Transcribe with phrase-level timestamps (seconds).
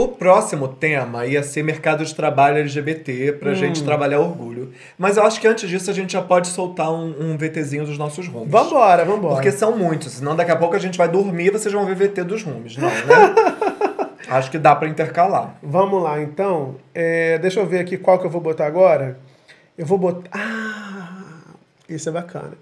[0.00, 4.72] O próximo tema ia ser mercado de trabalho LGBT pra gente trabalhar orgulho.
[4.96, 7.98] Mas eu acho que antes disso a gente já pode soltar um, um VTzinho dos
[7.98, 8.50] nossos rumos.
[8.50, 9.34] Vambora, vambora.
[9.34, 11.96] Porque são muitos, senão daqui a pouco a gente vai dormir e vocês vão ver
[11.96, 12.78] VT dos rumos.
[12.78, 13.34] Não, né?
[14.30, 15.56] acho que dá pra intercalar.
[15.62, 16.76] Vamos lá, então.
[16.94, 19.18] É, deixa eu ver aqui qual que eu vou botar agora.
[19.76, 20.30] Eu vou botar.
[20.32, 21.52] Ah,
[21.86, 22.52] isso é bacana.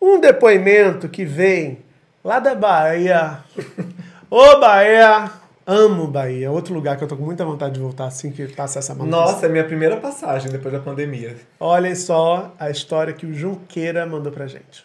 [0.00, 1.80] Um depoimento que vem
[2.24, 3.40] lá da Bahia.
[4.30, 5.30] Ô, Bahia!
[5.70, 6.50] Amo Bahia.
[6.50, 9.20] Outro lugar que eu tô com muita vontade de voltar assim que passa essa maluquice.
[9.20, 11.36] Nossa, é minha primeira passagem depois da pandemia.
[11.60, 14.82] Olhem só a história que o Junqueira mandou pra gente.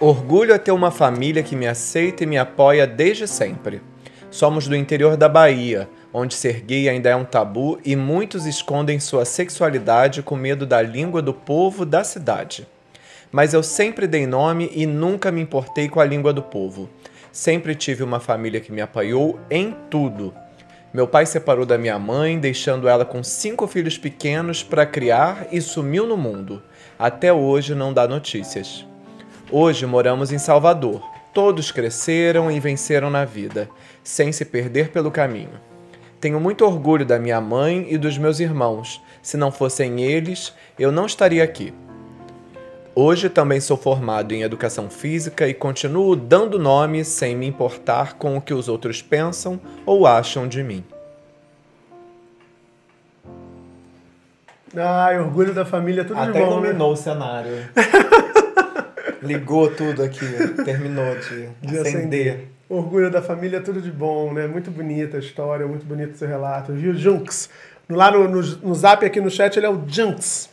[0.00, 3.80] Orgulho é ter uma família que me aceita e me apoia desde sempre.
[4.28, 8.98] Somos do interior da Bahia, onde ser gay ainda é um tabu e muitos escondem
[8.98, 12.66] sua sexualidade com medo da língua do povo da cidade.
[13.32, 16.88] Mas eu sempre dei nome e nunca me importei com a língua do povo.
[17.30, 20.34] Sempre tive uma família que me apoiou em tudo.
[20.92, 25.60] Meu pai separou da minha mãe, deixando ela com cinco filhos pequenos para criar e
[25.60, 26.60] sumiu no mundo.
[26.98, 28.84] Até hoje não dá notícias.
[29.48, 31.00] Hoje moramos em Salvador.
[31.32, 33.70] Todos cresceram e venceram na vida,
[34.02, 35.60] sem se perder pelo caminho.
[36.20, 39.00] Tenho muito orgulho da minha mãe e dos meus irmãos.
[39.22, 41.72] Se não fossem eles, eu não estaria aqui.
[42.94, 48.36] Hoje também sou formado em educação física e continuo dando nome sem me importar com
[48.36, 50.84] o que os outros pensam ou acham de mim.
[54.76, 56.72] Ai, orgulho da família, tudo de bom, né?
[56.72, 57.52] o cenário.
[59.22, 60.26] Ligou tudo aqui,
[60.64, 62.48] terminou de, De acender.
[62.68, 64.46] Orgulho da família, tudo de bom, né?
[64.46, 66.72] Muito bonita a história, muito bonito o seu relato.
[66.72, 67.50] Viu, Junks?
[67.88, 70.48] Lá no, no, no zap aqui no chat ele é o Junks.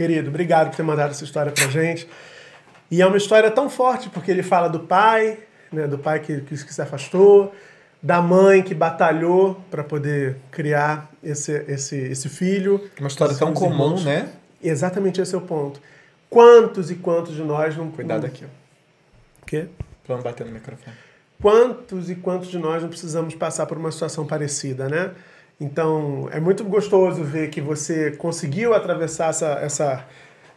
[0.00, 2.08] Querido, obrigado por ter mandado essa história pra gente.
[2.90, 5.36] E é uma história tão forte, porque ele fala do pai,
[5.70, 5.86] né?
[5.86, 7.54] Do pai que, que, se afastou,
[8.02, 12.88] da mãe que batalhou para poder criar esse, esse, esse filho.
[12.98, 14.02] Uma história tão comum, irmãos.
[14.06, 14.30] né?
[14.62, 15.82] Exatamente esse é o ponto.
[16.30, 17.90] Quantos e quantos de nós não.
[17.90, 18.46] Cuidado não- aqui.
[19.42, 19.66] O quê?
[20.08, 20.96] Não bater no microfone.
[21.42, 25.10] quantos e quantos de nós não precisamos passar por uma situação parecida, né?
[25.60, 30.06] Então, é muito gostoso ver que você conseguiu atravessar essa, essa,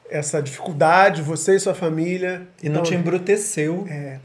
[0.09, 2.47] essa dificuldade, você e sua família.
[2.61, 3.85] E não Então, te embruteceu.
[3.89, 4.19] É.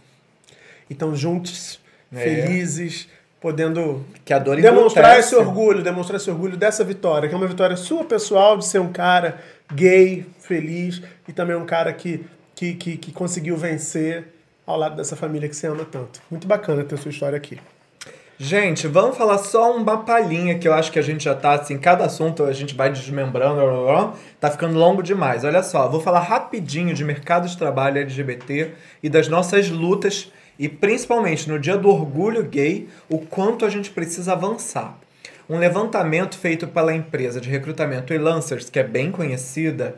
[0.88, 1.80] Então, juntos,
[2.12, 2.20] É.
[2.22, 3.08] felizes,
[3.40, 5.34] podendo Que a dor demonstrar embrutece.
[5.34, 8.78] esse orgulho, demonstrar esse orgulho dessa vitória, que é uma vitória sua pessoal de ser
[8.80, 9.38] um cara
[9.74, 12.24] gay, feliz e também um cara que,
[12.54, 14.28] que, que, que conseguiu vencer
[14.66, 16.20] ao lado dessa família que você ama tanto.
[16.30, 17.58] Muito bacana ter sua história aqui.
[18.40, 21.76] Gente, vamos falar só uma palhinha que eu acho que a gente já tá assim,
[21.76, 25.42] cada assunto a gente vai desmembrando, blá, blá, blá, tá ficando longo demais.
[25.42, 30.68] Olha só, vou falar rapidinho de mercado de trabalho LGBT e das nossas lutas e
[30.68, 34.96] principalmente no dia do orgulho gay, o quanto a gente precisa avançar.
[35.50, 39.96] Um levantamento feito pela empresa de recrutamento Lancers, que é bem conhecida,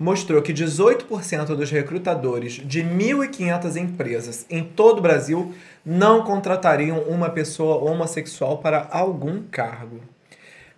[0.00, 7.28] mostrou que 18% dos recrutadores de 1.500 empresas em todo o Brasil não contratariam uma
[7.28, 10.00] pessoa homossexual para algum cargo.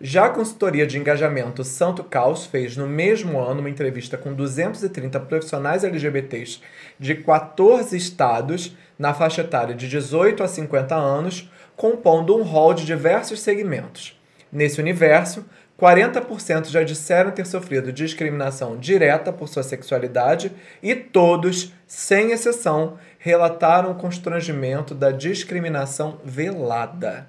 [0.01, 5.17] Já a consultoria de engajamento Santo Caos fez no mesmo ano uma entrevista com 230
[5.21, 6.59] profissionais LGBTs
[6.99, 12.85] de 14 estados na faixa etária de 18 a 50 anos, compondo um rol de
[12.85, 14.19] diversos segmentos.
[14.51, 15.45] Nesse universo,
[15.83, 20.49] 40% já disseram ter sofrido discriminação direta por sua sexualidade
[20.81, 27.27] e todos, sem exceção, relataram o constrangimento da discriminação velada.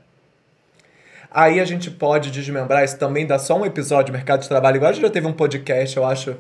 [1.29, 4.77] Aí a gente pode desmembrar, isso também dá só um episódio de mercado de trabalho.
[4.77, 6.37] Igual a gente já teve um podcast, eu acho,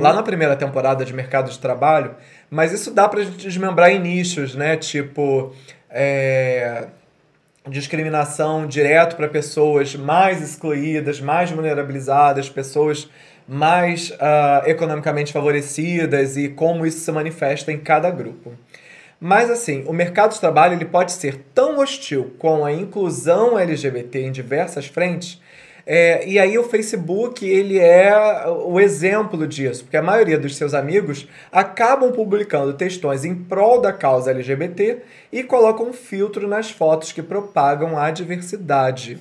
[0.00, 2.14] lá na primeira temporada de mercado de trabalho.
[2.48, 4.78] Mas isso dá pra gente desmembrar em nichos, né?
[4.78, 5.54] Tipo,
[5.90, 6.86] é,
[7.68, 13.08] discriminação direto para pessoas mais excluídas, mais vulnerabilizadas, pessoas
[13.46, 18.52] mais ah, economicamente favorecidas e como isso se manifesta em cada grupo.
[19.20, 24.20] Mas assim, o mercado de trabalho ele pode ser tão hostil com a inclusão LGBT
[24.20, 25.40] em diversas frentes,
[25.86, 30.74] é, e aí o Facebook ele é o exemplo disso, porque a maioria dos seus
[30.74, 34.98] amigos acabam publicando textões em prol da causa LGBT
[35.32, 39.18] e colocam um filtro nas fotos que propagam a diversidade.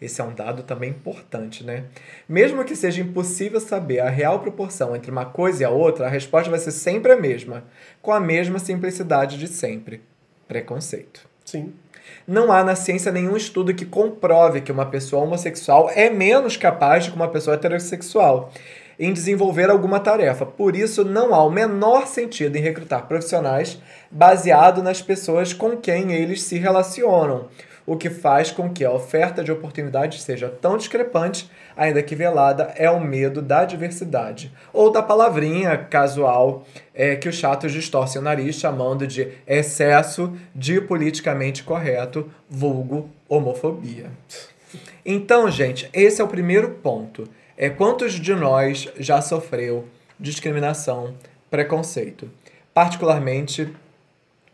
[0.00, 1.84] Esse é um dado também importante, né?
[2.28, 6.10] Mesmo que seja impossível saber a real proporção entre uma coisa e a outra, a
[6.10, 7.64] resposta vai ser sempre a mesma,
[8.02, 10.02] com a mesma simplicidade de sempre:
[10.46, 11.26] preconceito.
[11.44, 11.72] Sim.
[12.26, 17.06] Não há na ciência nenhum estudo que comprove que uma pessoa homossexual é menos capaz
[17.06, 18.52] do que uma pessoa heterossexual.
[18.98, 20.46] em desenvolver alguma tarefa.
[20.46, 23.78] Por isso, não há o menor sentido em recrutar profissionais
[24.10, 27.48] baseado nas pessoas com quem eles se relacionam,
[27.84, 32.72] o que faz com que a oferta de oportunidades seja tão discrepante, ainda que velada,
[32.76, 34.50] é o medo da diversidade.
[34.72, 40.80] Ou da palavrinha casual é, que os chatos distorcem o nariz chamando de excesso de
[40.80, 44.06] politicamente correto, vulgo homofobia.
[45.04, 47.28] Então, gente, esse é o primeiro ponto.
[47.56, 49.86] É quantos de nós já sofreu
[50.18, 51.14] discriminação,
[51.50, 52.30] preconceito?
[52.74, 53.72] Particularmente,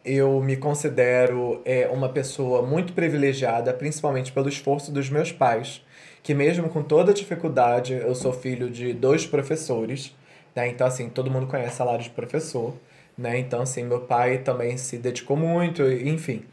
[0.05, 5.83] eu me considero é, uma pessoa muito privilegiada, principalmente pelo esforço dos meus pais,
[6.23, 10.15] que mesmo com toda dificuldade, eu sou filho de dois professores,
[10.55, 10.69] né?
[10.69, 12.75] Então, assim, todo mundo conhece salário de professor,
[13.19, 13.39] né?
[13.39, 16.45] Então, assim, meu pai também se dedicou muito, enfim.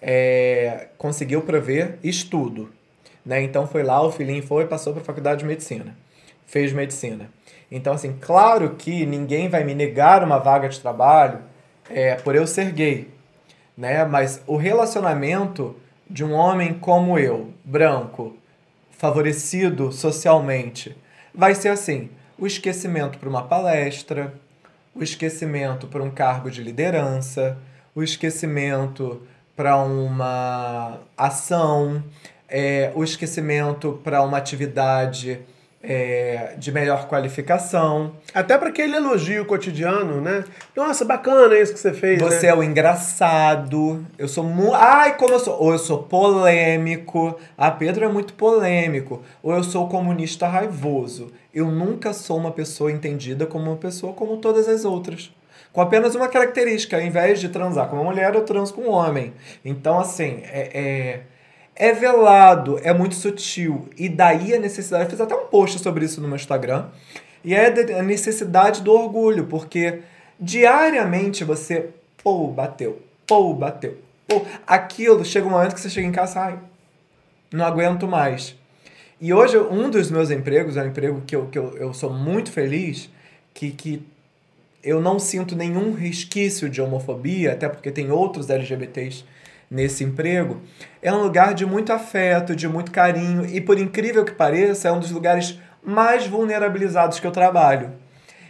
[0.00, 2.70] É, conseguiu prover estudo,
[3.24, 3.42] né?
[3.42, 5.96] Então foi lá, o filhinho foi e passou para a faculdade de medicina.
[6.46, 7.28] Fez medicina.
[7.70, 11.40] Então, assim, claro que ninguém vai me negar uma vaga de trabalho
[11.90, 13.08] é, por eu ser gay,
[13.76, 14.04] né?
[14.04, 15.74] Mas o relacionamento
[16.08, 18.36] de um homem como eu, branco,
[18.98, 20.96] favorecido socialmente,
[21.34, 24.34] vai ser assim: o esquecimento para uma palestra,
[24.94, 27.58] o esquecimento para um cargo de liderança,
[27.94, 29.22] o esquecimento
[29.54, 32.02] para uma ação,
[32.48, 35.40] é, o esquecimento para uma atividade
[35.88, 38.12] é, de melhor qualificação.
[38.34, 40.44] Até para aquele elogio cotidiano, né?
[40.74, 42.20] Nossa, bacana isso que você fez.
[42.20, 42.52] Você né?
[42.52, 44.04] é o engraçado.
[44.18, 44.74] Eu sou muito.
[44.74, 45.56] Ai, como eu sou.
[45.62, 47.38] Ou eu sou polêmico.
[47.56, 49.22] Ah, Pedro é muito polêmico.
[49.42, 51.32] Ou eu sou comunista raivoso.
[51.54, 55.32] Eu nunca sou uma pessoa entendida como uma pessoa como todas as outras.
[55.72, 56.96] Com apenas uma característica.
[56.96, 59.32] Ao invés de transar com uma mulher, eu transo com um homem.
[59.64, 60.70] Então, assim, é...
[60.74, 61.20] é
[61.76, 63.88] é velado, é muito sutil.
[63.96, 65.04] E daí a necessidade.
[65.04, 66.86] Eu fiz até um post sobre isso no meu Instagram.
[67.44, 70.00] E é a necessidade do orgulho, porque
[70.40, 71.90] diariamente você,
[72.22, 74.44] pô, bateu, pô, bateu, pô.
[74.66, 76.58] Aquilo chega um momento que você chega em casa, ai,
[77.52, 78.56] não aguento mais.
[79.20, 82.12] E hoje, um dos meus empregos, é um emprego que eu, que eu, eu sou
[82.12, 83.08] muito feliz,
[83.54, 84.04] que, que
[84.82, 89.24] eu não sinto nenhum resquício de homofobia, até porque tem outros LGBTs
[89.70, 90.60] nesse emprego,
[91.02, 94.92] é um lugar de muito afeto, de muito carinho e, por incrível que pareça, é
[94.92, 97.92] um dos lugares mais vulnerabilizados que eu trabalho.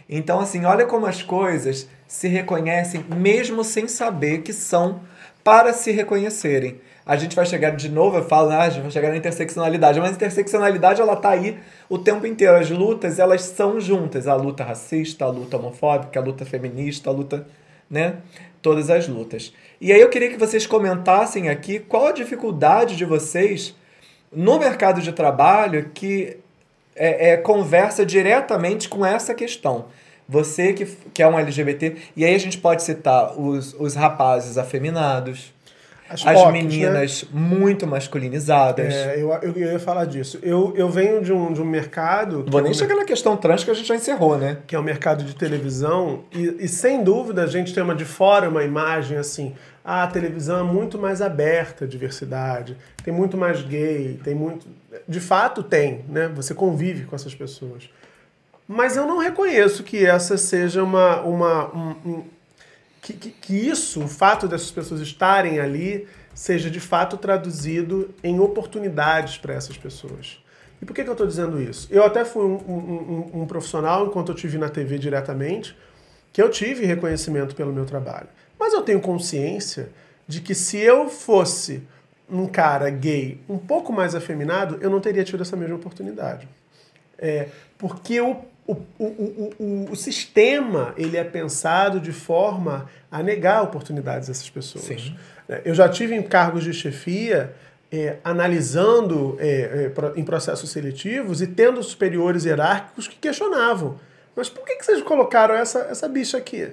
[0.09, 5.01] Então, assim, olha como as coisas se reconhecem mesmo sem saber que são
[5.43, 6.79] para se reconhecerem.
[7.05, 9.97] A gente vai chegar de novo, eu falo, ah, a gente vai chegar na interseccionalidade,
[9.97, 12.57] mas a interseccionalidade ela tá aí o tempo inteiro.
[12.57, 14.27] As lutas, elas são juntas.
[14.27, 17.47] A luta racista, a luta homofóbica, a luta feminista, a luta,
[17.89, 18.15] né?
[18.67, 19.53] Todas as lutas.
[19.79, 23.73] E aí eu queria que vocês comentassem aqui qual a dificuldade de vocês
[24.29, 26.35] no mercado de trabalho que
[26.93, 29.85] é, é, conversa diretamente com essa questão.
[30.27, 34.57] Você que, que é um LGBT, e aí a gente pode citar os, os rapazes
[34.57, 35.53] afeminados,
[36.09, 37.29] as, as POCs, meninas né?
[37.39, 38.93] muito masculinizadas.
[38.93, 40.39] É, eu, eu, eu, ia falar disso.
[40.41, 42.45] Eu, eu venho de um, de um mercado.
[42.47, 44.57] Vou é nem um chegar na questão trans que a gente já encerrou, né?
[44.65, 46.23] Que é o mercado de televisão.
[46.31, 49.53] E, e sem dúvida a gente tem uma de fora uma imagem assim.
[49.83, 54.67] Ah, a televisão é muito mais aberta à diversidade, tem muito mais gay, tem muito.
[55.07, 56.29] De fato tem, né?
[56.35, 57.89] Você convive com essas pessoas.
[58.67, 62.23] Mas eu não reconheço que essa seja uma, uma, um,
[63.07, 68.39] que, que, que isso, o fato dessas pessoas estarem ali, seja de fato traduzido em
[68.39, 70.39] oportunidades para essas pessoas.
[70.81, 71.87] E por que, que eu estou dizendo isso?
[71.89, 75.75] Eu até fui um, um, um, um, profissional, enquanto eu tive na TV diretamente,
[76.33, 78.27] que eu tive reconhecimento pelo meu trabalho.
[78.59, 79.89] Mas eu tenho consciência
[80.27, 81.81] de que se eu fosse
[82.29, 86.47] um cara gay um pouco mais afeminado, eu não teria tido essa mesma oportunidade.
[87.17, 87.47] É,
[87.77, 88.35] porque o
[88.67, 94.49] o, o, o, o, sistema ele é pensado de forma a negar oportunidades a essas
[94.49, 94.83] pessoas.
[94.83, 95.15] Sim.
[95.47, 97.55] É, eu já tive em cargos de chefia
[97.91, 103.97] é, analisando é, é, em processos seletivos e tendo superiores hierárquicos que questionavam.
[104.35, 106.69] Mas por que, que vocês colocaram essa, essa bicha aqui?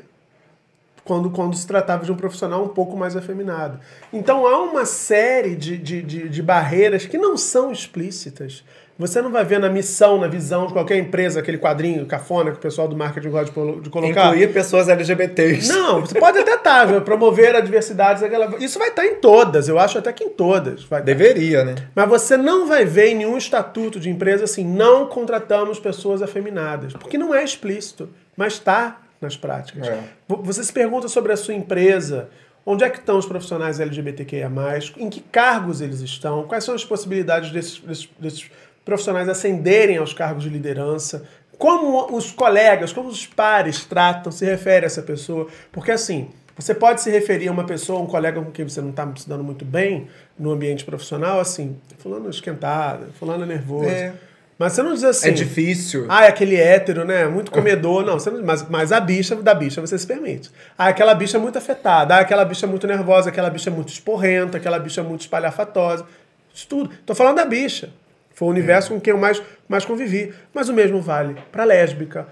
[1.04, 3.78] Quando, quando se tratava de um profissional um pouco mais afeminado.
[4.12, 8.64] Então há uma série de, de, de, de barreiras que não são explícitas,
[8.96, 12.58] você não vai ver na missão, na visão de qualquer empresa, aquele quadrinho cafona que
[12.58, 13.46] o pessoal do marketing gosta
[13.80, 14.26] de colocar.
[14.28, 15.68] Incluir pessoas LGBTs.
[15.68, 18.22] Não, você pode até estar, tá, promover a diversidade.
[18.60, 20.84] Isso vai estar em todas, eu acho até que em todas.
[20.84, 21.74] Vai Deveria, né?
[21.92, 26.92] Mas você não vai ver em nenhum estatuto de empresa assim, não contratamos pessoas afeminadas.
[26.92, 29.88] Porque não é explícito, mas está nas práticas.
[29.88, 29.98] É.
[30.28, 32.28] Você se pergunta sobre a sua empresa,
[32.64, 34.50] onde é que estão os profissionais LGBTQIA+,
[34.98, 38.50] em que cargos eles estão, quais são as possibilidades desses, desses, desses
[38.84, 41.24] profissionais ascenderem aos cargos de liderança,
[41.58, 45.46] como os colegas, como os pares tratam, se refere a essa pessoa.
[45.72, 48.90] Porque assim, você pode se referir a uma pessoa, um colega com quem você não
[48.90, 53.88] está se dando muito bem no ambiente profissional, assim, fulano esquentado, fulano nervoso.
[53.88, 54.12] É.
[54.56, 55.28] Mas você não diz assim.
[55.28, 56.06] É difícil.
[56.08, 57.26] Ah, é aquele hétero, né?
[57.26, 58.04] Muito comedor.
[58.04, 60.50] Não, você não, mas, mas a bicha da bicha você se permite.
[60.78, 62.14] Ah, aquela bicha é muito afetada.
[62.14, 63.30] Ah, aquela bicha é muito nervosa.
[63.30, 64.58] Aquela bicha é muito esporrenta.
[64.58, 66.06] Aquela bicha é muito espalhafatosa.
[66.54, 66.90] Isso tudo.
[67.04, 67.90] Tô falando da bicha.
[68.34, 68.94] Foi o universo é.
[68.94, 70.34] com quem eu mais, mais convivi.
[70.52, 72.28] Mas o mesmo vale para lésbica.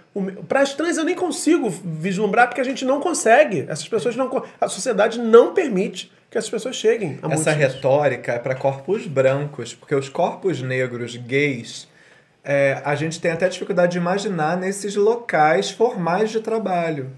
[0.49, 3.65] Para as trans eu nem consigo vislumbrar porque a gente não consegue.
[3.69, 4.45] Essas pessoas não.
[4.61, 7.19] A sociedade não permite que essas pessoas cheguem.
[7.23, 11.87] A Essa retórica é para corpos brancos, porque os corpos negros gays
[12.45, 17.11] é, a gente tem até dificuldade de imaginar nesses locais formais de trabalho.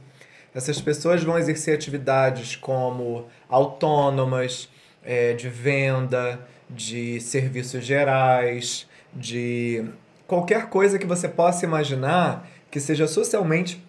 [0.54, 4.68] Essas pessoas vão exercer atividades como autônomas,
[5.04, 9.84] é, de venda, de serviços gerais, de
[10.26, 13.82] qualquer coisa que você possa imaginar que seja socialmente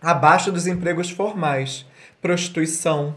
[0.00, 1.86] abaixo dos empregos formais.
[2.20, 3.14] Prostituição,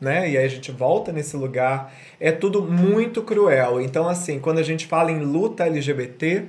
[0.00, 0.30] né?
[0.30, 1.92] E aí a gente volta nesse lugar.
[2.18, 3.80] É tudo muito cruel.
[3.80, 6.46] Então, assim, quando a gente fala em luta LGBT,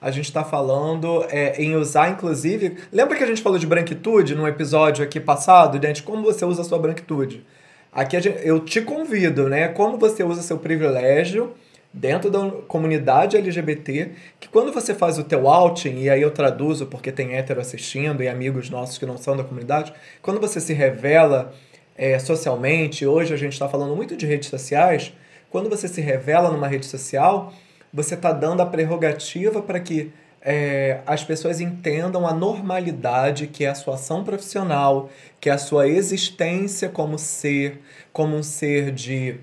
[0.00, 2.76] a gente está falando é, em usar, inclusive.
[2.92, 6.02] Lembra que a gente falou de branquitude num episódio aqui passado, gente?
[6.02, 7.44] Como você usa a sua branquitude?
[7.92, 9.68] Aqui gente, eu te convido, né?
[9.68, 11.52] Como você usa seu privilégio
[11.92, 16.86] dentro da comunidade LGBT, que quando você faz o teu outing, e aí eu traduzo
[16.86, 20.72] porque tem hétero assistindo e amigos nossos que não são da comunidade, quando você se
[20.72, 21.52] revela
[21.94, 25.12] é, socialmente, hoje a gente está falando muito de redes sociais,
[25.50, 27.52] quando você se revela numa rede social,
[27.92, 30.10] você está dando a prerrogativa para que
[30.44, 35.08] é, as pessoas entendam a normalidade que é a sua ação profissional,
[35.40, 37.80] que é a sua existência como ser,
[38.12, 39.36] como um ser de.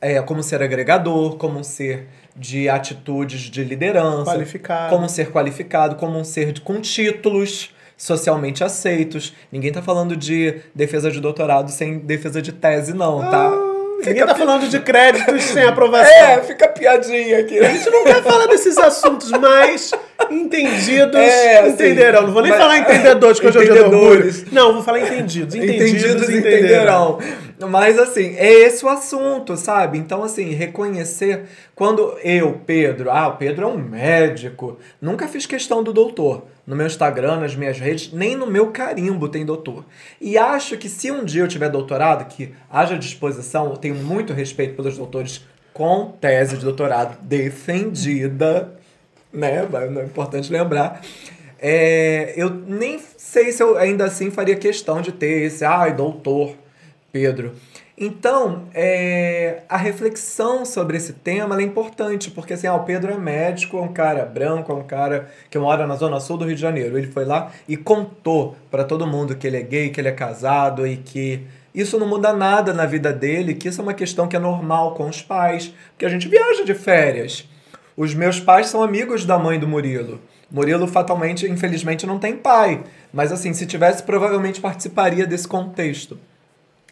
[0.00, 4.90] É, como ser agregador, como um ser de atitudes de liderança, qualificado.
[4.90, 9.34] como um ser qualificado, como um ser de, com títulos socialmente aceitos.
[9.50, 13.48] Ninguém está falando de defesa de doutorado sem defesa de tese, não, tá?
[13.48, 13.67] Ah.
[14.06, 16.12] Ninguém tá falando de créditos sem aprovação.
[16.12, 17.58] É, fica piadinha aqui.
[17.58, 19.90] A gente não quer falar desses assuntos mais
[20.30, 22.22] entendidos é, assim, entenderão.
[22.22, 24.44] Não vou nem mas, falar entendedores, que hoje é dia do orgulho.
[24.52, 25.54] Não, vou falar entendidos.
[25.54, 27.18] Entendidos, entendidos entenderão.
[27.18, 27.68] entenderão.
[27.68, 29.98] Mas assim, é esse o assunto, sabe?
[29.98, 31.44] Então, assim, reconhecer.
[31.74, 36.44] Quando eu, Pedro, ah, o Pedro é um médico, nunca fiz questão do doutor.
[36.68, 39.86] No meu Instagram, nas minhas redes, nem no meu carimbo tem doutor.
[40.20, 44.34] E acho que se um dia eu tiver doutorado, que haja disposição, eu tenho muito
[44.34, 48.78] respeito pelos doutores com tese de doutorado defendida,
[49.32, 49.66] né?
[49.66, 51.00] É importante lembrar.
[51.58, 56.54] É, eu nem sei se eu ainda assim faria questão de ter esse, ai, doutor
[57.10, 57.54] Pedro.
[58.00, 63.18] Então, é, a reflexão sobre esse tema é importante, porque assim, ah, o Pedro é
[63.18, 66.54] médico, é um cara branco, é um cara que mora na zona sul do Rio
[66.54, 66.96] de Janeiro.
[66.96, 70.12] Ele foi lá e contou para todo mundo que ele é gay, que ele é
[70.12, 74.28] casado e que isso não muda nada na vida dele, que isso é uma questão
[74.28, 77.48] que é normal com os pais, porque a gente viaja de férias.
[77.96, 80.20] Os meus pais são amigos da mãe do Murilo.
[80.48, 86.16] Murilo fatalmente, infelizmente, não tem pai, mas assim, se tivesse, provavelmente participaria desse contexto.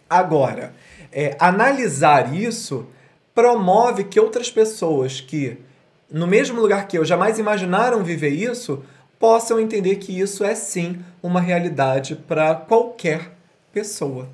[0.08, 0.72] Agora,
[1.12, 2.86] é, analisar isso
[3.34, 5.58] promove que outras pessoas que,
[6.10, 8.82] no mesmo lugar que eu, jamais imaginaram viver isso,
[9.18, 13.32] possam entender que isso é sim uma realidade para qualquer
[13.72, 14.28] pessoa.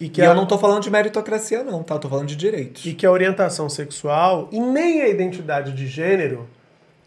[0.00, 0.28] E, que e a...
[0.28, 1.96] eu não estou falando de meritocracia, não, tá?
[1.96, 2.84] Estou falando de direitos.
[2.84, 6.48] E que a orientação sexual e nem a identidade de gênero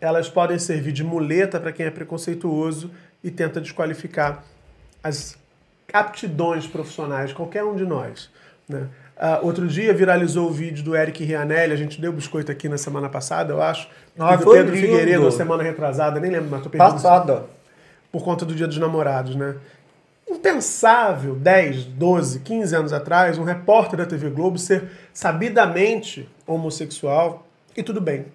[0.02, 2.90] elas podem servir de muleta para quem é preconceituoso
[3.24, 4.44] e tenta desqualificar
[5.04, 5.38] as
[5.94, 8.32] aptidões profissionais de qualquer um de nós.
[8.72, 8.88] Né?
[9.18, 12.78] Uh, outro dia viralizou o vídeo do Eric Rianelli, a gente deu biscoito aqui na
[12.78, 13.88] semana passada, eu acho.
[14.18, 14.88] Ah, do Pedro lindo.
[14.88, 16.94] Figueiredo, na semana retrasada, nem lembro, mas tô perdendo.
[16.94, 17.46] Passada.
[18.12, 19.56] Por conta do Dia dos Namorados, né?
[20.28, 27.84] Impensável, 10, 12, 15 anos atrás, um repórter da TV Globo ser sabidamente homossexual e
[27.84, 28.26] tudo bem.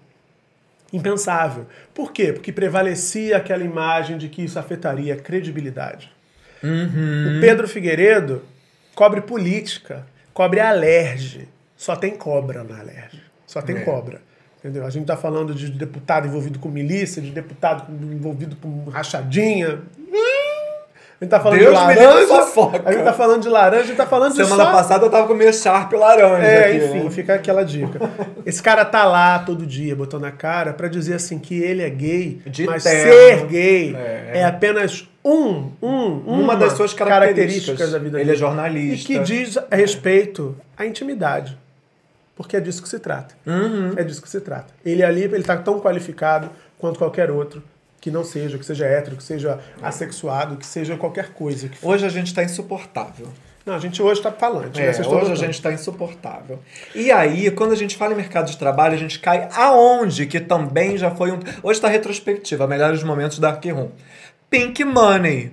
[0.93, 1.67] Impensável.
[1.93, 2.33] Por quê?
[2.33, 6.13] Porque prevalecia aquela imagem de que isso afetaria a credibilidade.
[6.63, 7.39] Uhum.
[7.39, 8.43] O Pedro Figueiredo
[8.95, 11.49] cobre política, cobre alerge.
[11.75, 13.23] Só tem cobra na alerge.
[13.47, 13.81] Só tem é.
[13.81, 14.21] cobra.
[14.59, 14.85] Entendeu?
[14.85, 19.81] A gente está falando de deputado envolvido com milícia, de deputado envolvido com rachadinha.
[21.19, 22.03] A gente tá falando Deus de laranja.
[22.85, 25.11] A gente tá falando de laranja, a gente tá falando Semana de Semana passada eu
[25.11, 26.47] tava com meio Sharp laranja.
[26.47, 27.11] É, aqui, enfim, né?
[27.11, 27.99] fica aquela dica.
[28.45, 31.89] Esse cara tá lá todo dia, botando a cara, para dizer assim que ele é
[31.89, 33.11] gay, de mas terno.
[33.11, 34.41] ser gay é.
[34.41, 38.31] é, apenas um, um, uma, uma das suas características, características da vida dele.
[38.31, 39.13] Ele é jornalista.
[39.13, 41.59] E que diz a respeito à intimidade.
[42.37, 43.35] Porque é disso que se trata.
[43.45, 43.95] Uhum.
[43.97, 44.73] É disso que se trata.
[44.85, 47.63] Ele ali, ele tá tão qualificado quanto qualquer outro
[48.01, 51.69] que não seja, que seja hétero, que seja assexuado, que seja qualquer coisa.
[51.83, 53.29] Hoje a gente tá insuportável.
[53.67, 54.87] Não, a gente hoje tá falante, né?
[54.87, 56.61] É, hoje a gente está insuportável.
[56.95, 60.39] E aí, quando a gente fala em mercado de trabalho, a gente cai aonde que
[60.39, 61.41] também já foi um.
[61.65, 63.91] Hoje está retrospectiva, melhores momentos da Arquirum.
[64.49, 65.51] Pink Money.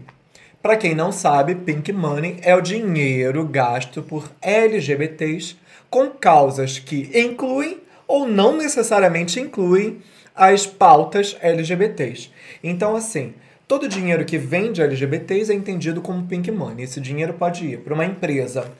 [0.61, 5.57] Para quem não sabe, Pink Money é o dinheiro gasto por LGBTs
[5.89, 9.97] com causas que incluem ou não necessariamente incluem
[10.35, 12.29] as pautas LGBTs.
[12.63, 13.33] Então, assim,
[13.67, 16.85] todo dinheiro que vem de LGBTs é entendido como Pink Money.
[16.85, 18.71] Esse dinheiro pode ir para uma empresa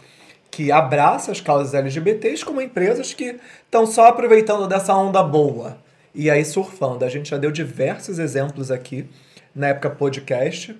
[0.52, 5.80] que abraça as causas LGBTs, como empresas que estão só aproveitando dessa onda boa
[6.14, 7.04] e aí surfando.
[7.04, 9.10] A gente já deu diversos exemplos aqui
[9.56, 10.76] na época podcast,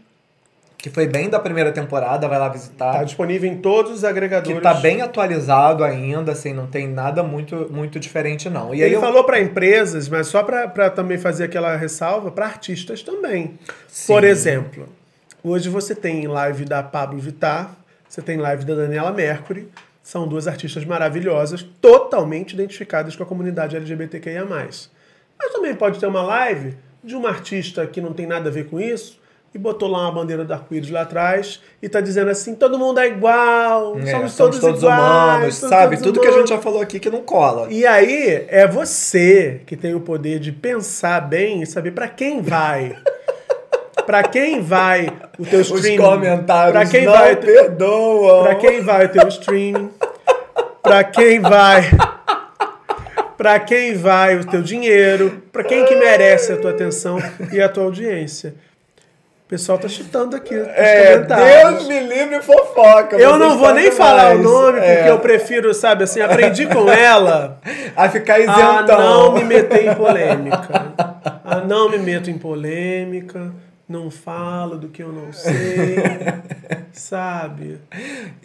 [0.78, 4.58] que foi bem da primeira temporada, vai lá visitar Tá disponível em todos os agregadores.
[4.58, 8.74] que tá bem atualizado ainda, assim, não tem nada muito, muito diferente, não.
[8.76, 12.46] E aí Ele eu- falou para empresas, mas só para também fazer aquela ressalva, para
[12.48, 13.58] artistas também.
[13.88, 14.08] Sim.
[14.14, 14.90] Por exemplo,
[15.42, 17.76] hoje você tem live da Pablo Vittar,
[18.10, 19.70] você tem live da Daniela Mercury,
[20.04, 24.44] são duas artistas maravilhosas, totalmente identificadas com a comunidade LGBTQIA+.
[24.46, 24.90] Mas
[25.54, 28.80] também pode ter uma live de uma artista que não tem nada a ver com
[28.80, 29.22] isso,
[29.54, 33.00] e botou lá uma bandeira do arco-íris lá atrás, e tá dizendo assim, todo mundo
[33.00, 35.96] é igual, É, somos, todos, iguais, humanos, somos sabe?
[35.98, 36.50] todos Tudo que a humanos.
[36.50, 37.68] gente já falou aqui que não cola.
[37.70, 42.42] E aí, é você que tem o poder de pensar bem e saber pra quem
[42.42, 42.96] vai.
[44.08, 45.08] Pra quem vai
[45.40, 45.96] o teu Os streaming.
[46.04, 48.44] comentários Pra quem não vai, perdoam.
[48.44, 49.90] pra quem vai o teu streaming.
[50.82, 51.84] Pra quem vai.
[53.44, 55.44] Pra quem vai o teu dinheiro.
[55.52, 57.20] Pra quem que merece a tua atenção
[57.52, 58.56] e a tua audiência.
[59.46, 60.56] O pessoal tá chutando aqui.
[60.56, 61.18] É.
[61.20, 63.18] Deus me livre fofoca.
[63.18, 65.10] Eu não vou nem falar o nome, porque É.
[65.10, 67.60] eu prefiro, sabe assim, aprendi com ela.
[67.96, 68.98] A ficar A isentão.
[69.00, 70.94] não me meter em polêmica.
[71.44, 73.52] A não me meto em polêmica.
[73.88, 75.98] Não falo do que eu não sei.
[76.94, 77.80] Sabe?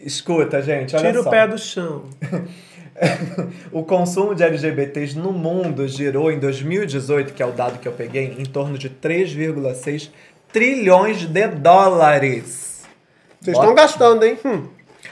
[0.04, 1.28] Escuta, gente, olha Tira só.
[1.28, 2.02] o pé do chão.
[3.72, 7.92] O consumo de LGBTs no mundo girou em 2018, que é o dado que eu
[7.92, 10.10] peguei, em torno de 3,6
[10.52, 12.82] trilhões de dólares.
[13.40, 14.38] Vocês estão gastando, hein?
[14.44, 14.66] Hum.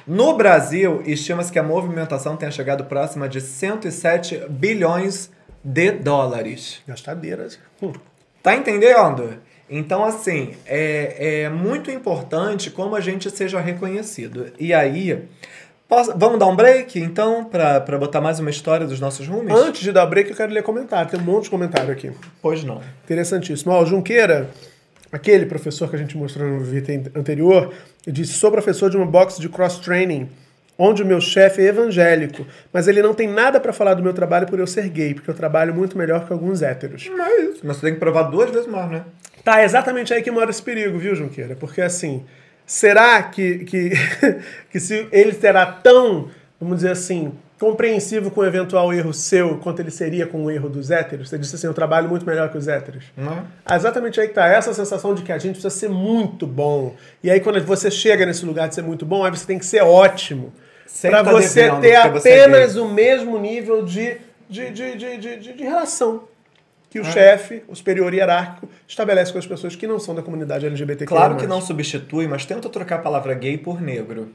[0.07, 5.31] No Brasil, estima-se que a movimentação tenha chegado próxima de 107 bilhões
[5.63, 6.81] de dólares.
[6.87, 7.59] Gastadeiras.
[7.83, 7.93] Hum.
[8.43, 9.39] Tá entendendo?
[9.69, 14.53] Então, assim, é, é muito importante como a gente seja reconhecido.
[14.61, 15.27] E aí,
[15.89, 19.55] posso- vamos dar um break, então, pra, pra botar mais uma história dos nossos rumes?
[19.55, 21.11] Antes de dar break, eu quero ler comentário.
[21.11, 22.11] Tem um monte de comentário aqui.
[22.43, 22.81] Pois não.
[23.05, 23.73] Interessantíssimo.
[23.73, 24.51] Ó, o Junqueira,
[25.13, 27.73] aquele professor que a gente mostrou no vídeo anterior,
[28.07, 30.29] disse: sou professor de uma box de cross-training,
[30.79, 34.13] onde o meu chefe é evangélico, mas ele não tem nada pra falar do meu
[34.13, 37.07] trabalho por eu ser gay, porque eu trabalho muito melhor que alguns héteros.
[37.09, 37.61] Não é isso.
[37.65, 39.03] Mas você tem que provar duas vezes mais, né?
[39.43, 41.55] Tá, é exatamente aí que mora esse perigo, viu, Junqueira?
[41.55, 42.25] Porque assim,
[42.67, 43.91] será que, que,
[44.71, 46.29] que se ele será tão,
[46.61, 50.69] vamos dizer assim, compreensivo com o eventual erro seu quanto ele seria com o erro
[50.69, 51.29] dos héteros?
[51.31, 53.05] Você disse assim, eu trabalho muito melhor que os héteros.
[53.17, 53.23] É?
[53.65, 56.95] Ah, Exatamente aí que tá essa sensação de que a gente precisa ser muito bom.
[57.23, 59.65] E aí quando você chega nesse lugar de ser muito bom, aí você tem que
[59.67, 60.53] ser ótimo.
[61.03, 62.83] Pra tá você ter você é apenas gay.
[62.83, 66.25] o mesmo nível de, de, de, de, de- de relação
[66.91, 67.11] que o É.
[67.13, 71.07] chefe, o superior hierárquico, estabelece com as pessoas que não são da comunidade LGBTQ+.
[71.07, 74.31] Claro que não substitui, mas tenta trocar a palavra gay por negro.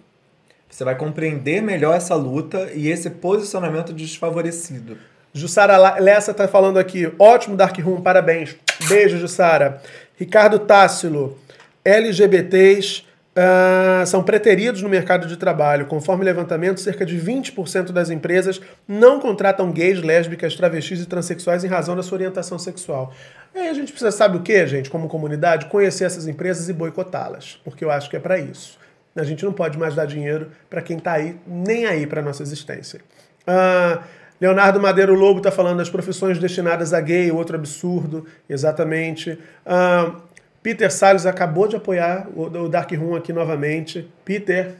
[0.69, 4.97] Você vai compreender melhor essa luta e esse posicionamento desfavorecido.
[5.33, 7.11] Jussara Lessa tá falando aqui.
[7.17, 8.55] Ótimo Dark Room, parabéns.
[8.87, 9.81] Beijo, Jussara.
[10.17, 11.37] Ricardo Tássilo.
[11.83, 13.03] LGBTs
[13.35, 15.85] ah, são preteridos no mercado de trabalho.
[15.85, 21.67] Conforme levantamento, cerca de 20% das empresas não contratam gays, lésbicas, travestis e transexuais em
[21.67, 23.13] razão da sua orientação sexual.
[23.55, 25.67] Aí a gente precisa, sabe o que, gente, como comunidade?
[25.67, 27.59] Conhecer essas empresas e boicotá-las.
[27.63, 28.79] Porque eu acho que é para isso.
[29.15, 32.43] A gente não pode mais dar dinheiro para quem tá aí, nem aí para nossa
[32.43, 33.01] existência.
[33.45, 34.03] Ah,
[34.39, 39.37] Leonardo Madeiro Lobo está falando das profissões destinadas a gay, outro absurdo, exatamente.
[39.65, 40.15] Ah,
[40.63, 44.07] Peter Salles acabou de apoiar o, o Dark Room aqui novamente.
[44.23, 44.75] Peter,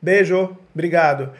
[0.00, 1.30] beijo, obrigado.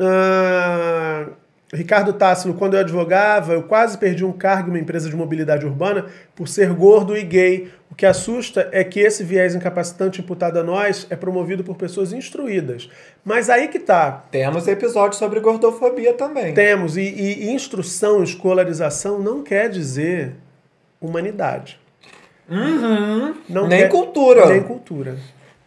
[0.00, 1.26] Ah,
[1.72, 5.66] Ricardo Tássilo, quando eu advogava, eu quase perdi um cargo em uma empresa de mobilidade
[5.66, 7.70] urbana por ser gordo e gay.
[7.90, 12.12] O que assusta é que esse viés incapacitante imputado a nós é promovido por pessoas
[12.12, 12.88] instruídas.
[13.24, 14.24] Mas aí que tá.
[14.30, 16.54] Temos episódio sobre gordofobia também.
[16.54, 20.34] Temos, e- e instrução, escolarização não quer dizer
[21.00, 21.78] humanidade.
[23.48, 24.46] Não Nem quer- cultura.
[24.46, 25.16] Nem cultura.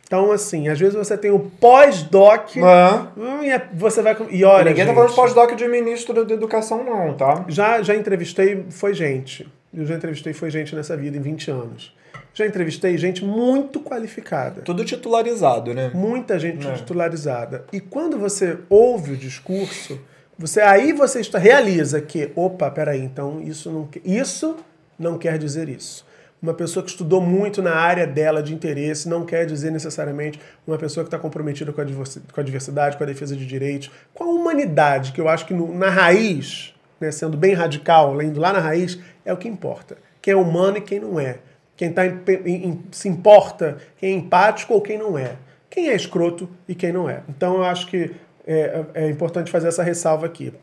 [0.05, 3.07] Então, assim, às vezes você tem o pós-doc, Ah.
[3.15, 4.17] hum, e é- você vai.
[4.31, 4.69] E olha.
[4.69, 7.45] Ninguém tá gente, falando de pós-doc de ministro da educação, não, tá?
[7.47, 9.47] já, já entrevistei, foi gente.
[9.71, 11.93] eu já entrevistei foi gente nessa vida em 20 anos.
[12.33, 14.61] Já entrevistei gente muito qualificada.
[14.61, 15.91] Tudo titularizado, né?
[15.93, 16.73] Muita gente é.
[16.73, 17.65] titularizada.
[17.71, 19.99] E quando você ouve o discurso,
[20.37, 24.55] você aí você está, realiza que, opa, peraí, então isso não, isso
[24.97, 26.03] não quer dizer isso.
[26.41, 30.77] Uma pessoa que estudou muito na área dela de interesse não quer dizer necessariamente uma
[30.77, 35.11] pessoa que está comprometida com a diversidade, com a defesa de direitos, com a humanidade,
[35.11, 38.97] que eu acho que no, na raiz, né, sendo bem radical, indo lá na raiz,
[39.25, 39.97] é o que importa.
[40.21, 41.39] Quem é humano e quem não é.
[41.75, 45.35] Quem tá em, em, se importa, quem é empático ou quem não é.
[45.69, 47.21] Quem é escroto e quem não é.
[47.27, 48.11] Então eu acho que
[48.47, 50.53] é, é importante fazer essa ressalva aqui.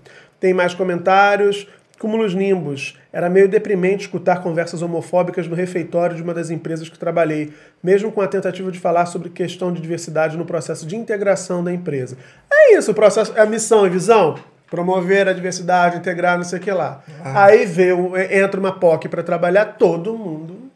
[0.40, 1.66] Tem mais comentários.
[1.98, 2.98] Cúmulos Nimbus.
[3.12, 8.12] Era meio deprimente escutar conversas homofóbicas no refeitório de uma das empresas que trabalhei, mesmo
[8.12, 12.16] com a tentativa de falar sobre questão de diversidade no processo de integração da empresa.
[12.52, 14.36] É isso, o processo, é a missão e visão.
[14.70, 17.02] Promover a diversidade, integrar, não sei o que lá.
[17.24, 17.44] Ah.
[17.44, 20.66] Aí veio, entra uma POC para trabalhar, todo mundo.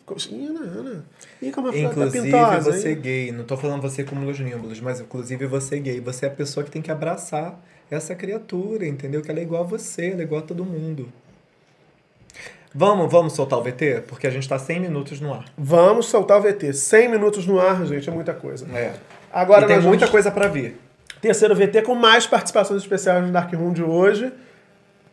[1.52, 2.30] Como inclusive
[2.62, 6.28] você gay, não tô falando você como os nímbulos, mas inclusive você gay, você é
[6.28, 7.58] a pessoa que tem que abraçar
[7.90, 9.20] essa criatura, entendeu?
[9.20, 11.12] Que ela é igual a você, ela é igual a todo mundo.
[12.72, 14.04] Vamos, vamos soltar o VT?
[14.06, 15.44] Porque a gente está 100 minutos no ar.
[15.58, 16.72] Vamos soltar o VT.
[16.72, 18.64] 100 minutos no ar, gente, é muita coisa.
[18.72, 18.94] É.
[19.32, 20.78] Agora e tem muita coisa para vir.
[21.20, 24.32] Terceiro VT com mais participações especiais no Dark Room de hoje.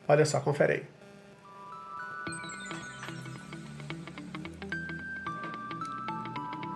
[0.08, 0.84] Olha só, confere aí.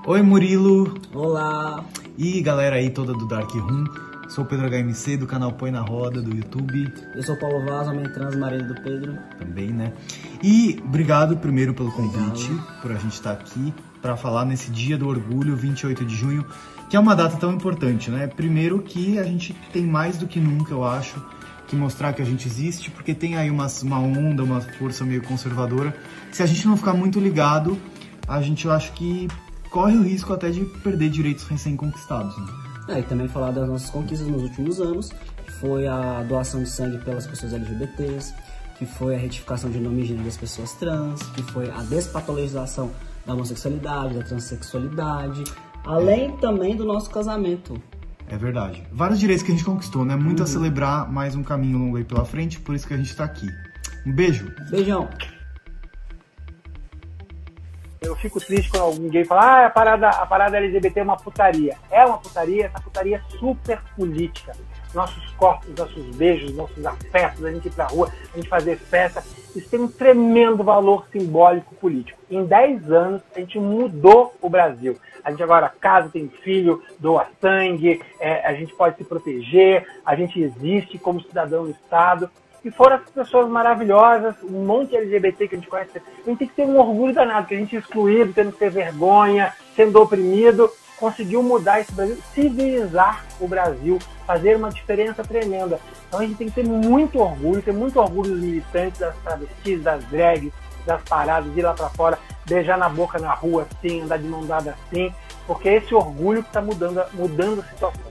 [0.08, 1.00] Oi Murilo.
[1.14, 1.86] Olá.
[2.18, 4.11] E galera aí toda do Dark Room.
[4.32, 6.90] Sou o Pedro HMC do canal Põe na Roda do YouTube.
[7.14, 9.18] Eu sou o Paulo Vaz, homem trans, marido do Pedro.
[9.38, 9.92] Também, né?
[10.42, 12.82] E obrigado primeiro pelo convite, obrigado.
[12.82, 16.46] por a gente estar aqui para falar nesse Dia do Orgulho, 28 de junho,
[16.90, 18.26] que é uma data tão importante, né?
[18.26, 21.22] Primeiro que a gente tem mais do que nunca, eu acho,
[21.68, 25.22] que mostrar que a gente existe, porque tem aí uma, uma onda, uma força meio
[25.24, 25.94] conservadora.
[26.32, 27.78] Se a gente não ficar muito ligado,
[28.26, 29.28] a gente eu acho que
[29.70, 32.38] corre o risco até de perder direitos recém-conquistados.
[32.38, 32.61] Né?
[32.88, 35.12] É, e também falar das nossas conquistas nos últimos anos,
[35.46, 38.34] que foi a doação de sangue pelas pessoas LGBTs,
[38.78, 42.92] que foi a retificação de nome e gênero das pessoas trans, que foi a despatologização
[43.26, 45.44] da homossexualidade, da transexualidade,
[45.86, 47.82] além também do nosso casamento.
[48.28, 48.82] É verdade.
[48.92, 50.16] Vários direitos que a gente conquistou, né?
[50.16, 50.46] Muito uhum.
[50.46, 53.26] a celebrar, mais um caminho longo aí pela frente, por isso que a gente tá
[53.26, 53.48] aqui.
[54.06, 54.52] Um beijo.
[54.70, 55.10] Beijão.
[58.04, 61.78] Eu fico triste quando alguém fala, ah, a parada, a parada LGBT é uma putaria.
[61.92, 64.54] É uma putaria, essa putaria é super política.
[64.92, 69.24] Nossos corpos, nossos beijos, nossos afetos, a gente ir pra rua, a gente fazer festa,
[69.56, 72.20] isso tem um tremendo valor simbólico político.
[72.28, 74.98] Em 10 anos, a gente mudou o Brasil.
[75.24, 80.16] A gente agora casa, tem filho, doa sangue, é, a gente pode se proteger, a
[80.16, 82.32] gente existe como cidadão do Estado
[82.64, 85.98] e foram essas pessoas maravilhosas, um monte de LGBT que a gente conhece.
[85.98, 88.60] A gente tem que ter um orgulho danado, que a gente é excluído, tendo que
[88.60, 90.72] ter vergonha, sendo oprimido,
[91.02, 93.98] conseguiu mudar esse Brasil, civilizar o Brasil,
[94.28, 95.80] fazer uma diferença tremenda.
[96.08, 99.82] Então a gente tem que ter muito orgulho, ter muito orgulho dos militantes, das travestis,
[99.82, 100.54] das drags,
[100.86, 104.46] das paradas, ir lá para fora, beijar na boca na rua assim, andar de mão
[104.46, 105.12] dada assim,
[105.48, 108.11] porque é esse orgulho que está mudando, mudando a situação.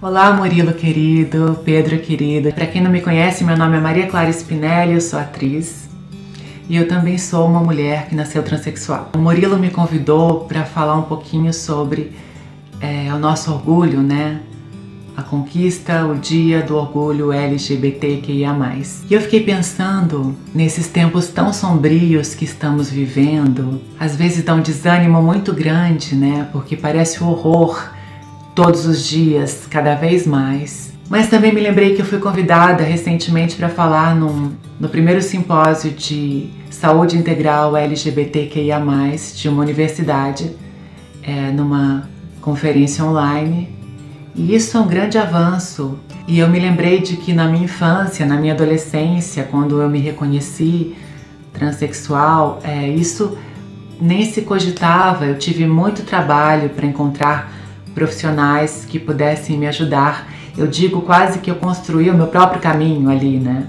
[0.00, 2.52] Olá, Murilo querido, Pedro querido.
[2.52, 5.88] Para quem não me conhece, meu nome é Maria Clara Spinelli, eu sou atriz
[6.68, 9.10] e eu também sou uma mulher que nasceu transexual.
[9.12, 12.12] O Murilo me convidou para falar um pouquinho sobre
[12.80, 14.40] é, o nosso orgulho, né?
[15.16, 18.56] A conquista, o dia do orgulho LGBTQIA.
[19.10, 24.62] E eu fiquei pensando nesses tempos tão sombrios que estamos vivendo, às vezes dá um
[24.62, 26.48] desânimo muito grande, né?
[26.52, 27.97] Porque parece o horror
[28.58, 30.92] todos os dias, cada vez mais.
[31.08, 35.92] Mas também me lembrei que eu fui convidada recentemente para falar num, no primeiro simpósio
[35.92, 38.82] de saúde integral LGBTQIA,
[39.36, 40.56] de uma universidade,
[41.22, 43.72] é, numa conferência online.
[44.34, 45.96] E isso é um grande avanço.
[46.26, 50.00] E eu me lembrei de que na minha infância, na minha adolescência, quando eu me
[50.00, 50.96] reconheci
[51.52, 53.38] transexual, é, isso
[54.00, 55.26] nem se cogitava.
[55.26, 57.57] Eu tive muito trabalho para encontrar
[57.98, 60.28] profissionais que pudessem me ajudar.
[60.56, 63.66] Eu digo quase que eu construí o meu próprio caminho ali, né?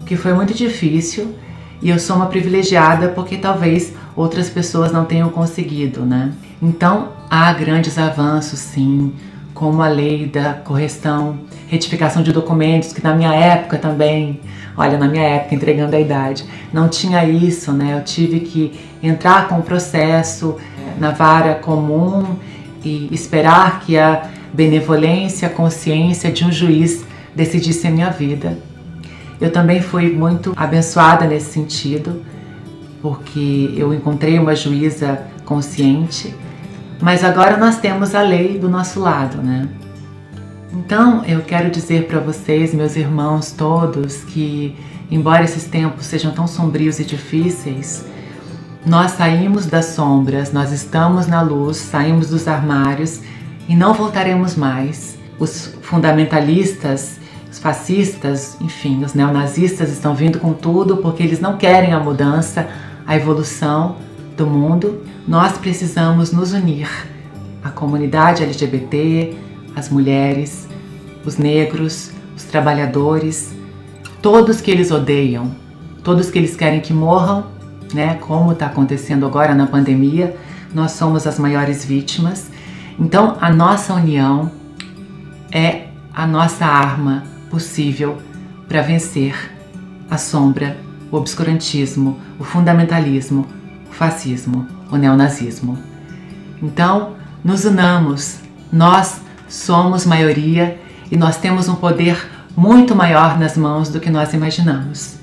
[0.00, 1.34] O que foi muito difícil
[1.82, 6.32] e eu sou uma privilegiada porque talvez outras pessoas não tenham conseguido, né?
[6.62, 9.12] Então há grandes avanços, sim,
[9.52, 14.40] como a lei da correção, retificação de documentos, que na minha época também,
[14.76, 17.96] olha, na minha época, entregando a idade, não tinha isso, né?
[17.98, 20.56] Eu tive que entrar com o processo
[21.00, 22.36] na vara comum
[22.84, 28.58] e esperar que a benevolência, a consciência de um juiz decidisse a minha vida.
[29.40, 32.22] Eu também fui muito abençoada nesse sentido,
[33.00, 36.34] porque eu encontrei uma juíza consciente,
[37.00, 39.68] mas agora nós temos a lei do nosso lado, né?
[40.72, 44.76] Então, eu quero dizer para vocês, meus irmãos todos, que
[45.10, 48.04] embora esses tempos sejam tão sombrios e difíceis,
[48.84, 53.20] nós saímos das sombras, nós estamos na luz, saímos dos armários
[53.68, 55.18] e não voltaremos mais.
[55.38, 57.18] Os fundamentalistas,
[57.50, 62.68] os fascistas, enfim, os neonazistas estão vindo com tudo porque eles não querem a mudança,
[63.06, 63.96] a evolução
[64.34, 65.02] do mundo.
[65.28, 66.88] Nós precisamos nos unir.
[67.62, 69.36] A comunidade LGBT,
[69.76, 70.66] as mulheres,
[71.24, 73.54] os negros, os trabalhadores,
[74.22, 75.54] todos que eles odeiam,
[76.02, 77.59] todos que eles querem que morram,
[77.94, 78.14] né?
[78.14, 80.36] Como está acontecendo agora na pandemia,
[80.74, 82.50] nós somos as maiores vítimas.
[82.98, 84.50] Então, a nossa união
[85.50, 88.18] é a nossa arma possível
[88.68, 89.34] para vencer
[90.10, 90.76] a sombra,
[91.10, 93.46] o obscurantismo, o fundamentalismo,
[93.90, 95.78] o fascismo, o neonazismo.
[96.62, 98.38] Então, nos unamos.
[98.72, 100.78] Nós somos maioria
[101.10, 102.16] e nós temos um poder
[102.56, 105.19] muito maior nas mãos do que nós imaginamos.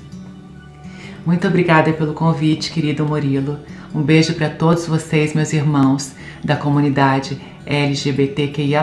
[1.28, 3.60] Muito obrigada pelo convite, querido Murilo.
[3.94, 8.82] Um beijo para todos vocês, meus irmãos da comunidade LGBTQIA.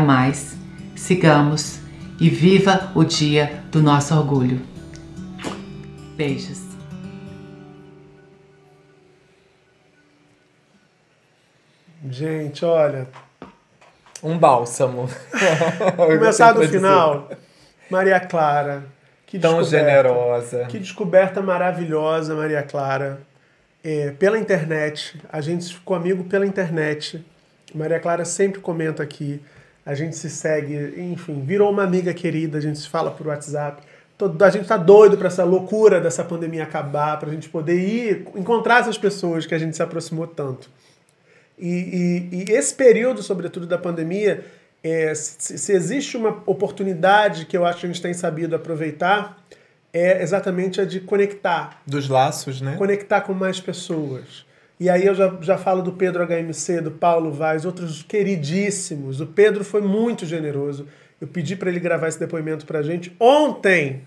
[0.95, 1.79] Sigamos
[2.19, 4.62] e viva o dia do nosso orgulho.
[6.15, 6.62] Beijos.
[12.08, 13.08] Gente, olha.
[14.21, 15.10] Um bálsamo.
[15.95, 17.27] Começar do final.
[17.89, 18.86] Maria Clara.
[19.28, 20.66] Que Tão generosa.
[20.66, 23.20] Que descoberta maravilhosa, Maria Clara.
[23.84, 25.20] É, pela internet.
[25.32, 27.24] A gente ficou amigo pela internet.
[27.74, 29.40] Maria Clara sempre comenta aqui.
[29.86, 33.84] A gente se segue, enfim, virou uma amiga querida, a gente se fala por WhatsApp.
[34.18, 37.78] Todo- A gente tá doido para essa loucura dessa pandemia acabar, para a gente poder
[37.78, 40.70] ir encontrar essas pessoas que a gente se aproximou tanto.
[41.60, 41.68] E,
[42.32, 44.44] e- e esse período, sobretudo da pandemia,
[44.88, 49.43] é, se, se existe uma oportunidade que eu acho que a gente tem sabido aproveitar,
[49.91, 52.76] é exatamente a de conectar, Dos laços, né?
[52.78, 54.45] conectar com mais pessoas.
[54.80, 59.21] E aí eu já, já falo do Pedro HMC, do Paulo Vaz, outros queridíssimos.
[59.21, 60.86] O Pedro foi muito generoso.
[61.19, 64.04] Eu pedi para ele gravar esse depoimento pra gente ontem.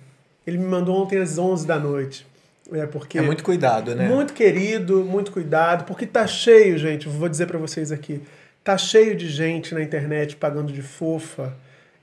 [0.47, 2.25] Ele me mandou ontem às 11 da noite.
[2.71, 4.07] É porque É muito cuidado, né?
[4.09, 8.21] muito querido, muito cuidado, porque tá cheio, gente, vou dizer pra vocês aqui,
[8.63, 11.55] tá cheio de gente na internet pagando de fofa,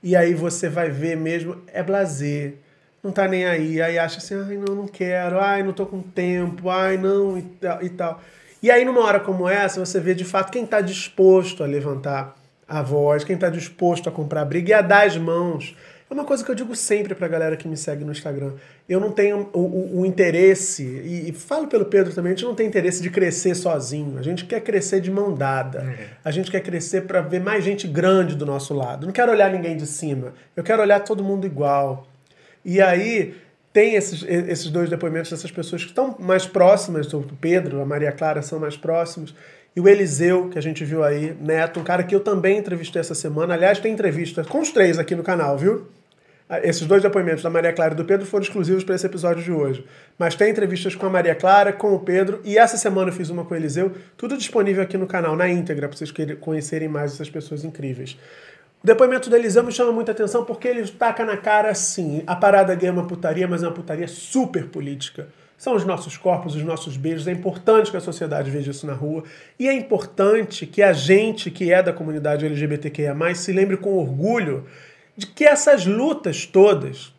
[0.02, 2.54] e aí você vai ver mesmo, é blazer,
[3.02, 6.00] não tá nem aí, aí acha assim, ai não, não quero, ai não tô com
[6.00, 8.20] tempo, ai não, e tal.
[8.62, 12.34] E, aí numa hora como essa, você vê de fato quem tá disposto a levantar
[12.68, 15.76] a voz, quem tá disposto a comprar briga e a dar as mãos.
[16.08, 18.52] É uma coisa que eu digo sempre pra galera que me segue no Instagram.
[18.88, 22.44] Eu não tenho o, o- o interesse, e, e falo pelo Pedro também, a gente
[22.44, 24.16] não tem interesse de crescer sozinho.
[24.16, 25.80] A gente quer crescer de mão dada.
[26.24, 29.04] A gente quer crescer para ver mais gente grande do nosso lado.
[29.04, 30.32] Não quero olhar ninguém de cima.
[30.54, 32.06] Eu quero olhar todo mundo igual.
[32.64, 33.34] E aí
[33.72, 38.12] tem esses, esses dois depoimentos dessas pessoas que estão mais próximas, o Pedro, a Maria
[38.12, 39.34] Clara são mais próximos.
[39.76, 42.98] E o Eliseu, que a gente viu aí, Neto, um cara que eu também entrevistei
[42.98, 43.52] essa semana.
[43.52, 45.86] Aliás, tem entrevista com os três aqui no canal, viu?
[46.48, 49.42] Ah, Esses dois depoimentos da Maria Clara e do Pedro foram exclusivos para esse episódio
[49.44, 49.84] de hoje.
[50.18, 53.28] Mas tem entrevistas com a Maria Clara, com o Pedro, e essa semana eu fiz
[53.28, 56.10] uma com o Eliseu, tudo disponível aqui no canal, na íntegra, para vocês
[56.40, 58.16] conhecerem mais essas pessoas incríveis.
[58.82, 62.34] O depoimento do Eliseu me chama muita atenção porque ele taca na cara assim: a
[62.34, 65.28] parada gay é uma putaria, mas é uma putaria super política.
[65.58, 67.26] São os nossos corpos, os nossos beijos.
[67.26, 69.24] É importante que a sociedade veja isso na rua.
[69.58, 74.66] E é importante que a gente que é da comunidade LGBTQIA, se lembre com orgulho
[75.16, 77.12] de que essas lutas todas,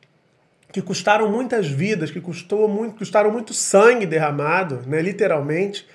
[0.72, 5.88] que custaram muitas vidas, que custou muito, custaram muito sangue derramado, né, literalmente,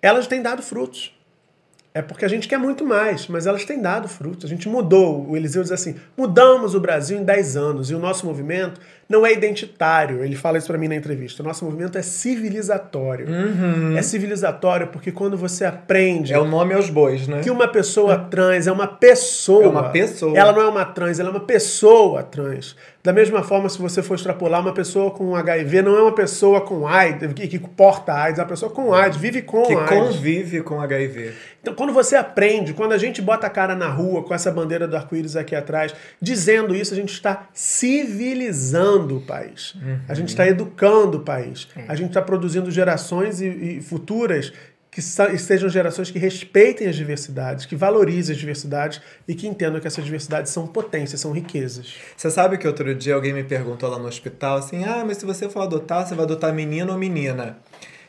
[0.00, 1.14] elas têm dado frutos.
[1.94, 4.46] É porque a gente quer muito mais, mas elas têm dado frutos.
[4.46, 5.28] A gente mudou.
[5.28, 9.26] O Eliseu diz assim: mudamos o Brasil em 10 anos e o nosso movimento não
[9.26, 10.24] é identitário.
[10.24, 11.42] Ele fala isso para mim na entrevista.
[11.42, 13.26] O nosso movimento é civilizatório.
[13.94, 17.40] É civilizatório porque quando você aprende É o nome aos bois, né?
[17.40, 19.64] que uma pessoa trans é uma pessoa.
[19.64, 20.36] É uma pessoa.
[20.36, 22.74] Ela não é uma trans, ela é uma pessoa trans.
[23.02, 26.60] Da mesma forma, se você for extrapolar, uma pessoa com HIV não é uma pessoa
[26.60, 29.88] com AIDS, que, que porta AIDS, é uma pessoa com AIDS, vive com Que AIDS.
[29.88, 31.32] convive com HIV.
[31.60, 34.86] Então, quando você aprende, quando a gente bota a cara na rua com essa bandeira
[34.86, 39.74] do arco-íris aqui atrás, dizendo isso, a gente está civilizando o país.
[40.08, 41.66] A gente está educando o país.
[41.88, 44.52] A gente está produzindo gerações e, e futuras
[44.92, 49.86] que sejam gerações que respeitem as diversidades, que valorizem as diversidades e que entendam que
[49.86, 51.94] essas diversidades são potências, são riquezas.
[52.14, 55.24] Você sabe que outro dia alguém me perguntou lá no hospital assim: ah, mas se
[55.24, 57.56] você for adotar, você vai adotar menino ou menina?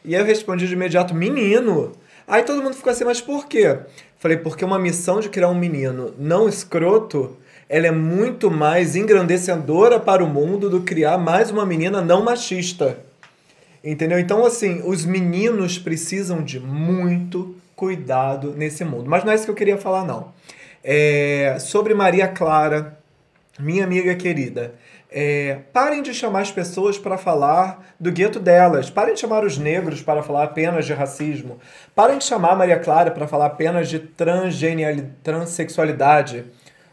[0.04, 1.94] E aí eu respondi de imediato: menino.
[2.28, 3.80] Aí todo mundo ficou assim: mas por quê?
[4.20, 7.38] Falei: porque uma missão de criar um menino não escroto.
[7.70, 13.00] Ela é muito mais engrandecedora para o mundo do criar mais uma menina não machista.
[13.84, 14.18] Entendeu?
[14.18, 19.10] Então, assim, os meninos precisam de muito cuidado nesse mundo.
[19.10, 20.32] Mas não é isso que eu queria falar, não.
[20.84, 22.98] É, sobre Maria Clara,
[23.60, 24.74] minha amiga querida,
[25.12, 28.90] é, parem de chamar as pessoas para falar do gueto delas.
[28.90, 31.60] Parem de chamar os negros para falar apenas de racismo.
[31.94, 36.46] Parem de chamar Maria Clara para falar apenas de transexualidade.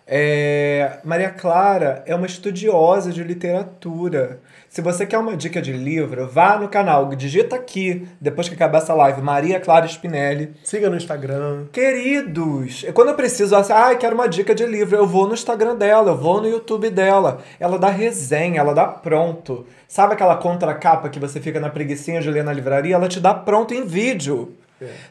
[0.06, 4.40] É, Maria Clara é uma estudiosa de literatura.
[4.70, 8.78] Se você quer uma dica de livro, vá no canal, digita aqui, depois que acabar
[8.78, 10.54] essa live, Maria Clara Spinelli.
[10.62, 11.64] Siga no Instagram.
[11.72, 15.74] Queridos, quando eu preciso, assim, ah, quero uma dica de livro, eu vou no Instagram
[15.74, 17.42] dela, eu vou no YouTube dela.
[17.58, 19.66] Ela dá resenha, ela dá pronto.
[19.88, 22.94] Sabe aquela contracapa que você fica na preguiçinha de ler na livraria?
[22.94, 24.54] Ela te dá pronto em vídeo.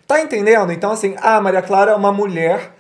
[0.08, 0.72] Tá entendendo?
[0.72, 2.72] Então, assim, ah, Maria Clara é uma mulher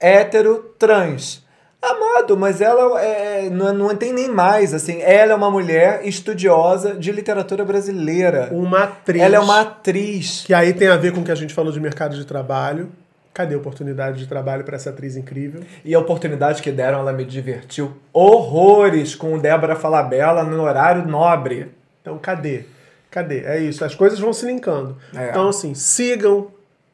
[0.00, 1.41] hétero trans.
[1.82, 5.02] Amado, mas ela é, não, não tem nem mais, assim.
[5.02, 8.50] Ela é uma mulher estudiosa de literatura brasileira.
[8.52, 9.20] Uma atriz.
[9.20, 10.44] Ela é uma atriz.
[10.46, 12.88] Que aí tem a ver com o que a gente falou de mercado de trabalho.
[13.34, 15.62] Cadê a oportunidade de trabalho para essa atriz incrível?
[15.84, 21.04] E a oportunidade que deram, ela me divertiu horrores com o Débora Falabella no horário
[21.04, 21.72] nobre.
[22.00, 22.64] Então, cadê?
[23.10, 23.40] Cadê?
[23.40, 23.84] É isso.
[23.84, 24.96] As coisas vão se linkando.
[25.16, 25.30] É.
[25.30, 26.48] Então, assim, sigam,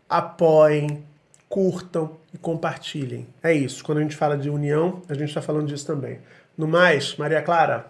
[0.09, 1.05] apoiem,
[1.49, 3.27] curtam e compartilhem.
[3.43, 3.85] É isso.
[3.85, 6.19] Quando a gente fala de união, a gente está falando disso também.
[6.57, 7.87] No mais, Maria Clara,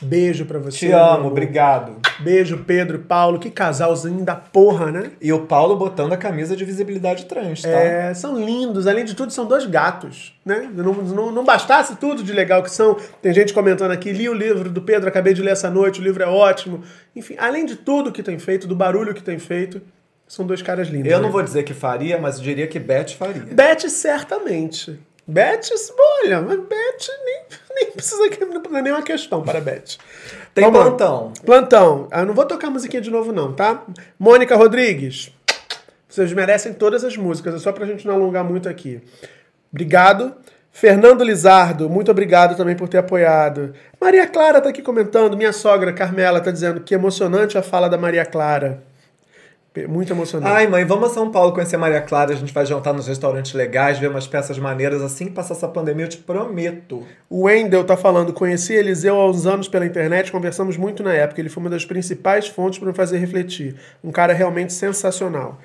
[0.00, 0.86] beijo para você.
[0.86, 1.96] Te amo, obrigado.
[2.20, 3.38] Beijo, Pedro e Paulo.
[3.38, 5.10] Que casalzinho da porra, né?
[5.20, 7.68] E o Paulo botando a camisa de visibilidade trans, tá?
[7.68, 8.86] É, são lindos.
[8.86, 10.70] Além de tudo, são dois gatos, né?
[10.72, 12.96] Não, não, não bastasse tudo de legal que são.
[13.20, 16.04] Tem gente comentando aqui, li o livro do Pedro, acabei de ler essa noite, o
[16.04, 16.82] livro é ótimo.
[17.14, 19.82] Enfim, além de tudo que tem feito, do barulho que tem feito,
[20.32, 21.12] são dois caras lindos.
[21.12, 21.30] Eu não né?
[21.32, 23.42] vou dizer que faria, mas eu diria que Beth faria.
[23.42, 24.98] Beth, certamente.
[25.26, 25.68] Beth,
[26.22, 27.42] olha, mas Beth nem,
[27.74, 28.22] nem precisa,
[28.70, 29.98] não é nenhuma questão para Beth.
[30.54, 30.86] Tem Vamos lá.
[30.86, 31.32] plantão.
[31.44, 32.08] Plantão.
[32.10, 33.84] Ah, Eu não vou tocar a musiquinha de novo, não, tá?
[34.18, 35.30] Mônica Rodrigues.
[36.08, 39.02] Vocês merecem todas as músicas, é só pra gente não alongar muito aqui.
[39.70, 40.34] Obrigado.
[40.70, 43.74] Fernando Lizardo, muito obrigado também por ter apoiado.
[44.00, 45.36] Maria Clara tá aqui comentando.
[45.36, 48.82] Minha sogra, Carmela, tá dizendo que emocionante a fala da Maria Clara.
[49.88, 50.52] Muito emocionante.
[50.52, 52.32] Ai, mãe, vamos a São Paulo conhecer Maria Clara.
[52.32, 55.00] A gente vai jantar nos restaurantes legais, ver umas peças maneiras.
[55.00, 57.02] Assim que passar essa pandemia, eu te prometo.
[57.30, 61.40] O Wendel tá falando, conheci Eliseu há uns anos pela internet, conversamos muito na época.
[61.40, 63.76] Ele foi uma das principais fontes para me fazer refletir.
[64.04, 65.58] Um cara realmente sensacional.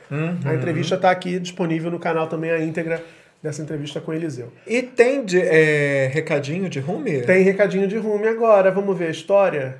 [0.45, 3.03] A entrevista tá aqui disponível no canal também, a íntegra
[3.43, 4.51] dessa entrevista com Eliseu.
[4.65, 7.21] E tem de, é, recadinho de Rumi?
[7.21, 8.71] Tem recadinho de rume agora.
[8.71, 9.77] Vamos ver a história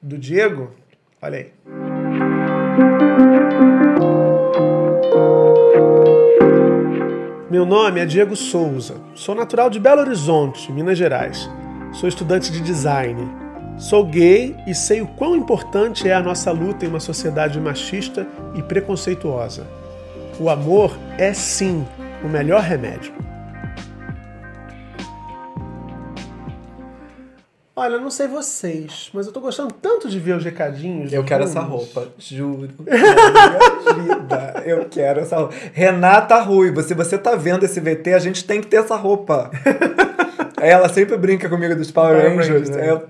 [0.00, 0.72] do Diego?
[1.20, 3.31] Olha aí.
[7.50, 8.96] Meu nome é Diego Souza.
[9.14, 11.50] Sou natural de Belo Horizonte, Minas Gerais.
[11.92, 13.30] Sou estudante de design.
[13.76, 18.26] Sou gay e sei o quão importante é a nossa luta em uma sociedade machista
[18.54, 19.66] e preconceituosa.
[20.40, 21.86] O amor é sim
[22.24, 23.12] o melhor remédio.
[27.74, 31.10] Olha, eu não sei vocês, mas eu tô gostando tanto de ver os recadinhos.
[31.10, 32.68] Eu quero essa roupa, juro.
[32.86, 35.54] Vida, eu quero essa roupa.
[35.72, 39.50] Renata Ruivo, se você tá vendo esse VT, a gente tem que ter essa roupa.
[40.60, 42.68] Ela sempre brinca comigo dos Power Power Rangers.
[42.68, 43.02] Rangers, né?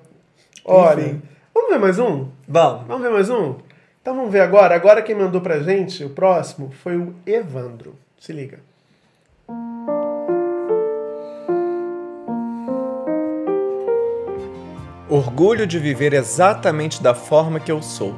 [1.03, 1.23] Enfim.
[1.53, 2.29] vamos ver mais um?
[2.47, 2.87] Vamos.
[2.87, 3.57] Vamos ver mais um?
[4.01, 4.77] Então vamos ver agora.
[4.77, 7.97] Agora quem mandou pra gente, o próximo, foi o Evandro.
[8.17, 8.61] Se liga.
[15.13, 18.15] Orgulho de viver exatamente da forma que eu sou.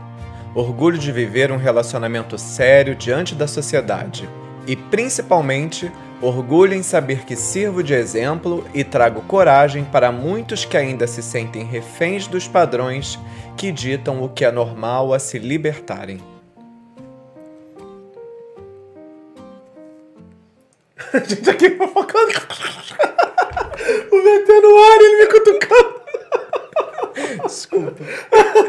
[0.54, 4.30] Orgulho de viver um relacionamento sério diante da sociedade.
[4.64, 5.90] E principalmente,
[6.22, 11.20] orgulho em saber que sirvo de exemplo e trago coragem para muitos que ainda se
[11.20, 13.18] sentem reféns dos padrões
[13.57, 16.20] que ditam o que é normal a se libertarem.
[21.12, 22.30] A gente aqui fofocando.
[24.12, 26.03] o VT no ar, ele me cutucando.
[27.45, 27.93] Desculpa.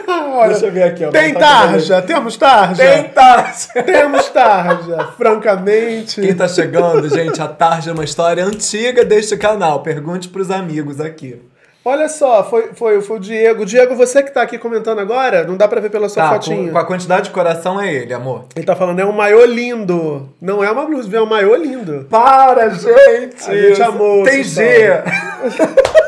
[0.07, 1.09] Olha, Deixa eu ver aqui, ó.
[1.11, 2.01] Tem tá tarja?
[2.01, 2.83] Temos tarja?
[2.83, 3.67] Tem tarja!
[3.83, 5.09] Temos tarja.
[5.17, 6.21] Francamente.
[6.21, 9.81] Quem tá chegando, gente, a tarja é uma história antiga deste canal.
[9.81, 11.41] Pergunte pros amigos aqui.
[11.87, 13.63] Olha só, foi, foi, foi o Diego.
[13.63, 16.65] Diego, você que tá aqui comentando agora, não dá pra ver pela sua Tá, fotinha.
[16.65, 18.45] com, com a quantidade de coração é ele, amor.
[18.55, 20.27] Ele tá falando, é um maiô lindo.
[20.41, 22.07] Não é uma blusa, é um maiô lindo.
[22.09, 23.51] Para, gente!
[23.51, 24.63] A gente amou Tem G!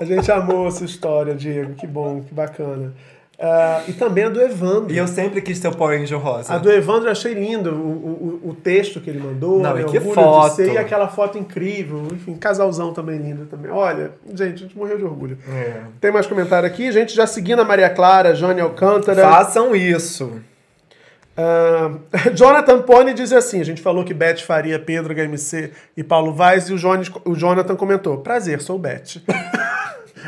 [0.00, 1.74] A gente amou essa história, Diego.
[1.74, 2.92] Que bom, que bacana.
[3.38, 4.92] Ah, e também a do Evandro.
[4.92, 6.54] E eu sempre quis ter o Power Angel rosa.
[6.54, 9.82] A do Evandro eu achei lindo, o, o, o texto que ele mandou, Não, né,
[9.82, 10.50] e que orgulho foto.
[10.50, 13.70] de ser, e aquela foto incrível, enfim, casalzão também lindo também.
[13.70, 15.36] Olha, gente, a gente morreu de orgulho.
[15.48, 15.82] É.
[16.00, 19.22] Tem mais comentário aqui, gente já seguindo a Maria Clara, Jane Alcântara.
[19.22, 20.40] Façam isso.
[21.36, 21.90] Ah,
[22.32, 26.70] Jonathan Pony diz assim: a gente falou que Beth faria Pedro HMC e Paulo Vaz,
[26.70, 29.20] e o, Jones, o Jonathan comentou: prazer, sou Beth.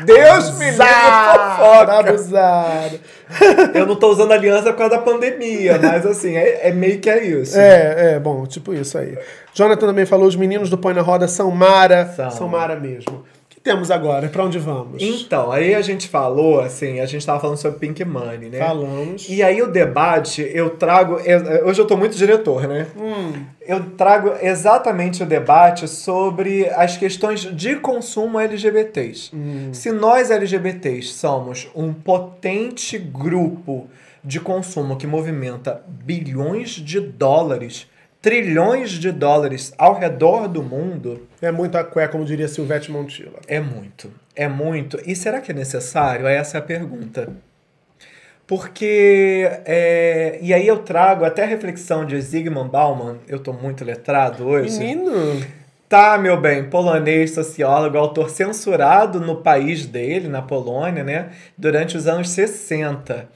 [0.05, 1.99] Deus me livre, fofoca!
[1.99, 2.99] Abusado.
[3.73, 7.09] Eu não tô usando aliança por causa da pandemia, mas assim, é, é meio que
[7.09, 7.57] é isso.
[7.57, 9.17] É, é, bom, tipo isso aí.
[9.53, 12.05] Jonathan também falou: os meninos do Põe na Roda são Mara.
[12.15, 12.31] São.
[12.31, 13.23] São Mara mesmo.
[13.69, 14.27] O que temos agora?
[14.29, 15.01] Pra onde vamos?
[15.03, 18.57] Então, aí a gente falou, assim, a gente tava falando sobre Pink Money, né?
[18.59, 19.27] Falamos.
[19.29, 21.19] E aí o debate, eu trago.
[21.19, 22.87] eu- Hoje eu tô muito diretor, né?
[23.65, 29.31] Eu trago exatamente o debate sobre as questões de consumo LGBTs.
[29.71, 33.87] Se nós LGBTs somos um potente grupo
[34.23, 37.87] de consumo que movimenta bilhões de dólares,
[38.21, 43.39] trilhões de dólares ao redor do mundo, É muito cué, como diria Silvete Montilla.
[43.47, 44.11] é muito.
[44.35, 44.99] É muito.
[45.05, 46.27] E será que é necessário?
[46.27, 47.29] Essa é a pergunta.
[48.47, 49.47] Porque.
[49.65, 54.47] é, e aí eu trago até a reflexão de Zygmunt Bauman, eu tô muito letrado
[54.47, 54.79] hoje.
[54.79, 55.45] Menino!
[55.87, 61.29] Tá, meu bem, polonês, sociólogo, autor censurado no país dele, na Polônia, né?
[61.57, 63.27] Durante os anos 60.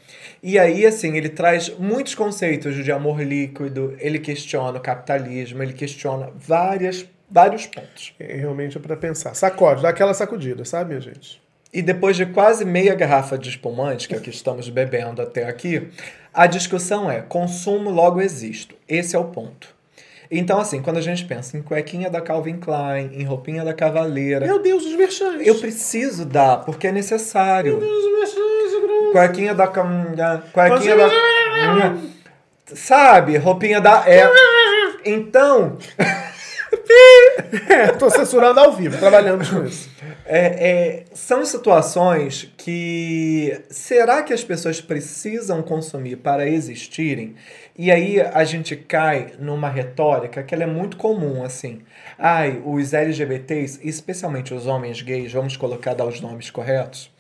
[0.46, 5.72] E aí, assim, ele traz muitos conceitos de amor líquido, ele questiona o capitalismo, ele
[5.72, 8.14] questiona várias, vários pontos.
[8.20, 9.34] É, realmente é pra pensar.
[9.36, 11.42] Sacode, dá aquela sacudida, sabe, minha gente?
[11.72, 15.46] E depois de quase meia garrafa de espumante, que é o que estamos bebendo até
[15.48, 15.88] aqui,
[16.34, 18.76] a discussão é: consumo, logo existo.
[18.86, 19.74] Esse é o ponto.
[20.30, 24.46] Então, assim, quando a gente pensa em cuequinha da Calvin Klein, em roupinha da Cavaleira,
[24.46, 25.48] Meu Deus, os merchants!
[25.48, 27.78] eu preciso dar, porque é necessário.
[27.78, 28.63] Os merchants, Bruno.
[29.14, 29.68] Cuequinha da.
[29.68, 31.96] Cuequinha da.
[32.76, 33.38] Sabe?
[33.38, 34.04] Roupinha da.
[34.08, 34.30] É.
[35.06, 35.78] Então,
[37.70, 39.90] É, tô censurando ao vivo, trabalhamos com isso.
[40.26, 47.36] É, é, são situações que será que as pessoas precisam consumir para existirem?
[47.78, 51.82] E aí a gente cai numa retórica que ela é muito comum, assim.
[52.18, 57.13] Ai, os LGBTs, especialmente os homens gays, vamos colocar dar os nomes corretos.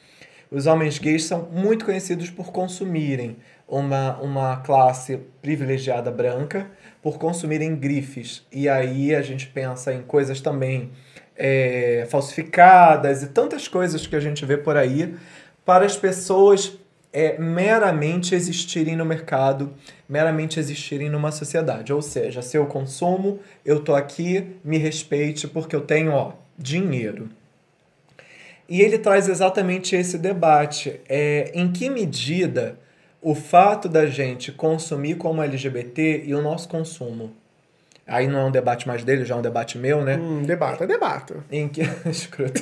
[0.53, 3.37] Os homens gays são muito conhecidos por consumirem
[3.67, 6.67] uma, uma classe privilegiada branca,
[7.01, 8.45] por consumirem grifes.
[8.51, 10.91] E aí a gente pensa em coisas também
[11.35, 15.15] é, falsificadas e tantas coisas que a gente vê por aí
[15.65, 16.77] para as pessoas
[17.11, 19.73] é, meramente existirem no mercado,
[20.07, 21.91] meramente existirem numa sociedade.
[21.91, 27.27] Ou seja, se eu consumo, eu tô aqui, me respeite porque eu tenho ó, dinheiro.
[28.67, 30.99] E ele traz exatamente esse debate.
[31.07, 32.79] É, em que medida
[33.21, 37.31] o fato da gente consumir como LGBT e o nosso consumo.
[38.05, 40.17] Aí não é um debate mais dele, já é um debate meu, né?
[40.17, 41.37] Hum, debata, debata.
[41.49, 42.61] Em que, escroto.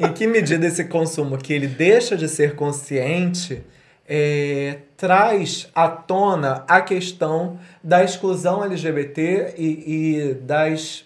[0.00, 3.62] em que medida esse consumo que ele deixa de ser consciente
[4.08, 11.04] é, traz à tona a questão da exclusão LGBT e, e das,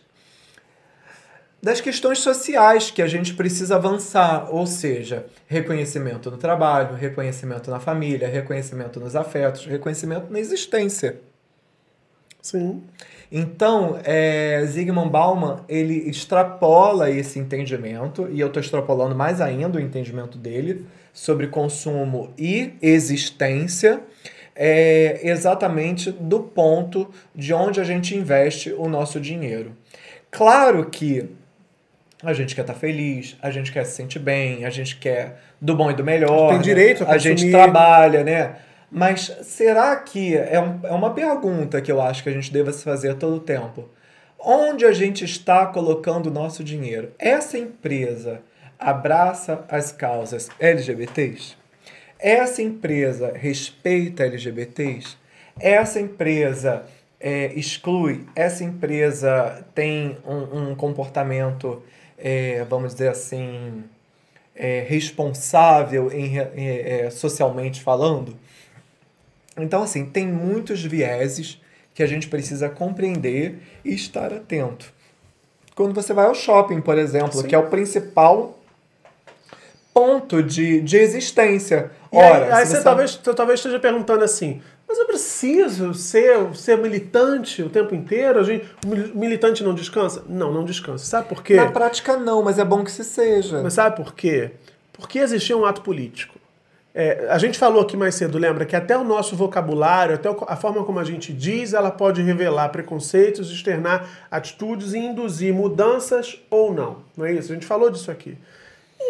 [1.62, 7.78] das questões sociais que a gente precisa avançar, ou seja, reconhecimento no trabalho, reconhecimento na
[7.78, 11.20] família, reconhecimento nos afetos, reconhecimento na existência.
[12.40, 12.82] Sim.
[13.30, 19.80] Então, é, Zygmunt Bauman, ele extrapola esse entendimento, e eu estou extrapolando mais ainda o
[19.80, 24.02] entendimento dele sobre consumo e existência,
[24.54, 29.72] é, exatamente do ponto de onde a gente investe o nosso dinheiro.
[30.30, 31.30] Claro que
[32.22, 35.74] a gente quer estar feliz, a gente quer se sentir bem, a gente quer do
[35.74, 36.48] bom e do melhor.
[36.48, 36.62] Tem né?
[36.62, 38.56] direito a A gente trabalha, né?
[38.90, 42.72] Mas será que é, um- é uma pergunta que eu acho que a gente deva
[42.72, 43.88] se fazer a todo tempo?
[44.38, 47.12] Onde a gente está colocando o nosso dinheiro?
[47.18, 48.40] Essa empresa
[48.78, 51.56] abraça as causas LGBTs?
[52.18, 55.16] Essa empresa respeita LGBTs?
[55.58, 56.84] Essa empresa
[57.20, 58.26] é, exclui?
[58.34, 61.82] Essa empresa tem um, um comportamento,
[62.22, 63.84] é, vamos dizer assim,
[64.54, 68.36] é, responsável em, é, é, socialmente falando?
[69.58, 71.60] Então, assim, tem muitos vieses
[71.94, 74.92] que a gente precisa compreender e estar atento.
[75.74, 77.46] quando você vai ao shopping, por exemplo, Sim.
[77.48, 78.58] que é o principal
[79.94, 81.90] ponto de, de existência.
[82.12, 84.62] E aí- Ora, aí, você, você- talvez, você talvez esteja perguntando assim,
[84.92, 88.38] mas eu preciso ser, ser militante o tempo inteiro?
[88.38, 88.68] A gente,
[89.14, 90.22] militante não descansa?
[90.28, 91.06] Não, não descansa.
[91.06, 91.56] Sabe por quê?
[91.56, 93.62] Na prática não, mas é bom que se seja.
[93.62, 94.50] Mas sabe por quê?
[94.92, 96.38] Porque existia um ato político.
[96.94, 100.56] É, a gente falou aqui mais cedo, lembra, que até o nosso vocabulário, até a
[100.56, 106.74] forma como a gente diz, ela pode revelar preconceitos, externar atitudes e induzir mudanças ou
[106.74, 106.98] não.
[107.16, 107.50] Não é isso?
[107.50, 108.36] A gente falou disso aqui.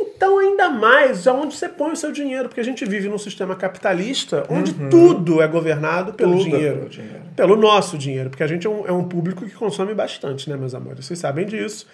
[0.01, 3.55] Então, ainda mais, aonde você põe o seu dinheiro, porque a gente vive num sistema
[3.57, 6.41] capitalista onde tudo é governado pelo Uhum.
[6.41, 6.77] É dinheiro.
[6.79, 7.23] pelo dinheiro.
[7.37, 10.57] Pelo nosso dinheiro, porque a gente é um, é um público que consome bastante, né,
[10.57, 11.07] meus amores?
[11.07, 11.87] Vocês sabem disso.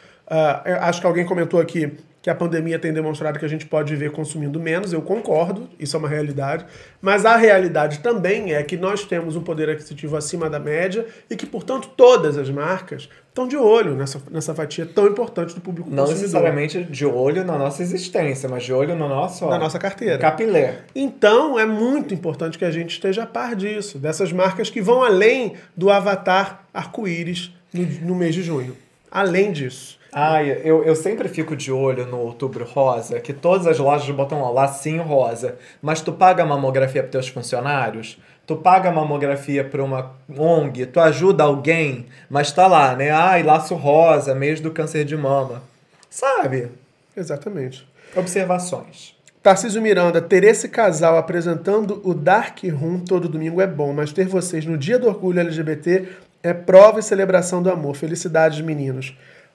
[0.65, 1.93] Eu acho que alguém comentou aqui
[2.29, 5.97] que a pandemia tem demonstrado que a gente pode viver consumindo menos, eu concordo, isso
[5.97, 6.67] é uma realidade,
[7.01, 11.35] mas a realidade também é que nós temos um poder aquisitivo acima da média e
[11.35, 15.89] que, portanto, todas as marcas estão de olho nessa, nessa fatia tão importante do público
[15.89, 16.23] Não consumidor.
[16.23, 19.47] necessariamente de olho na nossa existência, mas de olho no nosso.
[19.47, 20.19] Na nossa carteira.
[20.19, 20.81] Capilé.
[20.95, 25.03] Então é muito importante que a gente esteja a par disso, dessas marcas que vão
[25.03, 28.77] além do avatar arco-íris no, no mês de junho.
[29.11, 29.98] Além disso.
[30.13, 34.41] Ai, eu, eu sempre fico de olho no outubro rosa, que todas as lojas botam
[34.41, 35.57] lá, lacinho rosa.
[35.83, 38.19] Mas tu paga a mamografia para teus funcionários?
[38.47, 40.87] Tu paga a mamografia para uma ONG?
[40.87, 42.07] Tu ajuda alguém?
[42.31, 43.11] Mas tá lá, né?
[43.11, 45.63] Ai, laço rosa, mês do câncer de mama.
[46.09, 46.71] Sabe?
[47.15, 47.87] Exatamente.
[48.17, 49.15] Observações.
[49.43, 54.27] Tarcísio Miranda, ter esse casal apresentando o Dark Room todo domingo é bom, mas ter
[54.27, 56.09] vocês no Dia do Orgulho LGBT
[56.43, 57.97] é prova e celebração do amor.
[57.97, 59.15] Felicidades, meninos.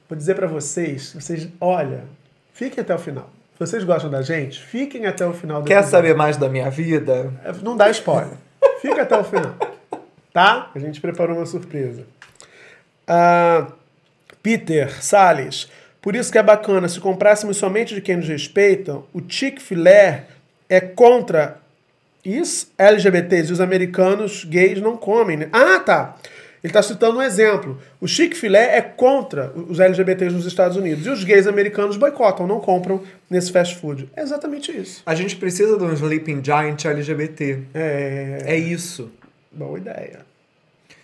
[0.10, 2.04] Vou dizer pra vocês, vocês, olha,
[2.54, 3.30] fiquem até o final.
[3.60, 5.92] Vocês gostam da gente, fiquem até o final do Quer episódio.
[5.92, 7.32] saber mais da minha vida?
[7.44, 8.38] É, Não dá spoiler.
[8.82, 9.56] Fica até o final.
[10.34, 10.72] Tá?
[10.74, 12.08] A gente preparou uma surpresa.
[13.08, 13.68] Ah,
[14.42, 15.70] Peter Salles.
[16.02, 20.22] Por isso que é bacana, se comprássemos somente de quem nos respeita, o Chick-fil-A
[20.68, 21.60] é contra
[22.26, 25.38] os LGBTs e os americanos gays não comem.
[25.38, 25.50] Né?
[25.54, 26.16] Ah, tá.
[26.64, 27.78] Ele está citando um exemplo.
[28.00, 32.62] O Chick-fil-A é contra os LGBTs nos Estados Unidos e os gays americanos boicotam, não
[32.62, 34.10] compram nesse fast food.
[34.16, 35.04] É exatamente isso.
[35.06, 37.60] A gente precisa de um Sleeping Giant LGBT.
[37.74, 39.12] É, É isso.
[39.52, 40.20] boa ideia.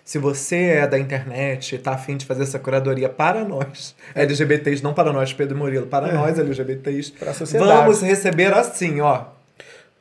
[0.05, 4.81] Se você é da internet e tá afim de fazer essa curadoria para nós, LGBTs,
[4.81, 7.69] não para nós, Pedro Murilo, para nós, LGBTs, Para a sociedade.
[7.71, 9.25] vamos receber assim, ó.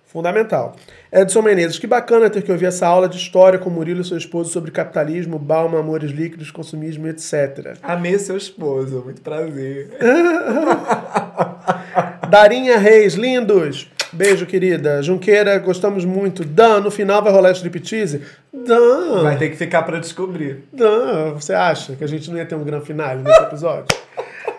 [0.07, 0.75] Fundamental.
[1.11, 4.19] Edson Menezes, que bacana ter que ouvir essa aula de história com Murilo e seu
[4.19, 7.79] esposo sobre capitalismo, Balma, amores líquidos, consumismo, etc.
[7.83, 9.91] Amei seu esposo, muito prazer.
[12.29, 13.91] Darinha Reis, lindos!
[14.13, 15.03] Beijo, querida.
[15.03, 16.45] Junqueira, gostamos muito.
[16.45, 18.23] Dan, no final vai rolar striptease?
[18.53, 19.23] Dan!
[19.23, 20.65] Vai ter que ficar para descobrir.
[20.73, 23.97] Dan, você acha que a gente não ia ter um grande finale nesse episódio?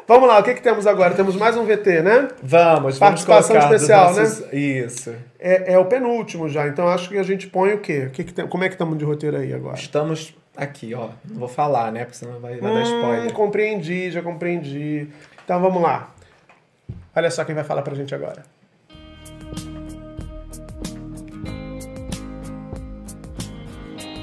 [0.09, 1.13] Vamos lá, o que, que temos agora?
[1.13, 2.29] Temos mais um VT, né?
[2.41, 4.43] Vamos, vamos Participação especial, nossos...
[4.51, 5.13] Isso.
[5.39, 8.05] É, é o penúltimo já, então acho que a gente põe o quê?
[8.07, 9.75] O que que tem- como é que estamos de roteiro aí agora?
[9.77, 11.09] Estamos aqui, ó.
[11.29, 12.05] Não vou falar, né?
[12.05, 13.33] Porque senão vai, vai dar Hum, spoiler.
[13.33, 15.07] compreendi, já compreendi.
[15.45, 16.09] Então vamos lá.
[17.15, 18.41] Olha só quem vai falar pra gente agora.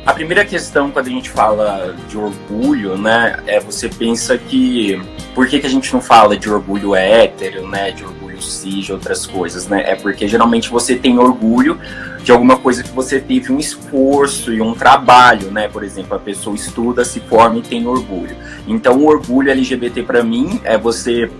[0.04, 5.00] A primeira questão quando a gente fala de orgulho, né, é você pensa que
[5.36, 9.26] por que, que a gente não fala de orgulho hétero, né, de orgulho cis, outras
[9.26, 9.82] coisas, né?
[9.86, 11.78] É porque geralmente você tem orgulho
[12.24, 15.68] de alguma coisa que você teve um esforço e um trabalho, né?
[15.68, 18.34] Por exemplo, a pessoa estuda, se forma e tem orgulho.
[18.66, 21.30] Então, o orgulho LGBT para mim é você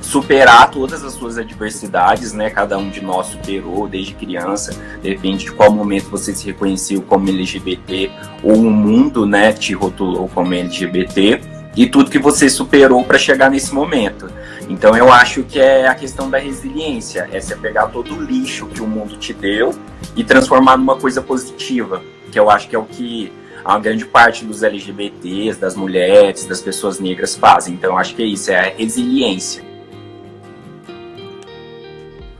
[0.00, 2.50] superar todas as suas adversidades, né?
[2.50, 7.28] Cada um de nós superou desde criança, depende de qual momento você se reconheceu como
[7.28, 8.12] LGBT
[8.44, 13.48] ou o mundo, né, te rotulou como LGBT e tudo que você superou para chegar
[13.48, 14.28] nesse momento.
[14.68, 18.66] Então eu acho que é a questão da resiliência, é você pegar todo o lixo
[18.66, 19.72] que o mundo te deu
[20.16, 22.02] e transformar numa coisa positiva,
[22.32, 23.32] que eu acho que é o que
[23.64, 27.74] a grande parte dos LGBTs, das mulheres, das pessoas negras fazem.
[27.74, 29.62] Então eu acho que é isso, é a resiliência.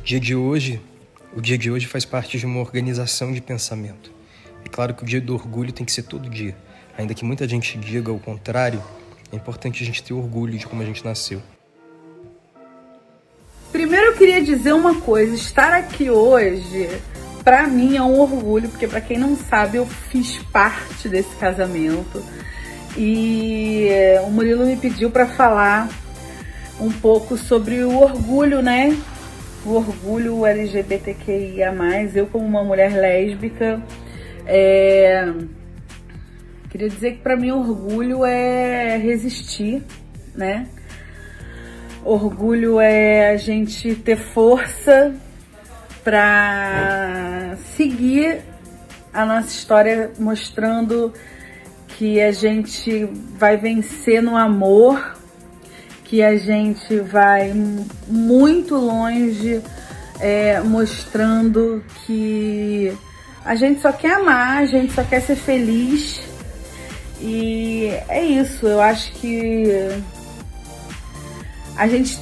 [0.00, 0.80] O dia de hoje,
[1.32, 4.10] o dia de hoje faz parte de uma organização de pensamento.
[4.64, 6.56] É claro que o dia do orgulho tem que ser todo dia.
[6.96, 8.82] Ainda que muita gente diga o contrário,
[9.32, 11.40] é importante a gente ter orgulho de como a gente nasceu.
[13.70, 16.88] Primeiro eu queria dizer uma coisa, estar aqui hoje
[17.44, 22.22] pra mim é um orgulho, porque pra quem não sabe, eu fiz parte desse casamento.
[22.96, 23.88] E
[24.26, 25.88] o Murilo me pediu pra falar
[26.80, 28.96] um pouco sobre o orgulho, né?
[29.64, 31.72] O orgulho LGBTQIA+,
[32.14, 33.82] eu como uma mulher lésbica,
[34.46, 35.32] é...
[36.70, 39.82] queria dizer que pra mim orgulho é resistir,
[40.34, 40.66] né?
[42.04, 45.14] Orgulho é a gente ter força
[46.04, 48.42] para seguir
[49.12, 51.12] a nossa história mostrando
[51.88, 53.04] que a gente
[53.36, 55.16] vai vencer no amor,
[56.04, 57.52] que a gente vai
[58.06, 59.60] muito longe
[60.20, 62.96] é, mostrando que
[63.44, 66.20] a gente só quer amar, a gente só quer ser feliz.
[67.20, 69.64] E é isso, eu acho que
[71.76, 72.18] a gente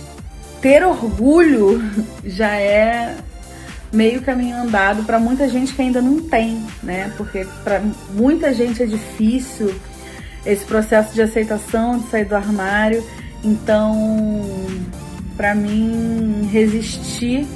[0.61, 1.83] ter orgulho
[2.25, 3.17] já é
[3.93, 7.13] meio caminho andado para muita gente que ainda não tem, né?
[7.17, 7.81] Porque para
[8.11, 9.75] muita gente é difícil
[10.45, 13.03] esse processo de aceitação, de sair do armário.
[13.43, 14.51] Então,
[15.37, 17.47] para mim, resistir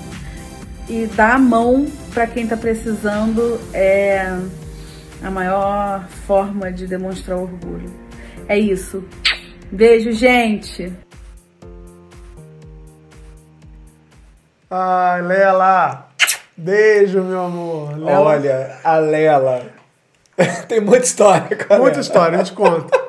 [0.88, 4.38] e dar a mão para quem está precisando é
[5.22, 7.90] a maior forma de demonstrar orgulho.
[8.48, 9.04] É isso.
[9.70, 10.92] Beijo, gente!
[14.70, 16.08] Ai, Lela!
[16.56, 17.98] Beijo, meu amor.
[17.98, 18.20] Lela.
[18.20, 19.62] Olha, a Lela.
[20.68, 21.80] Tem muita história, cara.
[21.80, 22.99] Muita história, a gente conta.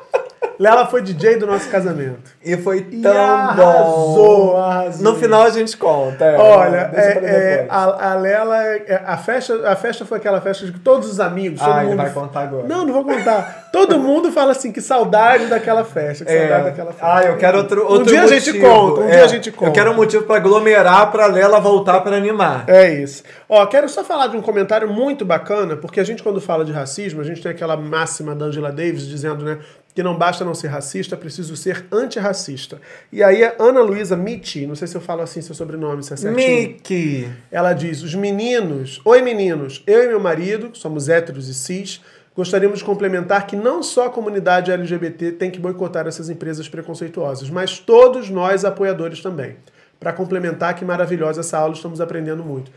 [0.62, 2.20] Lela foi DJ do nosso casamento.
[2.46, 4.58] E foi tão e arrasou, bom.
[4.58, 5.04] Arrasou.
[5.04, 6.24] No final a gente conta.
[6.24, 10.68] É, Olha, é, é, a, a, Lela, é, a festa, a festa foi aquela festa
[10.68, 11.60] de todos os amigos.
[11.64, 11.98] Ah, ele mundo...
[11.98, 12.68] vai contar agora.
[12.68, 13.70] Não, não vou contar.
[13.74, 16.64] Todo mundo fala assim, que saudade daquela festa, que saudade é.
[16.66, 17.12] daquela festa.
[17.12, 18.36] Ah, eu quero outro, outro Um dia motivo.
[18.36, 19.70] a gente conta, um dia a gente conta.
[19.72, 22.66] Eu quero um motivo para aglomerar pra Lela voltar para animar.
[22.68, 23.24] É isso.
[23.50, 26.72] Ó, quero só falar de um comentário muito bacana, porque a gente quando fala de
[26.72, 29.58] racismo, a gente tem aquela máxima da Angela Davis dizendo, né,
[30.02, 32.82] que não basta não ser racista, é preciso ser antirracista.
[33.12, 36.12] E aí a Ana Luísa Mitti, não sei se eu falo assim seu sobrenome, se
[36.12, 36.44] é certinho.
[36.44, 37.30] Mickey.
[37.52, 42.02] Ela diz, os meninos, oi meninos, eu e meu marido, somos héteros e cis,
[42.36, 47.52] gostaríamos de complementar que não só a comunidade LGBT tem que boicotar essas empresas preconceituosas,
[47.52, 49.56] mas todos nós apoiadores também.
[50.00, 52.72] Para complementar, que maravilhosa essa aula, estamos aprendendo muito.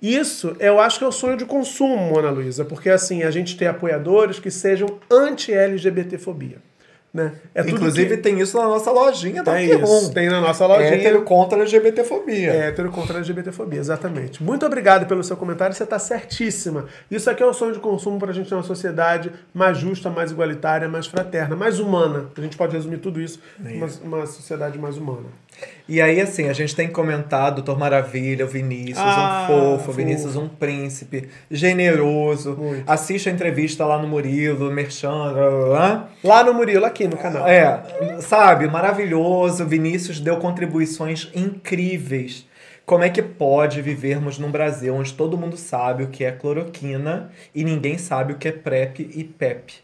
[0.00, 3.56] Isso eu acho que é o sonho de consumo, Ana Luísa, porque assim, a gente
[3.56, 6.58] tem apoiadores que sejam anti-LGBTfobia.
[7.14, 7.32] Né?
[7.54, 8.22] É Inclusive que...
[8.24, 10.96] tem isso na nossa lojinha da tem isso, tem na nossa lojinha.
[10.96, 12.52] Hétero contra a LGBTfobia.
[12.52, 14.42] É, hétero contra LGBTfobia, exatamente.
[14.42, 16.86] Muito obrigado pelo seu comentário, você está certíssima.
[17.08, 20.10] Isso aqui é o sonho de consumo para a gente ter uma sociedade mais justa,
[20.10, 22.30] mais igualitária, mais fraterna, mais humana.
[22.36, 25.28] A gente pode resumir tudo isso numa uma sociedade mais humana.
[25.86, 29.90] E aí, assim, a gente tem comentado Doutor Maravilha, o Vinícius, Ah, um fofo, fofo.
[29.90, 32.56] o Vinícius, um príncipe, generoso.
[32.56, 32.90] Muito.
[32.90, 36.08] Assiste a entrevista lá no Murilo, Merchan, blá, blá, blá.
[36.24, 37.46] Lá no Murilo, aqui no canal.
[37.46, 37.82] É,
[38.20, 39.66] sabe, maravilhoso.
[39.66, 42.46] Vinícius deu contribuições incríveis.
[42.86, 47.30] Como é que pode vivermos num Brasil onde todo mundo sabe o que é cloroquina
[47.54, 49.74] e ninguém sabe o que é PrEP e PEP?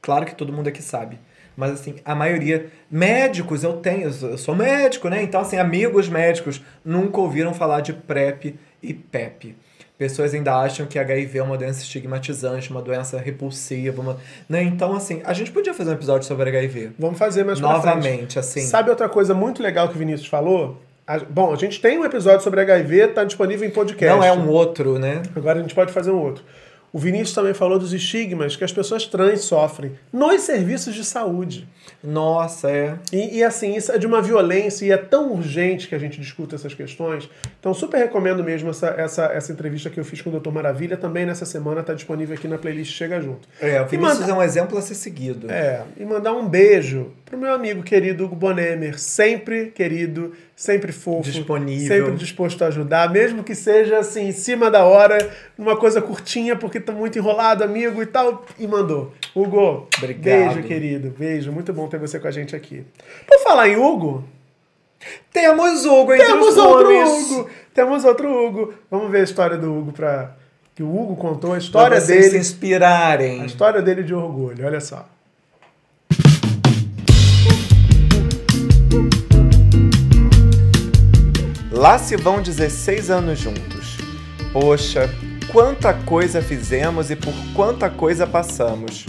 [0.00, 1.18] Claro que todo mundo aqui sabe.
[1.56, 2.66] Mas assim, a maioria.
[2.90, 5.22] Médicos, eu tenho, eu sou médico, né?
[5.22, 9.56] Então, assim, amigos médicos nunca ouviram falar de PrEP e PEP.
[9.98, 14.02] Pessoas ainda acham que HIV é uma doença estigmatizante, uma doença repulsiva.
[14.02, 14.16] Uma...
[14.48, 14.62] Né?
[14.62, 16.92] Então, assim, a gente podia fazer um episódio sobre HIV.
[16.98, 17.60] Vamos fazer frente.
[17.60, 18.62] Novamente, assim.
[18.62, 20.80] Sabe outra coisa muito legal que o Vinícius falou?
[21.06, 24.16] A- bom, a gente tem um episódio sobre HIV, tá disponível em podcast.
[24.16, 25.22] Não é um outro, né?
[25.36, 26.42] Agora a gente pode fazer um outro.
[26.92, 31.66] O Vinícius também falou dos estigmas que as pessoas trans sofrem nos serviços de saúde.
[32.04, 32.98] Nossa, é.
[33.10, 36.20] E, e, assim, isso é de uma violência e é tão urgente que a gente
[36.20, 37.30] discuta essas questões.
[37.58, 40.50] Então, super recomendo mesmo essa, essa, essa entrevista que eu fiz com o Dr.
[40.50, 40.96] Maravilha.
[40.96, 43.48] Também nessa semana está disponível aqui na playlist Chega Junto.
[43.60, 45.50] É, o E Vinícius manda- é um exemplo a ser seguido.
[45.50, 51.22] É, e mandar um beijo pro meu amigo querido Hugo Bonemer, sempre querido, sempre fofo,
[51.22, 51.88] Disponível.
[52.06, 56.54] sempre disposto a ajudar, mesmo que seja assim, em cima da hora, numa coisa curtinha,
[56.56, 59.14] porque tá muito enrolado, amigo e tal, e mandou.
[59.34, 60.22] Hugo, Obrigado.
[60.52, 62.84] beijo, querido, beijo, muito bom ter você com a gente aqui.
[63.26, 64.22] Por falar em Hugo,
[65.32, 67.30] Temos Hugo entre temos os outro nomes.
[67.30, 68.74] Hugo, temos outro Hugo.
[68.90, 70.36] Vamos ver a história do Hugo para
[70.74, 73.40] que o Hugo contou a história Pra vocês se dele, inspirarem.
[73.40, 74.66] a história dele de orgulho.
[74.66, 75.08] Olha só.
[81.72, 83.96] Lá se vão 16 anos juntos.
[84.52, 85.08] Poxa,
[85.50, 89.06] quanta coisa fizemos e por quanta coisa passamos.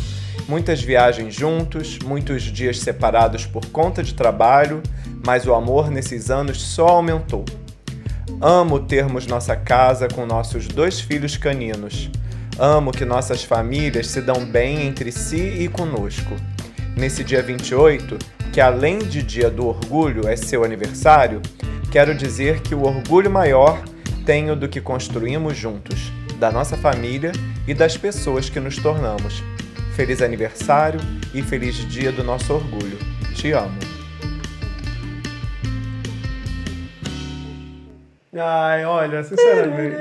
[0.48, 4.82] Muitas viagens juntos, muitos dias separados por conta de trabalho,
[5.26, 7.44] mas o amor nesses anos só aumentou.
[8.40, 12.10] Amo termos nossa casa com nossos dois filhos caninos.
[12.58, 16.34] Amo que nossas famílias se dão bem entre si e conosco.
[16.96, 18.18] Nesse dia 28,
[18.54, 21.42] que além de Dia do Orgulho é seu aniversário,
[21.94, 23.80] Quero dizer que o orgulho maior
[24.26, 27.32] tenho do que construímos juntos, da nossa família
[27.68, 29.44] e das pessoas que nos tornamos.
[29.96, 31.00] Feliz aniversário
[31.36, 32.98] e feliz dia do nosso orgulho.
[33.36, 33.78] Te amo.
[38.36, 39.96] Ai, olha, sinceramente.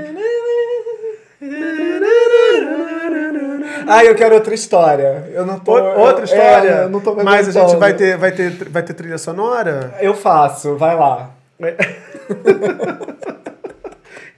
[3.87, 5.31] Ai, eu quero outra história.
[5.31, 5.73] Eu não tô.
[5.73, 6.71] Outra é, história?
[6.71, 9.95] É, não tô Mas a gente vai ter, vai, ter, vai ter trilha sonora?
[10.01, 11.42] Eu faço, vai lá.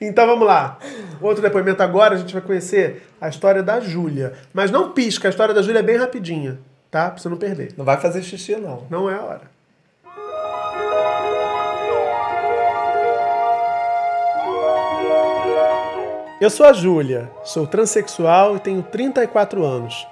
[0.01, 0.79] Então vamos lá.
[1.21, 4.35] Outro depoimento agora, a gente vai conhecer a história da Júlia.
[4.53, 6.59] Mas não pisca, a história da Júlia é bem rapidinha,
[6.91, 7.11] tá?
[7.11, 7.73] Pra você não perder.
[7.77, 8.85] Não vai fazer xixi, não.
[8.91, 9.55] Não é a hora.
[16.41, 20.07] Eu sou a Júlia, sou transexual e tenho 34 anos.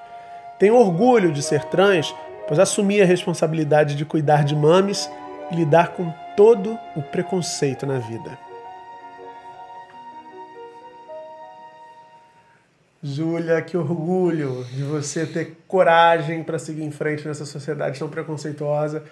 [0.58, 2.14] Tenho orgulho de ser trans,
[2.46, 5.10] pois assumi a responsabilidade de cuidar de mames
[5.50, 8.38] e lidar com todo o preconceito na vida.
[13.02, 19.02] Júlia, que orgulho de você ter coragem para seguir em frente nessa sociedade tão preconceituosa.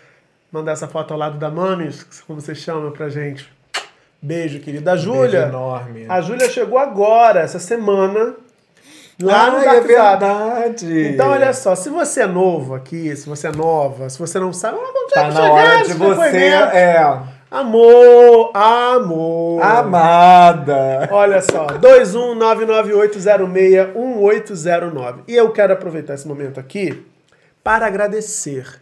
[0.52, 3.52] Mandar essa foto ao lado da Mames, como você chama pra gente.
[4.22, 4.92] Beijo, querida.
[4.92, 5.40] A Júlia.
[5.40, 6.06] Beijo enorme.
[6.08, 8.36] A Júlia chegou agora, essa semana,
[9.20, 11.08] lá no Ai, Dark é verdade.
[11.08, 14.52] Então, olha só, se você é novo aqui, se você é nova, se você não
[14.52, 16.36] sabe, ah, quando Tá é que na chegar hora de você.
[16.76, 17.18] É.
[17.50, 19.60] Amor, amor.
[19.60, 21.08] Amada.
[21.10, 21.66] Olha só,
[23.94, 25.14] 21998061809.
[25.26, 27.04] E eu quero aproveitar esse momento aqui
[27.62, 28.80] para agradecer.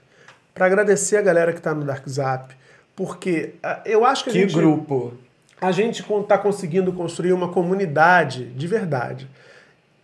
[0.55, 2.55] Para agradecer a galera que está no Dark Zap.
[2.95, 4.55] Porque ah, eu acho que a Que gente.
[4.55, 5.14] grupo.
[5.61, 9.28] A gente está conseguindo construir uma comunidade de verdade.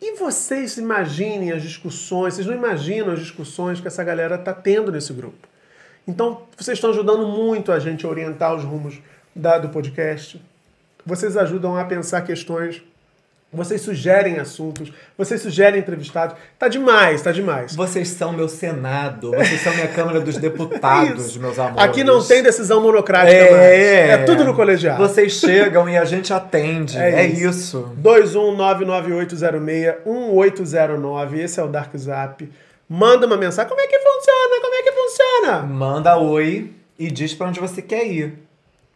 [0.01, 4.93] E vocês imaginem as discussões, vocês não imaginam as discussões que essa galera está tendo
[4.93, 5.49] nesse grupo.
[6.07, 8.99] Então, vocês estão ajudando muito a gente a orientar os rumos
[9.35, 10.41] da- do podcast.
[11.07, 12.83] Vocês ajudam a pensar questões.
[13.55, 14.93] Vocês sugerem assuntos.
[15.17, 16.37] Vocês sugerem entrevistados.
[16.59, 17.75] Tá demais, tá demais.
[17.75, 19.31] Vocês são meu Senado.
[19.31, 21.79] Vocês são minha Câmara dos Deputados, meus amores.
[21.83, 23.63] Aqui não tem decisão monocrática É, mais.
[24.21, 24.99] É tudo no colegiado.
[25.07, 26.99] Vocês chegam e a gente atende.
[27.05, 27.49] É É, isso.
[27.49, 27.93] isso.
[30.05, 31.39] 21998061809.
[31.39, 32.49] Esse é o Dark Zap.
[32.89, 33.69] Manda uma mensagem.
[33.69, 34.61] Como é que funciona?
[34.61, 35.63] Como é que funciona?
[35.63, 38.44] Manda oi e diz pra onde você quer ir.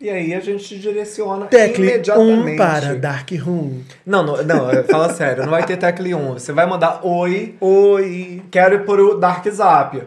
[0.01, 2.57] E aí a gente te direciona Tecle 1 imediatamente.
[2.57, 3.80] para Dark Room.
[4.07, 6.34] Não, não, não, fala sério, não vai ter tecle 1.
[6.34, 8.42] Você vai mandar oi, Oi.
[8.49, 10.01] quero ir pro Dark Zap.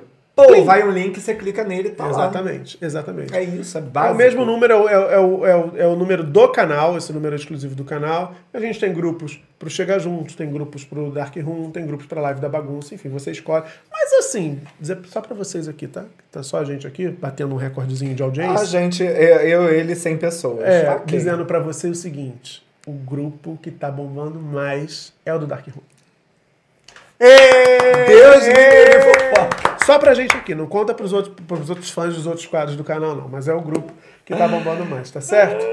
[0.48, 2.10] Pô, vai um link, você clica nele e tá lá.
[2.12, 3.36] Exatamente, exatamente.
[3.36, 4.14] É isso, é É básico.
[4.14, 6.98] o mesmo número, é o, é, é, o, é, o, é o número do canal,
[6.98, 8.34] esse número é exclusivo do canal.
[8.54, 12.20] A gente tem grupos pro Chega Juntos, tem grupos pro Dark Room, tem grupos pra
[12.22, 13.64] Live da Bagunça, enfim, você escolhe.
[13.92, 16.06] Mas assim, dizer só pra vocês aqui, tá?
[16.32, 18.62] Tá só a gente aqui, batendo um recordezinho de audiência.
[18.62, 20.62] A gente, eu, eu ele, 100 pessoas.
[20.64, 21.06] É, Ok.
[21.18, 25.66] dizendo pra você o seguinte: o grupo que tá bombando mais é o do Dark
[25.68, 25.84] Room.
[28.08, 29.71] Deus me livre.
[29.86, 32.84] Só pra gente aqui, não conta pros outros, pros outros fãs dos outros quadros do
[32.84, 33.28] canal, não.
[33.28, 33.92] Mas é o grupo
[34.26, 35.66] que tá bombando mais, tá certo?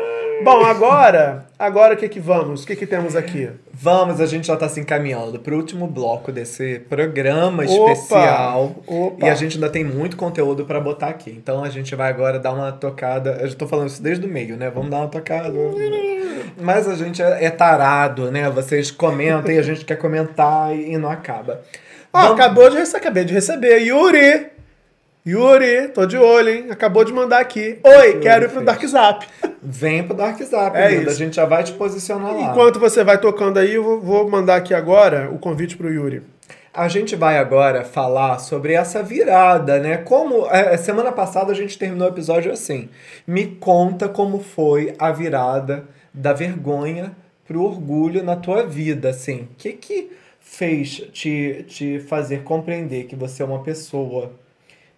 [0.42, 2.62] Bom, agora, agora o que que vamos?
[2.62, 3.50] O que que temos aqui?
[3.72, 7.92] Vamos, a gente já tá se encaminhando pro último bloco desse programa Opa!
[7.92, 8.76] especial.
[8.86, 9.26] Opa!
[9.26, 11.30] E a gente ainda tem muito conteúdo pra botar aqui.
[11.30, 13.38] Então a gente vai agora dar uma tocada.
[13.40, 14.70] Eu já tô falando isso desde o meio, né?
[14.70, 15.52] Vamos dar uma tocada.
[16.60, 18.48] Mas a gente é, é tarado, né?
[18.48, 21.62] Vocês comentam e a gente quer comentar e não acaba.
[22.12, 23.78] Vamos- acabou de receber, acabei de receber.
[23.78, 24.46] Yuri!
[25.26, 26.66] Yuri, tô de olho, hein?
[26.70, 27.78] Acabou de mandar aqui.
[27.84, 28.64] Oi, quero ir pro.
[28.64, 29.26] Dark Zap.
[29.62, 31.02] Vem pro Dark Zap, É linda.
[31.02, 31.18] A isso.
[31.18, 32.50] gente já vai te posicionar lá.
[32.50, 36.22] Enquanto você vai tocando aí, eu vou, mandar aqui agora o convite pro Yuri.
[36.72, 39.98] A gente vai agora falar sobre essa virada, né?
[39.98, 42.88] Como é, semana passada a gente terminou o episódio assim.
[43.26, 45.84] Me conta como foi a virada
[46.14, 47.12] da vergonha
[47.46, 49.48] pro orgulho na tua vida, assim.
[49.52, 50.10] O que que
[50.50, 54.32] fez te, te fazer compreender que você é uma pessoa?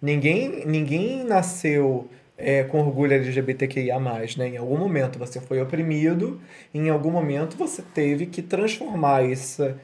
[0.01, 4.49] Ninguém, ninguém nasceu é, com orgulho LGBTQIA+, né?
[4.49, 6.41] Em algum momento você foi oprimido,
[6.73, 9.77] em algum momento você teve que transformar essa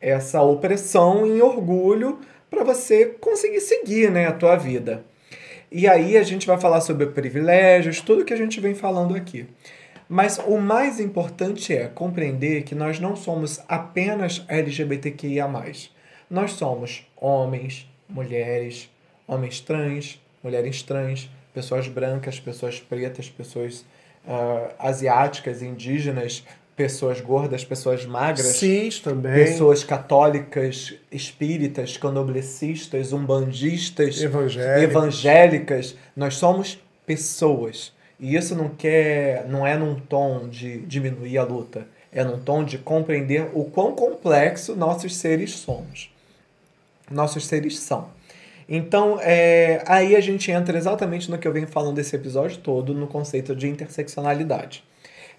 [0.00, 2.18] essa opressão em orgulho
[2.50, 5.04] para você conseguir seguir né, a tua vida.
[5.70, 9.46] E aí a gente vai falar sobre privilégios, tudo que a gente vem falando aqui.
[10.08, 15.46] Mas o mais importante é compreender que nós não somos apenas LGBTQIA.
[16.30, 18.88] Nós somos homens, mulheres,
[19.26, 23.84] homens trans, mulheres trans, pessoas brancas, pessoas pretas, pessoas
[24.26, 26.44] ah, asiáticas, indígenas,
[26.76, 28.56] pessoas gordas, pessoas magras.
[28.58, 29.32] Cis também.
[29.32, 34.82] Pessoas católicas, espíritas, canoblecistas, umbandistas, Evangélicos.
[34.82, 35.96] evangélicas.
[36.14, 37.95] Nós somos pessoas.
[38.18, 42.64] E isso não quer, não é num tom de diminuir a luta, é num tom
[42.64, 46.10] de compreender o quão complexo nossos seres somos.
[47.10, 48.08] Nossos seres são.
[48.68, 52.92] Então, é, aí a gente entra exatamente no que eu venho falando desse episódio todo,
[52.94, 54.82] no conceito de interseccionalidade.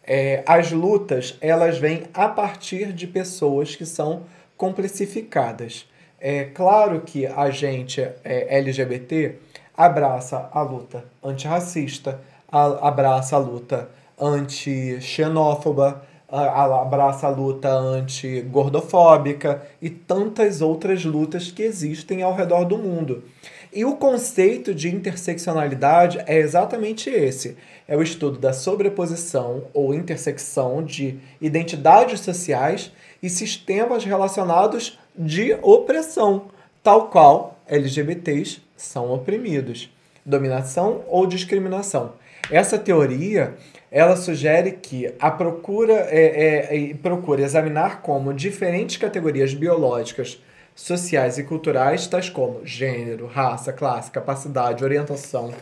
[0.03, 4.23] É, as lutas, elas vêm a partir de pessoas que são
[4.55, 5.86] complicificadas.
[6.19, 9.36] É claro que a gente é, LGBT
[9.75, 12.19] abraça a luta antirracista,
[12.52, 13.89] a, abraça a luta
[14.20, 23.24] anti-xenófoba, abraça a luta anti-gordofóbica e tantas outras lutas que existem ao redor do mundo.
[23.72, 30.84] E o conceito de interseccionalidade é exatamente esse: é o estudo da sobreposição ou intersecção
[30.84, 32.91] de identidades sociais
[33.22, 36.45] e sistemas relacionados de opressão,
[36.84, 39.89] tal qual LGBTs são oprimidos,
[40.26, 42.14] dominação ou discriminação.
[42.50, 43.56] Essa teoria
[43.91, 50.41] ela sugere que a procura é, é, procura examinar como diferentes categorias biológicas,
[50.76, 55.54] sociais e culturais, tais como gênero, raça, classe, capacidade, orientação,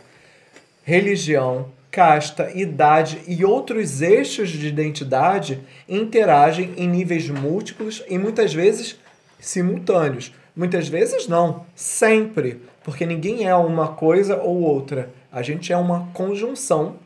[0.82, 8.98] religião, casta, idade e outros eixos de identidade interagem em níveis múltiplos e muitas vezes
[9.40, 10.34] simultâneos.
[10.54, 15.10] Muitas vezes não, sempre, porque ninguém é uma coisa ou outra.
[15.36, 16.96] A gente é uma conjunção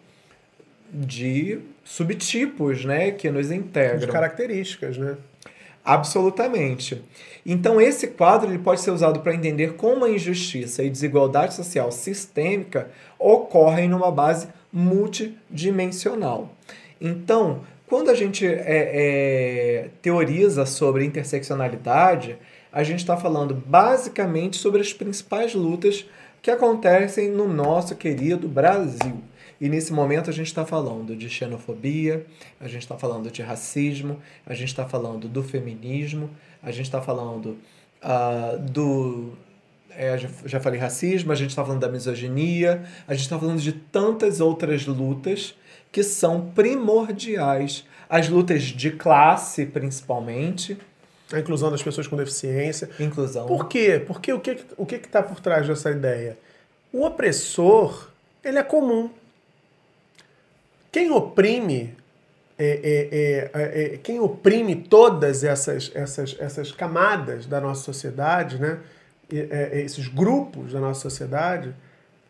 [0.88, 3.98] de subtipos, né, que nos integram.
[3.98, 5.16] De características, né?
[5.84, 7.02] Absolutamente.
[7.44, 11.90] Então esse quadro ele pode ser usado para entender como a injustiça e desigualdade social
[11.90, 16.54] sistêmica ocorrem numa base multidimensional.
[17.00, 22.38] Então, quando a gente é, é, teoriza sobre interseccionalidade,
[22.72, 26.06] a gente está falando basicamente sobre as principais lutas
[26.42, 29.22] que acontecem no nosso querido Brasil.
[29.60, 32.24] E nesse momento a gente está falando de xenofobia,
[32.58, 36.30] a gente está falando de racismo, a gente está falando do feminismo,
[36.62, 37.58] a gente está falando
[38.02, 39.34] uh, do.
[39.90, 40.16] É,
[40.46, 44.40] já, falei racismo, a gente está falando da misoginia, a gente está falando de tantas
[44.40, 45.54] outras lutas
[45.92, 47.84] que são primordiais.
[48.08, 50.78] As lutas de classe, principalmente.
[51.32, 52.90] A inclusão das pessoas com deficiência.
[52.98, 53.46] Inclusão.
[53.46, 54.02] Por quê?
[54.04, 56.36] Porque o que o que está por trás dessa ideia?
[56.92, 58.08] O opressor,
[58.44, 59.10] ele é comum.
[60.90, 61.94] Quem oprime
[62.62, 68.80] é, é, é, é, quem oprime todas essas, essas, essas camadas da nossa sociedade, né?
[69.32, 71.72] É, é, esses grupos da nossa sociedade,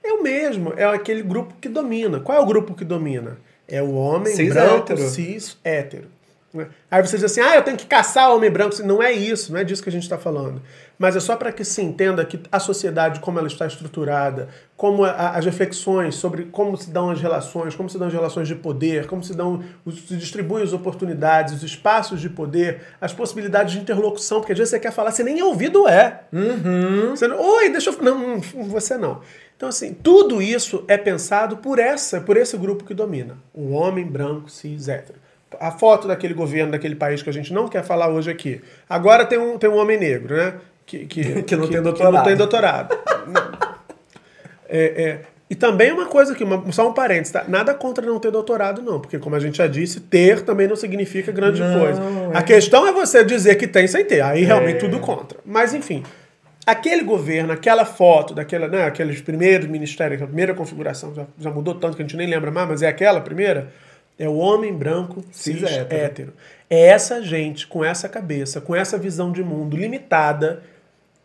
[0.05, 2.20] é o mesmo, é aquele grupo que domina.
[2.20, 3.38] Qual é o grupo que domina?
[3.66, 5.09] É o homem cis branco, hétero.
[5.09, 6.09] cis, hétero.
[6.53, 6.66] Né?
[6.90, 8.74] Aí você diz assim, ah, eu tenho que caçar o homem branco.
[8.82, 10.61] Não é isso, não é disso que a gente está falando.
[10.98, 15.05] Mas é só para que se entenda que a sociedade, como ela está estruturada, como
[15.05, 18.55] a, as reflexões sobre como se dão as relações, como se dão as relações de
[18.55, 23.80] poder, como se dão, se distribuem as oportunidades, os espaços de poder, as possibilidades de
[23.80, 26.24] interlocução, porque às vezes você quer falar, você nem ouvido é.
[26.32, 27.11] Uhum.
[27.11, 28.03] Você, Oi, deixa eu.
[28.03, 29.20] Não, você não.
[29.57, 33.38] Então, assim, tudo isso é pensado por essa, por esse grupo que domina.
[33.55, 35.18] O homem branco, cis, hétero
[35.59, 38.61] a foto daquele governo, daquele país que a gente não quer falar hoje aqui.
[38.88, 40.55] Agora tem um, tem um homem negro, né?
[40.86, 42.12] Que, que, que não que, tem doutorado.
[42.12, 42.98] Que não tem doutorado.
[44.68, 45.20] é, é,
[45.51, 47.44] e também uma coisa aqui, uma, só um parênteses, tá?
[47.48, 50.76] Nada contra não ter doutorado, não, porque, como a gente já disse, ter também não
[50.76, 52.01] significa grande não, coisa.
[52.32, 52.38] É.
[52.38, 54.78] A questão é você dizer que tem sem ter, aí realmente é.
[54.78, 55.40] tudo contra.
[55.44, 56.05] Mas, enfim,
[56.64, 61.74] aquele governo, aquela foto, daquela, né, aqueles primeiros ministérios, a primeira configuração, já, já mudou
[61.74, 63.72] tanto que a gente nem lembra mais, mas é aquela primeira
[64.20, 66.02] é o homem branco, cis, cis hétero.
[66.02, 66.32] hétero.
[66.68, 70.62] É essa gente com essa cabeça, com essa visão de mundo limitada,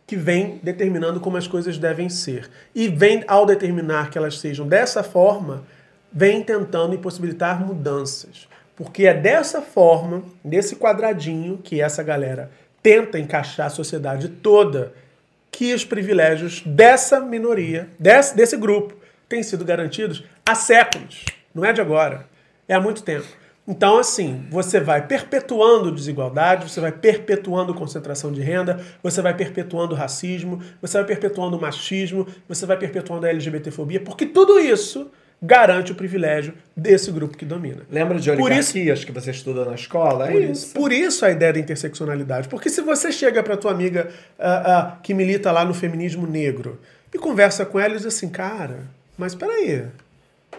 [0.07, 2.49] que vem determinando como as coisas devem ser.
[2.73, 5.65] E vem, ao determinar que elas sejam dessa forma,
[6.09, 8.47] vem tentando impossibilitar mudanças.
[8.77, 12.49] Porque é dessa forma, desse quadradinho, que essa galera
[12.81, 14.93] tenta encaixar a sociedade toda,
[15.51, 18.95] que os privilégios dessa minoria, desse, desse grupo,
[19.27, 21.25] têm sido garantidos há séculos.
[21.53, 22.33] Não é de agora.
[22.68, 23.28] É há muito tempo.
[23.68, 29.95] Então, assim, você vai perpetuando desigualdade, você vai perpetuando concentração de renda, você vai perpetuando
[29.95, 35.09] racismo, você vai perpetuando machismo, você vai perpetuando a LGBTfobia, porque tudo isso
[35.41, 37.82] garante o privilégio desse grupo que domina.
[37.89, 40.28] Lembra de oligarquias isso, que você estuda na escola?
[40.28, 40.74] É por, isso.
[40.74, 42.47] por isso a ideia da interseccionalidade.
[42.47, 44.09] Porque se você chega para tua amiga
[44.39, 46.80] uh, uh, que milita lá no feminismo negro
[47.13, 48.86] e conversa com ela e diz assim, cara,
[49.18, 49.86] mas peraí,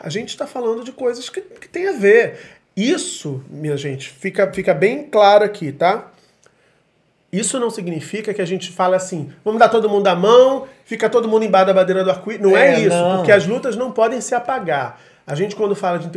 [0.03, 2.39] a gente está falando de coisas que, que tem a ver.
[2.77, 6.11] Isso, minha gente, fica, fica bem claro aqui, tá?
[7.33, 11.09] Isso não significa que a gente fala assim, vamos dar todo mundo a mão, fica
[11.09, 12.43] todo mundo embaixo da bandeira do arco-íris.
[12.43, 13.17] Não é, é isso, não.
[13.17, 15.01] porque as lutas não podem se apagar.
[15.27, 16.09] A gente, quando fala de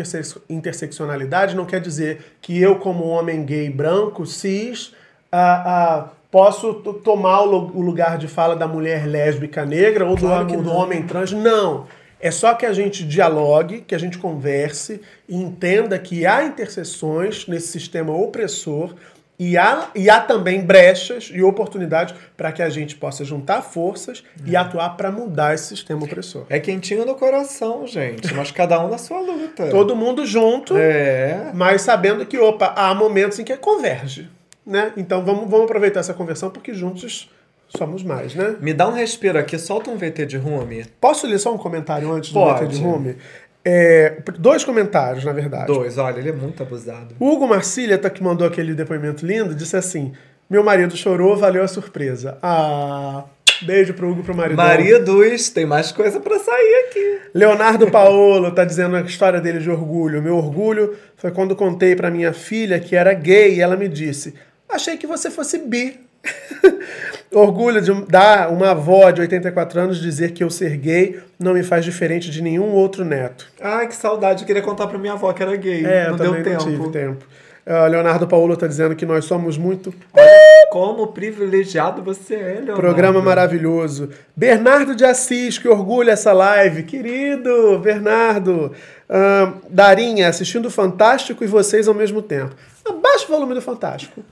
[0.49, 4.93] interseccionalidade, não quer dizer que eu, como homem gay branco, cis,
[5.32, 10.61] ah, ah, posso tomar o lugar de fala da mulher lésbica negra ou claro do,
[10.61, 11.32] do homem trans.
[11.32, 11.88] Não.
[12.20, 17.47] É só que a gente dialogue, que a gente converse e entenda que há interseções
[17.47, 18.93] nesse sistema opressor
[19.39, 24.22] e há, e há também brechas e oportunidades para que a gente possa juntar forças
[24.45, 26.45] e atuar para mudar esse sistema opressor.
[26.49, 28.34] É quentinho no coração, gente.
[28.34, 29.67] Mas cada um na sua luta.
[29.72, 31.51] Todo mundo junto, É.
[31.53, 34.30] mas sabendo que, opa, há momentos em que converge.
[34.65, 34.91] Né?
[34.97, 37.32] Então vamos, vamos aproveitar essa conversão porque juntos
[37.70, 38.55] somos mais, né?
[38.59, 40.86] Me dá um respiro aqui, solta um VT de Rumi.
[40.99, 42.65] Posso ler só um comentário antes do Pode.
[42.65, 43.15] VT de Rume?
[43.63, 45.67] É, dois comentários, na verdade.
[45.67, 47.15] Dois, olha, ele é muito abusado.
[47.20, 50.13] O Hugo Marcília, que mandou aquele depoimento lindo, disse assim:
[50.49, 52.38] Meu marido chorou, valeu a surpresa.
[52.41, 53.26] Ah,
[53.61, 54.57] beijo pro Hugo pro marido.
[54.57, 57.20] Maridos, tem mais coisa pra sair aqui.
[57.34, 60.22] Leonardo Paolo tá dizendo a história dele de orgulho.
[60.22, 64.34] Meu orgulho foi quando contei pra minha filha que era gay e ela me disse:
[64.70, 65.99] Achei que você fosse bi.
[67.32, 71.61] Orgulho de dar uma avó de 84 anos dizer que eu ser gay não me
[71.63, 73.47] faz diferente de nenhum outro neto.
[73.61, 74.43] Ai, que saudade.
[74.43, 75.86] Eu queria contar pra minha avó que era gay.
[75.86, 76.65] É, não eu deu também tempo.
[76.65, 77.26] não tive tempo.
[77.65, 79.93] Ah, Leonardo Paulo tá dizendo que nós somos muito
[80.72, 82.82] Como privilegiado você é, Leonardo.
[82.82, 84.09] Programa maravilhoso.
[84.36, 86.82] Bernardo de Assis, que orgulho essa live.
[86.82, 88.72] Querido Bernardo.
[89.07, 92.55] Ahn, Darinha, assistindo o Fantástico e vocês ao mesmo tempo.
[92.84, 94.24] Abaixa o volume do Fantástico.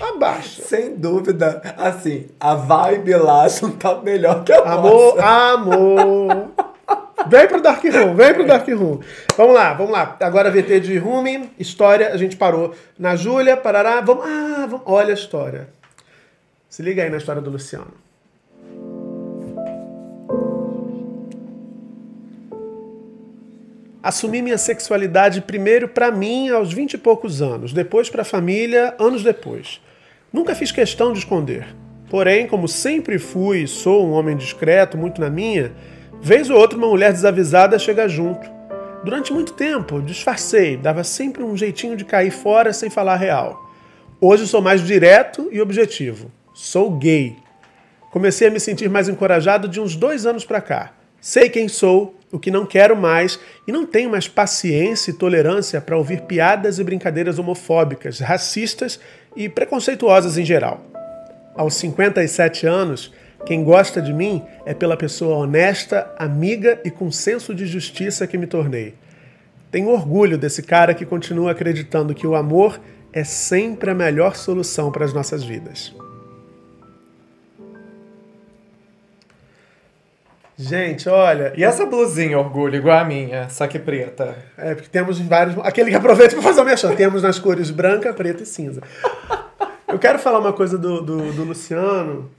[0.00, 0.62] Abaixa.
[0.62, 1.62] Sem dúvida.
[1.76, 5.52] Assim, a vibe lá não tá melhor que a Amor, nossa.
[5.52, 6.48] amor.
[7.28, 9.00] Vem pro Dark Room, vem pro Dark Room.
[9.36, 10.16] Vamos lá, vamos lá.
[10.20, 14.00] Agora VT de Rumi, história, a gente parou na Júlia, parará.
[14.00, 15.68] Vamos, ah, vamos, olha a história.
[16.68, 17.92] Se liga aí na história do Luciano.
[24.02, 29.24] Assumi minha sexualidade primeiro pra mim aos vinte e poucos anos, depois pra família anos
[29.24, 29.80] depois.
[30.36, 31.66] Nunca fiz questão de esconder.
[32.10, 35.72] Porém, como sempre fui e sou um homem discreto, muito na minha,
[36.20, 38.46] vez ou outra uma mulher desavisada chega junto.
[39.02, 43.66] Durante muito tempo, disfarcei, dava sempre um jeitinho de cair fora sem falar a real.
[44.20, 46.30] Hoje sou mais direto e objetivo.
[46.52, 47.34] Sou gay.
[48.10, 50.92] Comecei a me sentir mais encorajado de uns dois anos pra cá.
[51.18, 55.80] Sei quem sou, o que não quero mais e não tenho mais paciência e tolerância
[55.80, 59.00] para ouvir piadas e brincadeiras homofóbicas, racistas
[59.36, 60.80] e preconceituosas em geral.
[61.54, 63.12] Aos 57 anos,
[63.44, 68.38] quem gosta de mim é pela pessoa honesta, amiga e com senso de justiça que
[68.38, 68.94] me tornei.
[69.70, 72.80] Tenho orgulho desse cara que continua acreditando que o amor
[73.12, 75.94] é sempre a melhor solução para as nossas vidas.
[80.58, 81.52] Gente, olha.
[81.54, 84.36] E essa blusinha, orgulho, igual a minha, só que preta.
[84.56, 85.56] É, porque temos vários.
[85.58, 86.96] Aquele que aproveita para fazer o mexão.
[86.96, 88.80] Temos nas cores branca, preta e cinza.
[89.86, 92.30] Eu quero falar uma coisa do, do, do Luciano,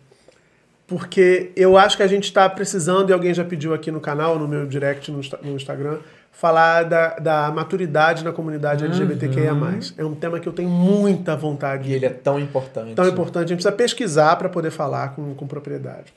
[0.88, 4.40] porque eu acho que a gente está precisando, e alguém já pediu aqui no canal,
[4.40, 6.00] no meu direct no, no Instagram,
[6.38, 9.52] falar da, da maturidade na comunidade LGBTQIA.
[9.98, 12.94] É um tema que eu tenho muita vontade E ele é tão importante.
[12.94, 13.46] tão importante.
[13.46, 16.14] A gente precisa pesquisar para poder falar com, com propriedade.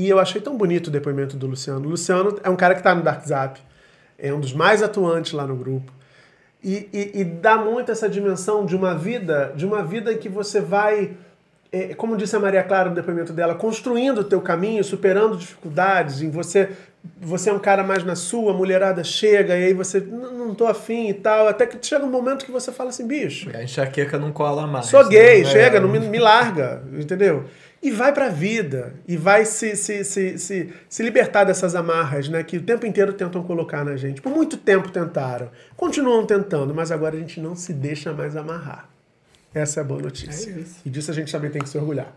[0.00, 1.86] E eu achei tão bonito o depoimento do Luciano.
[1.86, 3.60] O Luciano é um cara que está no Dark Zap,
[4.18, 5.92] é um dos mais atuantes lá no grupo.
[6.62, 10.60] E, e- e dá muito essa dimensão de uma vida, de uma vida que você
[10.60, 11.12] vai,
[11.72, 16.22] é, como disse a Maria Clara no depoimento dela, construindo o teu caminho, superando dificuldades,
[16.22, 16.68] em você
[17.18, 20.54] você é um cara mais na sua, a mulherada chega e aí você não não
[20.54, 23.62] tô afim e tal, até que chega um momento que você fala assim, bicho, A
[23.62, 24.86] enxaqueca não cola mais.
[24.86, 25.44] Sou gay, né?
[25.48, 25.80] chega, É.
[25.80, 27.44] não me, me larga, entendeu?
[27.82, 32.42] E vai pra vida, e vai se, se, se, se, se libertar dessas amarras, né?
[32.42, 34.20] Que o tempo inteiro tentam colocar na gente.
[34.20, 35.50] Por muito tempo tentaram.
[35.78, 38.86] Continuam tentando, mas agora a gente não se deixa mais amarrar.
[39.54, 40.50] Essa é a boa notícia.
[40.50, 40.64] É.
[40.84, 42.12] E disso a gente também tem que se orgulhar.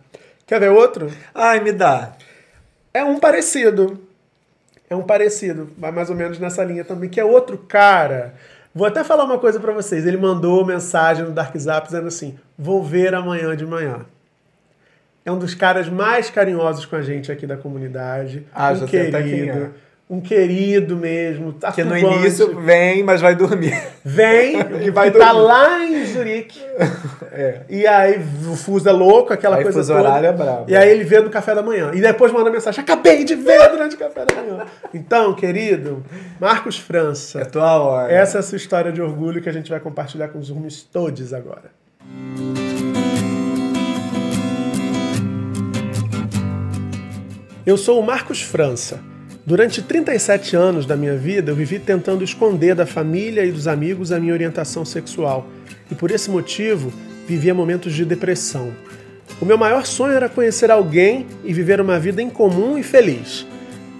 [0.45, 1.09] Quer ver outro?
[1.33, 2.13] Ai, me dá.
[2.93, 4.01] É um parecido.
[4.89, 5.71] É um parecido.
[5.77, 8.35] Vai mais ou menos nessa linha também, que é outro cara.
[8.75, 10.05] Vou até falar uma coisa pra vocês.
[10.05, 14.05] Ele mandou mensagem no Dark Zap dizendo assim: Vou ver amanhã de manhã.
[15.25, 18.45] É um dos caras mais carinhosos com a gente aqui da comunidade.
[18.53, 19.17] Ah, um já querido.
[19.57, 19.69] é.
[20.09, 21.55] Um querido mesmo.
[21.73, 23.73] Que no início vem, mas vai dormir.
[24.03, 25.41] Vem E vai tá dormir.
[25.47, 26.59] lá em Zurique.
[27.35, 27.61] É.
[27.67, 30.07] E aí o fuso é louco, aquela Aí coisa fuso toda.
[30.07, 30.65] horário é brabo.
[30.69, 31.89] E aí ele vê no café da manhã.
[31.95, 34.65] E depois manda mensagem: acabei de ver durante o café da manhã.
[34.93, 36.05] Então, querido,
[36.39, 37.43] Marcos É França.
[37.45, 38.13] tua hora.
[38.13, 40.83] Essa é a sua história de orgulho que a gente vai compartilhar com os roomies
[40.83, 41.71] todos agora.
[47.65, 48.99] Eu sou o Marcos França.
[49.45, 54.11] Durante 37 anos da minha vida, eu vivi tentando esconder da família e dos amigos
[54.11, 55.47] a minha orientação sexual.
[55.89, 56.91] E por esse motivo,
[57.25, 58.73] vivia momentos de depressão.
[59.39, 63.47] O meu maior sonho era conhecer alguém e viver uma vida em comum e feliz.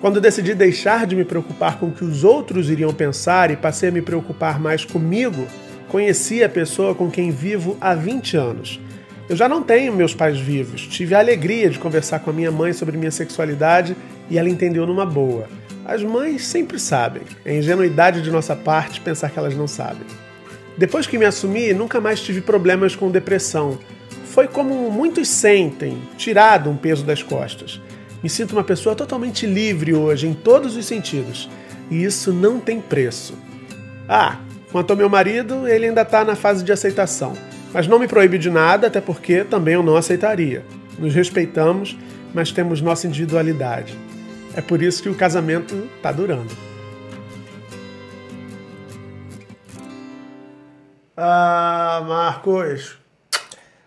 [0.02, 3.88] Quando decidi deixar de me preocupar com o que os outros iriam pensar e passei
[3.88, 5.48] a me preocupar mais comigo,
[5.88, 8.82] conheci a pessoa com quem vivo há 20 anos.
[9.30, 10.86] Eu já não tenho meus pais vivos.
[10.88, 13.96] Tive a alegria de conversar com a minha mãe sobre minha sexualidade
[14.30, 15.48] e ela entendeu numa boa.
[15.86, 17.24] As mães sempre sabem.
[17.46, 20.06] É ingenuidade de nossa parte pensar que elas não sabem.
[20.78, 23.78] Depois que me assumi, nunca mais tive problemas com depressão.
[24.26, 27.80] Foi como muitos sentem, tirado um peso das costas.
[28.22, 31.50] Me sinto uma pessoa totalmente livre hoje, em todos os sentidos.
[31.92, 33.38] E isso não tem preço.
[34.08, 34.40] Ah,
[34.72, 37.34] quanto ao meu marido, ele ainda está na fase de aceitação.
[37.74, 40.64] Mas não me proíbe de nada, até porque também eu não aceitaria.
[41.00, 41.98] Nos respeitamos,
[42.34, 43.98] mas temos nossa individualidade.
[44.56, 46.54] É por isso que o casamento está durando.
[51.16, 52.98] Ah, Marcos.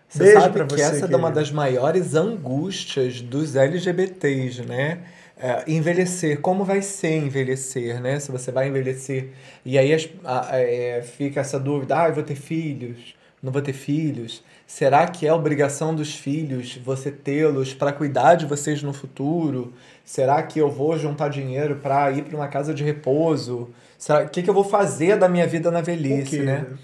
[0.09, 1.35] Você Beijo sabe pra que você, essa é uma querido.
[1.35, 4.99] das maiores angústias dos LGBTs, né?
[5.39, 8.19] É, envelhecer, como vai ser envelhecer, né?
[8.19, 9.33] Se você vai envelhecer.
[9.65, 13.15] E aí as- a- é, fica essa dúvida: ah, eu vou ter filhos,
[13.47, 14.43] não vou ter filhos.
[14.67, 19.73] Será que é obrigação dos filhos você tê-los para cuidar de vocês no futuro?
[20.05, 23.71] Será que eu vou juntar dinheiro para ir para uma casa de repouso?
[23.97, 26.67] Será o que, que eu vou fazer da minha vida na velhice, né?
[26.69, 26.77] né?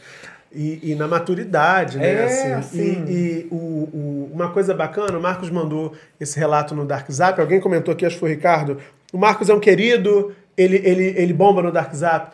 [0.54, 2.12] E, e na maturidade, né?
[2.12, 2.52] É, assim.
[2.52, 3.04] assim.
[3.08, 7.40] E, e o, o- uma coisa bacana, o Marcos mandou esse relato no Dark Zap.
[7.40, 8.78] Alguém comentou aqui, acho que foi o Ricardo.
[9.12, 12.30] O Marcos é um querido, ele, ele, ele bomba no Dark Zap.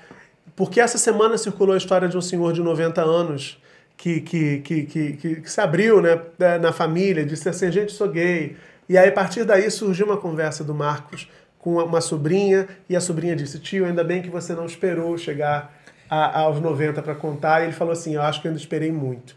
[0.55, 3.59] Porque essa semana circulou a história de um senhor de 90 anos
[3.99, 6.19] que, que, que, que, se abriu né,
[6.61, 8.57] na família, disse assim: gente, sou gay.
[8.89, 11.29] E aí, a partir daí, surgiu uma conversa do Marcos
[11.59, 15.77] com uma- sobrinha, e a sobrinha disse: tio, ainda bem que você não esperou chegar
[16.09, 17.61] a- aos 90 para contar.
[17.61, 19.35] E ele falou assim: eu acho que eu ainda esperei muito.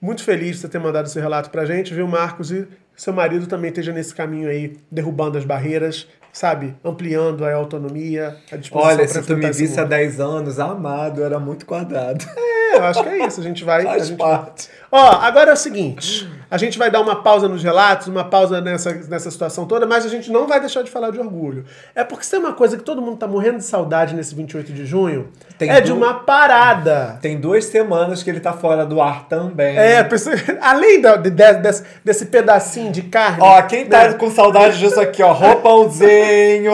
[0.00, 2.50] Muito feliz de você ter mandado esse relato pra gente, viu, Marcos?
[2.50, 6.74] E seu marido também esteja nesse caminho aí, derrubando as barreiras, sabe?
[6.82, 9.90] Ampliando a autonomia, a disposição Olha, se tu me visse há mundo.
[9.90, 12.24] 10 anos, amado, era muito quadrado.
[12.34, 13.40] É, eu acho que é isso.
[13.40, 13.82] A gente vai.
[13.84, 14.68] Faz a gente parte.
[14.90, 18.60] Ó, agora é o seguinte: a gente vai dar uma pausa nos relatos, uma pausa
[18.60, 21.64] nessa, nessa situação toda, mas a gente não vai deixar de falar de orgulho.
[21.94, 24.72] É porque se tem uma coisa que todo mundo tá morrendo de saudade nesse 28
[24.72, 25.28] de junho,
[25.58, 27.18] Tem é de du- uma parada.
[27.22, 29.76] Tem duas semanas que ele tá fora do ar também.
[29.78, 30.06] É,
[30.60, 33.38] além da- de- de- desse, desse pedacinho de carne.
[33.40, 34.14] Ó, quem tá né?
[34.14, 36.72] com saudade disso aqui, ó, roupãozinho,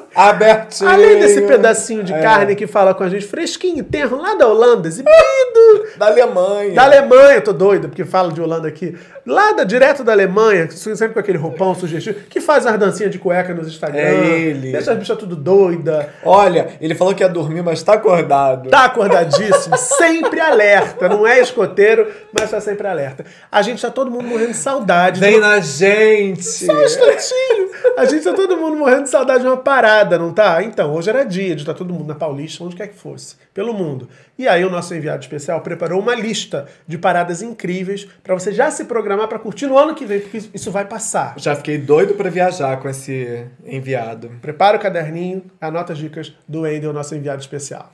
[0.14, 0.90] abertinho.
[0.90, 2.20] Além desse pedacinho de É.
[2.20, 5.10] carne que fala com a gente, fresquinho, terro lá da Holanda, exibido.
[5.96, 6.74] Da Alemanha.
[6.74, 8.96] Da Alemanha, tô doido, porque fala de Holanda aqui.
[9.26, 13.18] Lá da, direto da Alemanha, sempre com aquele roupão sugestivo, que faz as dancinhas de
[13.18, 14.00] cueca nos Instagram.
[14.00, 14.72] É ele.
[14.72, 16.08] Deixa as bichas tudo doida.
[16.24, 18.70] Olha, ele falou que ia dormir, mas tá acordado.
[18.70, 21.08] Tá acordadíssimo, sempre alerta.
[21.08, 23.24] Não é escoteiro, mas tá sempre alerta.
[23.52, 25.20] A gente tá todo mundo morrendo de saudade.
[25.20, 26.42] Vem de uma- na gente.
[26.42, 27.70] Só um instantinho.
[27.96, 30.62] A gente tá todo mundo morrendo de saudade de uma parada, não tá?
[30.62, 33.72] Então, hoje era dia de estar todo mundo na Paulista, onde quer que fosse, pelo
[33.74, 34.08] mundo.
[34.40, 38.70] E aí o nosso enviado especial preparou uma lista de paradas incríveis pra você já
[38.70, 41.34] se programar pra curtir no ano que vem, porque isso- vai passar.
[41.36, 44.30] Já fiquei doido pra viajar com esse enviado.
[44.40, 47.90] Prepara o caderninho, anota as dicas do Wendel, nosso enviado especial.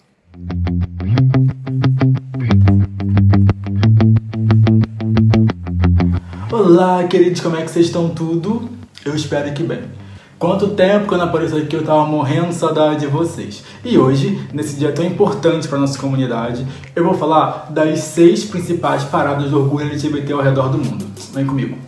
[6.52, 8.70] Olá, queridos, como é que vocês estão tudo?
[9.04, 9.95] Eu espero que bem.
[10.38, 13.64] Quanto tempo que eu não apareço aqui, eu tava morrendo de saudade de vocês.
[13.82, 19.02] E hoje, nesse dia tão importante para nossa comunidade, eu vou falar das seis principais
[19.04, 21.06] paradas do orgulho LGBT ao redor do mundo.
[21.32, 21.78] Vem comigo.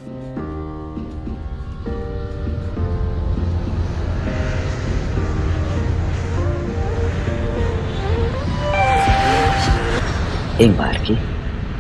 [10.58, 11.18] Embarque,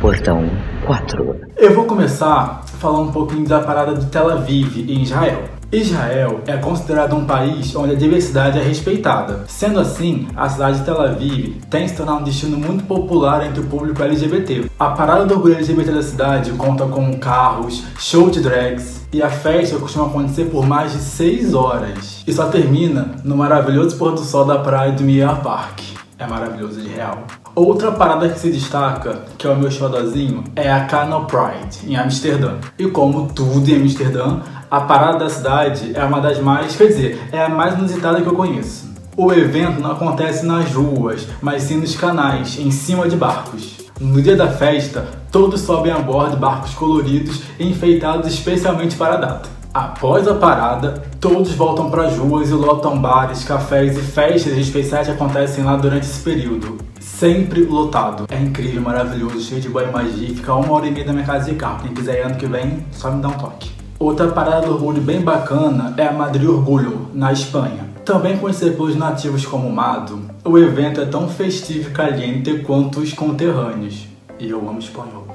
[0.02, 0.50] portão
[0.84, 1.34] 4.
[1.56, 5.57] Eu vou começar a falar um pouquinho da parada de Tel Aviv, em Israel.
[5.70, 9.44] Israel é considerado um país onde a diversidade é respeitada.
[9.46, 13.60] Sendo assim, a cidade de Tel Aviv tem se tornado um destino muito popular entre
[13.60, 14.70] o público LGBT.
[14.78, 19.28] A parada do orgulho LGBT da cidade conta com carros, show de drags e a
[19.28, 22.24] festa costuma acontecer por mais de 6 horas.
[22.26, 25.80] E só termina no maravilhoso pôr do sol da praia do Mier Park.
[26.18, 27.24] É maravilhoso de real.
[27.54, 31.96] Outra parada que se destaca, que é o meu xodozinho, é a Canal Pride, em
[31.96, 32.54] Amsterdã.
[32.76, 34.40] E como tudo em Amsterdã,
[34.70, 38.28] a parada da cidade é uma das mais, quer dizer, é a mais inusitada que
[38.28, 38.88] eu conheço.
[39.16, 43.78] O evento não acontece nas ruas, mas sim nos canais, em cima de barcos.
[43.98, 49.48] No dia da festa, todos sobem a bordo barcos coloridos enfeitados especialmente para a data.
[49.72, 55.06] Após a parada, todos voltam para as ruas e lotam bares, cafés e festas especiais
[55.06, 56.78] que acontecem lá durante esse período.
[57.00, 58.26] Sempre lotado.
[58.30, 60.28] É incrível, maravilhoso, cheio de boa magia.
[60.28, 61.82] Fica uma hora e meia da minha casa de carro.
[61.82, 63.78] Quem quiser ir ano que vem, só me dá um toque.
[64.00, 67.84] Outra parada do orgulho bem bacana é a Madrid Orgulho, na Espanha.
[68.04, 73.12] Também conhecido pelos nativos como Mado, o evento é tão festivo e caliente quanto os
[73.12, 74.06] conterrâneos.
[74.38, 75.26] E eu amo espanhol.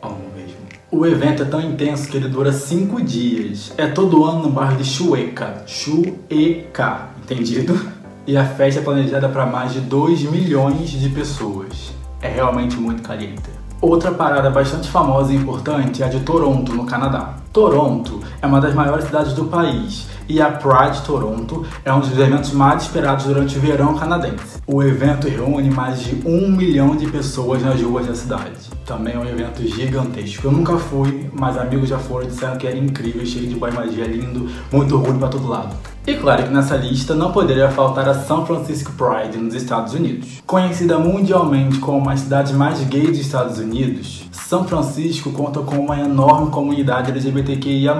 [0.00, 0.56] Amo mesmo.
[0.88, 3.72] O evento é tão intenso que ele dura cinco dias.
[3.76, 5.64] É todo ano no bairro de Chueca.
[5.66, 7.76] Chueca, entendido?
[8.24, 11.92] E a festa é planejada para mais de 2 milhões de pessoas.
[12.22, 13.50] É realmente muito caliente.
[13.80, 17.45] Outra parada bastante famosa e importante é a de Toronto, no Canadá.
[17.56, 22.12] Toronto é uma das maiores cidades do país e a Pride Toronto é um dos
[22.12, 24.60] eventos mais esperados durante o verão canadense.
[24.66, 28.52] O evento reúne mais de um milhão de pessoas nas ruas da cidade.
[28.84, 30.48] Também é um evento gigantesco.
[30.48, 33.72] Eu nunca fui, mas amigos já foram e disseram que é incrível, cheio de boa
[33.72, 35.74] magia, lindo, muito orgulho para todo lado.
[36.06, 40.40] E claro que nessa lista não poderia faltar a São Francisco Pride nos Estados Unidos.
[40.46, 45.78] Conhecida mundialmente como uma das cidades mais gays dos Estados Unidos, São Francisco conta com
[45.78, 47.96] uma enorme comunidade LGBTQIA+,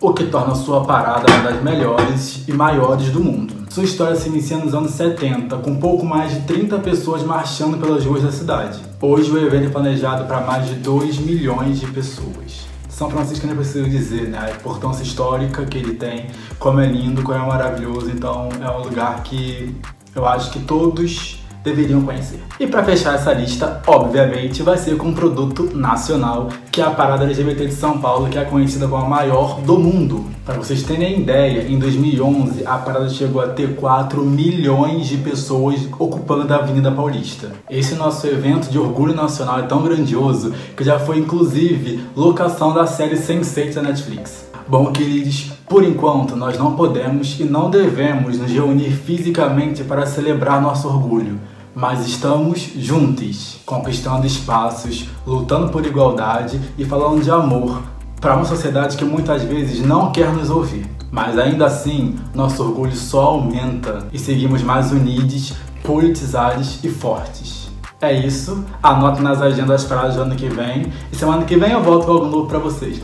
[0.00, 3.52] o que torna sua parada uma das melhores e maiores do mundo.
[3.68, 8.02] Sua história se inicia nos anos 70, com pouco mais de 30 pessoas marchando pelas
[8.06, 8.80] ruas da cidade.
[8.98, 12.71] Hoje o evento é planejado para mais de 2 milhões de pessoas.
[13.02, 14.38] São Francisco nem preciso dizer, né?
[14.38, 18.08] A importância histórica que ele tem, como é lindo, como é maravilhoso.
[18.12, 19.74] Então é um lugar que
[20.14, 22.40] eu acho que todos deveriam conhecer.
[22.60, 26.90] E para fechar essa lista, obviamente, vai ser com um produto nacional, que é a
[26.90, 30.24] Parada LGBT de São Paulo, que é conhecida como a maior do mundo.
[30.44, 35.86] Para vocês terem ideia, em 2011 a parada chegou a ter 4 milhões de pessoas
[36.00, 37.52] ocupando a Avenida Paulista.
[37.70, 42.88] Esse nosso evento de orgulho nacional é tão grandioso que já foi inclusive locação da
[42.88, 44.50] série Sense8 da Netflix.
[44.66, 50.60] Bom, queridos, por enquanto nós não podemos e não devemos nos reunir fisicamente para celebrar
[50.60, 51.38] nosso orgulho
[51.74, 57.80] mas estamos juntos, conquistando espaços, lutando por igualdade e falando de amor
[58.22, 60.86] para uma sociedade que muitas vezes não quer nos ouvir.
[61.10, 67.68] Mas ainda assim, nosso orgulho só aumenta e seguimos mais unidos, politizados e fortes.
[68.00, 71.82] É isso, anote nas agendas para o ano que vem e semana que vem eu
[71.82, 73.02] volto com algo novo para vocês.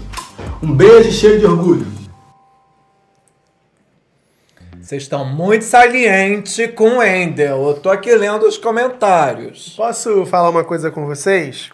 [0.62, 1.86] Um beijo cheio de orgulho!
[4.80, 7.68] Vocês estão muito saliente com o Endel.
[7.68, 9.74] Eu tô aqui lendo os comentários.
[9.76, 11.70] Posso falar uma coisa com vocês?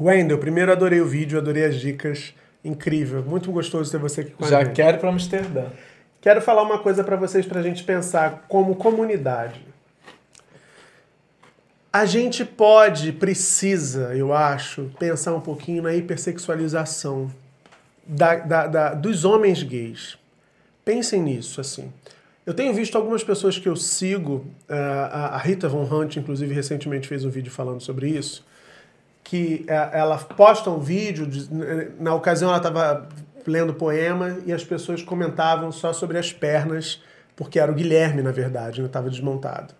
[0.00, 2.34] Wendel, primeiro adorei o vídeo, adorei as dicas.
[2.64, 4.74] Incrível, muito gostoso ter você aqui com Já a gente.
[4.74, 5.66] quero para Amsterdã.
[6.20, 9.60] Quero falar uma coisa para vocês para a gente pensar como comunidade.
[11.92, 17.30] A gente pode, precisa, eu acho, pensar um pouquinho na hipersexualização
[18.06, 20.18] da, da, da, dos homens gays.
[20.84, 21.92] Pensem nisso, assim.
[22.44, 27.06] Eu tenho visto algumas pessoas que eu sigo, uh, a Rita Von Hunt, inclusive, recentemente
[27.06, 28.44] fez um vídeo falando sobre isso,
[29.24, 31.48] que uh, ela posta um vídeo, de,
[31.98, 33.08] na ocasião ela estava
[33.46, 37.02] lendo poema e as pessoas comentavam só sobre as pernas,
[37.34, 39.74] porque era o Guilherme, na verdade, estava né, desmontado.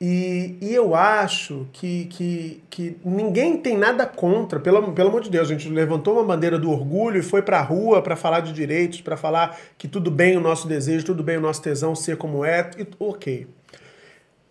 [0.00, 5.28] E, e, eu acho que, que, que ninguém tem nada contra, pelo, pelo amor de
[5.28, 8.40] Deus, a gente levantou uma bandeira do orgulho e foi para a rua para falar
[8.40, 11.96] de direitos, para falar que tudo bem o nosso desejo, tudo bem o nosso tesão
[11.96, 13.48] ser como é, e, ok.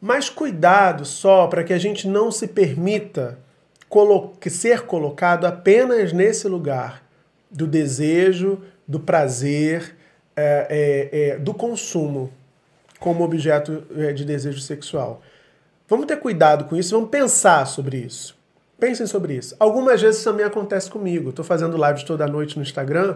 [0.01, 3.39] Mas cuidado só para que a gente não se permita
[4.49, 7.03] ser colocado apenas nesse lugar
[7.49, 9.95] do desejo, do prazer,
[10.35, 12.31] é, é, é, do consumo
[12.99, 15.21] como objeto é, de desejo sexual.
[15.87, 18.37] Vamos ter cuidado com isso, vamos pensar sobre isso.
[18.79, 19.55] Pensem sobre isso.
[19.59, 21.29] Algumas vezes também acontece comigo.
[21.29, 23.15] Estou fazendo lives toda noite no Instagram.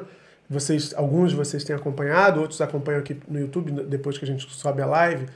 [0.50, 4.52] Vocês, alguns de vocês têm acompanhado, outros acompanham aqui no YouTube depois que a gente
[4.52, 5.28] sobe a live.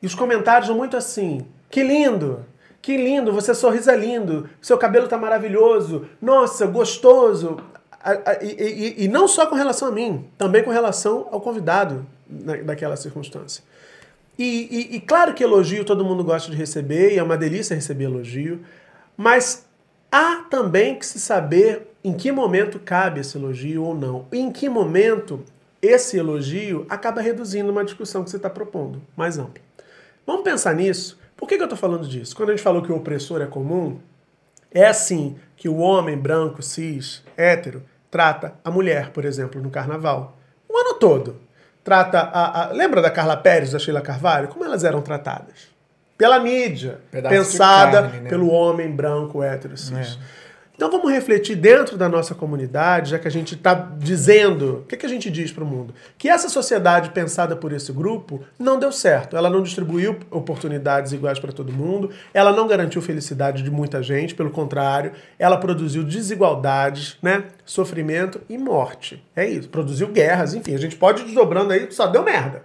[0.00, 2.44] E os comentários são muito assim: que lindo,
[2.82, 7.58] que lindo, você sorrisa lindo, seu cabelo está maravilhoso, nossa, gostoso.
[8.42, 12.96] E, e, e, não só com relação a mim, também com relação ao convidado naquela
[12.96, 13.62] circunstância.
[14.36, 17.76] E, e, e, claro que elogio todo mundo gosta de receber, e é uma delícia
[17.76, 18.60] receber elogio,
[19.16, 19.64] mas
[20.10, 24.26] há também que se saber em que momento cabe esse elogio ou não.
[24.32, 25.44] E em que momento
[25.80, 29.62] esse elogio acaba reduzindo uma discussão que você está propondo, mais ampla.
[30.26, 31.21] Vamos pensar nisso.
[31.42, 32.36] Por que, que eu estou falando disso?
[32.36, 33.98] Quando a gente falou que o opressor é comum,
[34.70, 40.38] é assim que o homem branco, cis, hétero, trata a mulher, por exemplo, no carnaval.
[40.68, 41.40] O ano todo
[41.82, 44.46] trata a, a, Lembra da Carla Pérez, da Sheila Carvalho?
[44.46, 45.66] Como elas eram tratadas?
[46.16, 48.30] Pela mídia, Pedaço pensada carne, né?
[48.30, 50.16] pelo homem branco hétero cis.
[50.16, 50.41] É.
[50.74, 54.96] Então vamos refletir dentro da nossa comunidade, já que a gente está dizendo, o que,
[54.96, 55.94] que a gente diz para o mundo?
[56.16, 59.36] Que essa sociedade pensada por esse grupo não deu certo.
[59.36, 64.34] Ela não distribuiu oportunidades iguais para todo mundo, ela não garantiu felicidade de muita gente,
[64.34, 67.44] pelo contrário, ela produziu desigualdades, né?
[67.64, 69.22] sofrimento e morte.
[69.36, 69.68] É isso.
[69.68, 72.62] Produziu guerras, enfim, a gente pode ir desdobrando aí, só deu merda.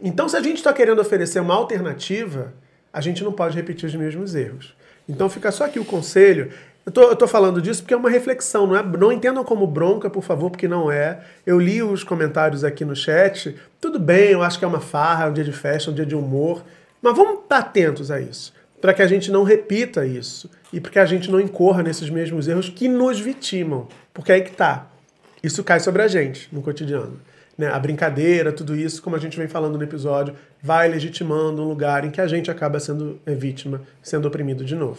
[0.00, 2.52] Então, se a gente está querendo oferecer uma alternativa,
[2.92, 4.74] a gente não pode repetir os mesmos erros.
[5.08, 6.52] Então, fica só aqui o conselho.
[6.90, 9.64] Eu tô, eu tô falando disso porque é uma reflexão, não, é, não entendam como
[9.64, 11.20] bronca, por favor, porque não é.
[11.46, 13.54] Eu li os comentários aqui no chat.
[13.80, 15.94] Tudo bem, eu acho que é uma farra, é um dia de festa, é um
[15.94, 16.64] dia de humor.
[17.00, 20.90] Mas vamos estar atentos a isso, para que a gente não repita isso e para
[20.90, 23.86] que a gente não incorra nesses mesmos erros que nos vitimam.
[24.12, 24.88] Porque aí que tá.
[25.44, 27.20] Isso cai sobre a gente no cotidiano.
[27.56, 27.68] Né?
[27.68, 32.04] A brincadeira, tudo isso, como a gente vem falando no episódio, vai legitimando um lugar
[32.04, 34.98] em que a gente acaba sendo é, vítima, sendo oprimido de novo.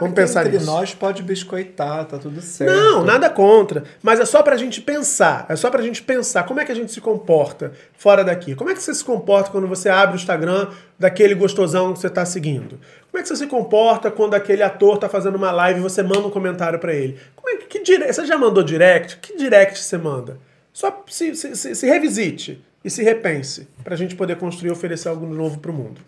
[0.00, 0.70] Vamos pensar entre nisso.
[0.70, 2.72] nós pode biscoitar, tá tudo certo.
[2.72, 3.84] Não, nada contra.
[4.02, 5.46] Mas é só pra gente pensar.
[5.48, 8.54] É só pra gente pensar como é que a gente se comporta fora daqui.
[8.54, 10.68] Como é que você se comporta quando você abre o Instagram
[10.98, 12.80] daquele gostosão que você tá seguindo?
[13.10, 16.02] Como é que você se comporta quando aquele ator tá fazendo uma live e você
[16.02, 17.18] manda um comentário pra ele?
[17.36, 18.12] Como é que, que dire...
[18.12, 19.18] Você já mandou direct?
[19.18, 20.38] Que direct você manda?
[20.72, 25.08] Só se, se, se, se revisite e se repense pra gente poder construir e oferecer
[25.08, 26.00] algo novo pro mundo.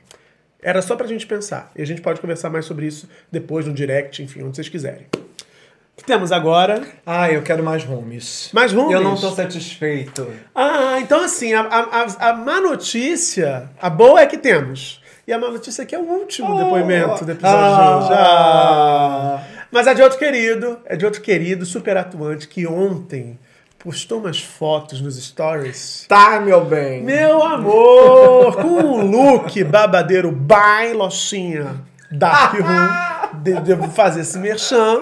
[0.63, 1.71] Era só pra gente pensar.
[1.75, 5.07] E a gente pode conversar mais sobre isso depois no direct, enfim, onde vocês quiserem.
[5.15, 6.83] O que temos agora?
[7.05, 8.49] Ah, eu quero mais roomies.
[8.53, 8.93] Mais roomies?
[8.95, 10.27] Eu não tô satisfeito.
[10.55, 15.03] Ah, então assim, a, a, a- má notícia, a boa é que temos.
[15.27, 17.99] E a má notícia é que é o último depoimento do episódio Ah.
[17.99, 18.13] de hoje.
[18.19, 19.45] Ah.
[19.71, 23.39] Mas é de outro querido, é de outro querido, super atuante, que ontem
[23.83, 26.07] postou umas fotos nos stories.
[26.09, 27.03] Tá, meu bem.
[27.03, 31.77] Meu amor, com um look babadeiro bailochinha
[32.11, 33.13] Dark Room.
[33.43, 35.01] De- Devo fazer esse merchan.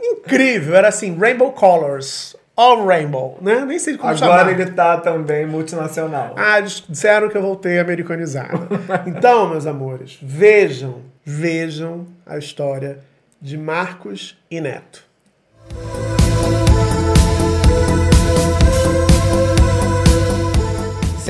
[0.00, 2.36] Incrível, era assim, rainbow colors.
[2.56, 3.64] All rainbow, né?
[3.64, 4.40] Nem sei como chamar.
[4.40, 6.34] Agora ele tá também multinacional.
[6.36, 8.68] Ah, eles disseram que eu voltei americanizado.
[9.06, 12.98] Então, meus amores, vejam, vejam a história
[13.40, 15.02] de Marcos e Neto.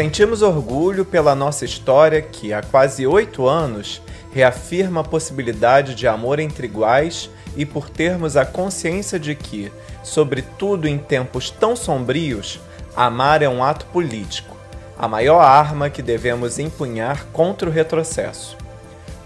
[0.01, 4.01] Sentimos orgulho pela nossa história que, há quase oito anos,
[4.33, 9.71] reafirma a possibilidade de amor entre iguais e por termos a consciência de que,
[10.03, 12.59] sobretudo em tempos tão sombrios,
[12.97, 14.57] amar é um ato político,
[14.99, 18.57] a maior arma que devemos empunhar contra o retrocesso.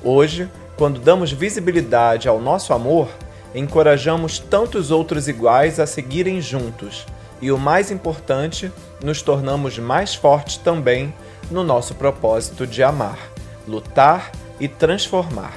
[0.02, 3.08] Hoje, quando damos visibilidade ao nosso amor,
[3.54, 7.06] encorajamos tantos outros iguais a seguirem juntos
[7.40, 11.14] e, o mais importante, nos tornamos mais fortes também
[11.50, 13.18] no nosso propósito de amar,
[13.66, 15.52] lutar e transformar.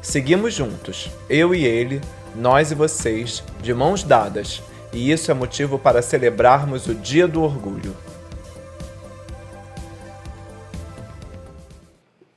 [0.00, 2.00] Seguimos juntos, eu e ele,
[2.34, 4.62] nós e vocês, de mãos dadas,
[4.92, 7.94] e isso é motivo para celebrarmos o Dia do Orgulho.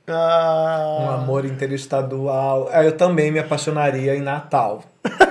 [0.08, 2.68] Ah, Um amor interestadual.
[2.72, 4.82] É, Eu também me apaixonaria em Natal.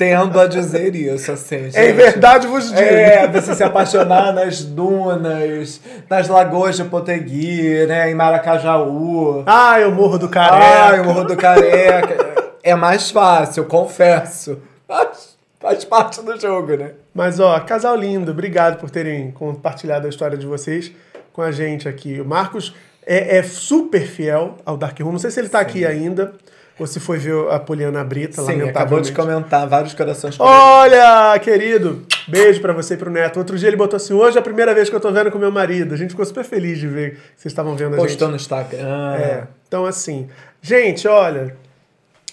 [0.00, 1.66] Tendo a dizer isso, assim.
[1.66, 1.92] Em gente.
[1.92, 2.80] verdade vos digo.
[2.80, 5.78] É, você se apaixonar nas dunas,
[6.08, 8.10] nas lagoas de Potegui, né?
[8.10, 9.44] Em Maracajaú.
[9.44, 10.64] Ah, eu morro do careca.
[10.64, 12.16] Ai, o Morro do Careca.
[12.62, 14.62] É mais fácil, confesso.
[14.88, 16.92] Mas faz parte do jogo, né?
[17.12, 20.90] Mas, ó, casal lindo, obrigado por terem compartilhado a história de vocês
[21.30, 22.22] com a gente aqui.
[22.22, 22.74] O Marcos
[23.04, 25.12] é, é super fiel ao Dark Room.
[25.12, 26.32] Não sei se ele tá aqui ainda
[26.80, 30.40] ou se foi ver a Poliana Brita, Sim, acabou de comentar vários corações.
[30.40, 33.38] Olha, querido, beijo pra você e pro Neto.
[33.38, 35.38] Outro dia ele botou assim: hoje é a primeira vez que eu tô vendo com
[35.38, 35.92] meu marido.
[35.92, 38.06] A gente ficou super feliz de ver que vocês estavam vendo a gente.
[38.06, 39.14] Postou no Instagram.
[39.14, 39.46] É.
[39.68, 40.30] Então, assim,
[40.62, 41.54] gente, olha,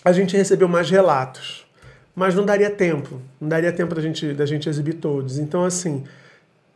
[0.03, 1.67] a gente recebeu mais relatos,
[2.15, 3.21] mas não daria tempo.
[3.41, 5.37] Não daria tempo da gente, da gente exibir todos.
[5.37, 6.05] Então, assim,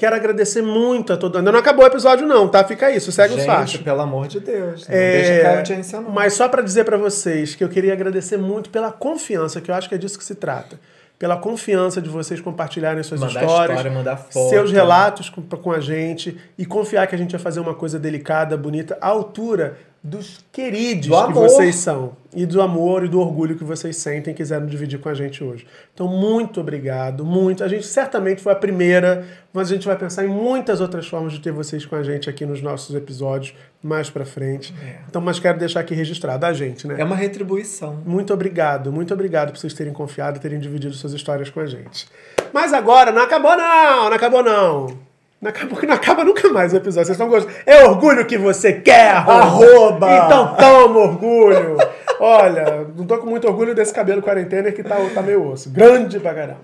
[0.02, 2.64] quero agradecer muito a todo Ainda não acabou o episódio, não, tá?
[2.64, 3.78] Fica isso, segue os Gente, fatos.
[3.78, 4.88] pelo amor de Deus.
[4.88, 6.10] Não É, deixa cair a audiência, não.
[6.10, 9.76] Mas só pra dizer pra vocês que eu queria agradecer muito pela confiança, que eu
[9.76, 10.80] acho que é disso que se trata.
[11.20, 14.50] Pela confiança de vocês compartilharem suas Mandar histórias, história, mandar foto.
[14.50, 18.00] seus relatos com, com a gente e confiar que a gente vai fazer uma coisa
[18.00, 22.14] delicada, bonita, à altura dos queridos Do que vocês são.
[22.34, 25.44] E do amor e do orgulho que vocês sentem e quiseram dividir com a gente
[25.44, 25.68] hoje.
[25.94, 27.64] Então, muito obrigado, muito.
[27.64, 31.34] A gente certamente foi a primeira, mas a gente vai pensar em muitas outras formas
[31.34, 33.54] de ter vocês com a gente aqui nos nossos episódios
[33.84, 34.74] mais pra frente.
[35.08, 36.96] Então, mas quero deixar aqui registrado a gente, né?
[36.98, 37.98] É uma retribuição.
[38.06, 41.66] Muito obrigado, muito obrigado por vocês terem confiado e terem dividido suas histórias com a
[41.66, 42.08] gente.
[42.54, 45.11] Mas agora, não acabou não, não acabou não.
[45.42, 47.08] Não acabou que não acaba nunca mais o episódio.
[47.08, 47.56] Vocês estão gostando?
[47.66, 50.08] É orgulho que você quer, arroba!
[50.08, 50.26] Arroba!
[50.26, 51.78] Então toma orgulho!
[52.20, 55.72] Olha, não tô com muito orgulho desse cabelo quarentena que tá, tá meio osso.
[55.72, 56.62] Grande pra caramba.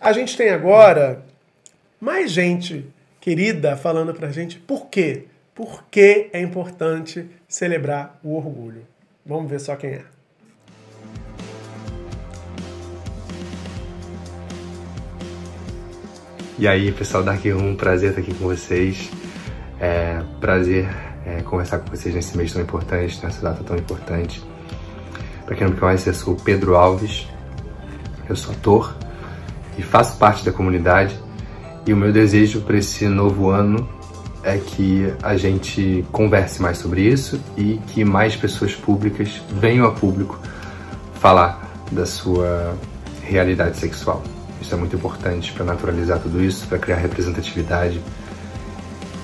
[0.00, 1.22] A gente tem agora
[2.00, 2.84] mais gente
[3.20, 5.26] querida falando pra gente por quê?
[5.54, 8.84] Por que é importante celebrar o orgulho?
[9.24, 10.02] Vamos ver só quem é.
[16.60, 19.10] E aí, pessoal da Room, prazer estar aqui com vocês.
[19.80, 20.86] É prazer
[21.24, 24.44] é, conversar com vocês nesse mês tão importante, nessa data tão importante.
[25.46, 27.26] Para quem não me conhece, eu sou Pedro Alves,
[28.28, 28.94] eu sou ator
[29.78, 31.18] e faço parte da comunidade.
[31.86, 33.88] E o meu desejo para esse novo ano
[34.42, 39.92] é que a gente converse mais sobre isso e que mais pessoas públicas venham a
[39.92, 40.38] público
[41.14, 42.76] falar da sua
[43.22, 44.22] realidade sexual.
[44.70, 48.00] Isso é muito importante para naturalizar tudo isso, para criar representatividade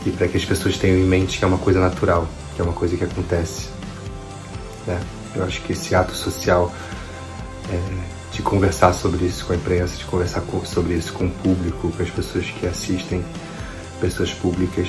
[0.05, 2.65] e para que as pessoas tenham em mente que é uma coisa natural, que é
[2.65, 3.69] uma coisa que acontece.
[4.89, 5.01] Né?
[5.37, 6.75] Eu acho que esse ato social
[7.71, 7.79] é,
[8.33, 11.93] de conversar sobre isso com a imprensa, de conversar com, sobre isso com o público,
[11.93, 13.25] com as pessoas que assistem,
[14.01, 14.89] pessoas públicas,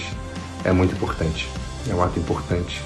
[0.64, 1.48] é muito importante.
[1.88, 2.82] É um ato importante.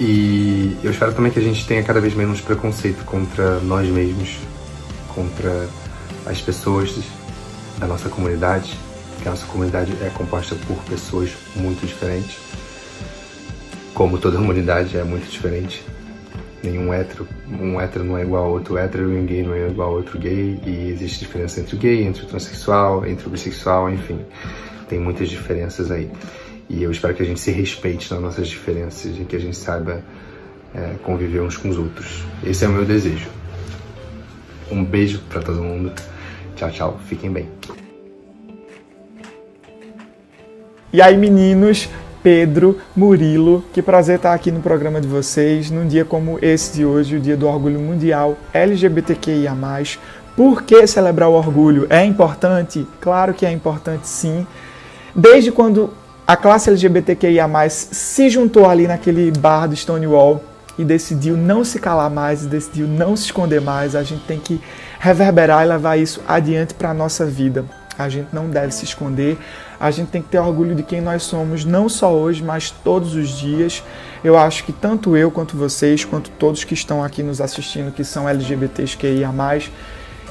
[0.00, 4.38] E eu espero também que a gente tenha cada vez menos preconceito contra nós mesmos,
[5.16, 5.66] contra
[6.26, 6.94] as pessoas
[7.78, 8.78] da nossa comunidade,
[9.22, 12.36] que a nossa comunidade é composta por pessoas muito diferentes.
[13.94, 15.82] Como toda comunidade é muito diferente.
[16.62, 19.90] Nenhum hétero, um hétero não é igual a outro hétero um gay não é igual
[19.90, 20.60] a outro gay.
[20.66, 24.20] E existe diferença entre o gay, entre o transexual, entre o bissexual, enfim.
[24.88, 26.10] Tem muitas diferenças aí.
[26.68, 29.56] E eu espero que a gente se respeite nas nossas diferenças e que a gente
[29.56, 30.02] saiba
[30.74, 32.22] é, conviver uns com os outros.
[32.44, 33.28] Esse é o meu desejo.
[34.70, 35.92] Um beijo para todo mundo.
[36.56, 37.00] Tchau, tchau.
[37.06, 37.48] Fiquem bem.
[40.92, 41.88] E aí, meninos,
[42.22, 46.84] Pedro, Murilo, que prazer estar aqui no programa de vocês, num dia como esse de
[46.84, 49.54] hoje, o Dia do Orgulho Mundial LGBTQIA+.
[50.34, 51.86] Por que celebrar o orgulho?
[51.88, 52.86] É importante?
[53.00, 54.46] Claro que é importante sim.
[55.14, 55.90] Desde quando
[56.26, 60.42] a classe LGBTQIA+, se juntou ali naquele bar do Stonewall
[60.78, 64.60] e decidiu não se calar mais, decidiu não se esconder mais, a gente tem que
[64.98, 67.64] reverberar e levar isso adiante para a nossa vida.
[67.98, 69.38] A gente não deve se esconder,
[69.80, 73.14] a gente tem que ter orgulho de quem nós somos, não só hoje, mas todos
[73.14, 73.82] os dias.
[74.22, 78.04] Eu acho que tanto eu quanto vocês, quanto todos que estão aqui nos assistindo, que
[78.04, 79.32] são LGBTQIA+,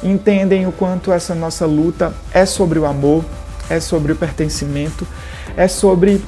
[0.04, 3.26] entendem o quanto essa nossa luta é sobre o amor,
[3.68, 5.08] é sobre o pertencimento,
[5.58, 6.22] é sobre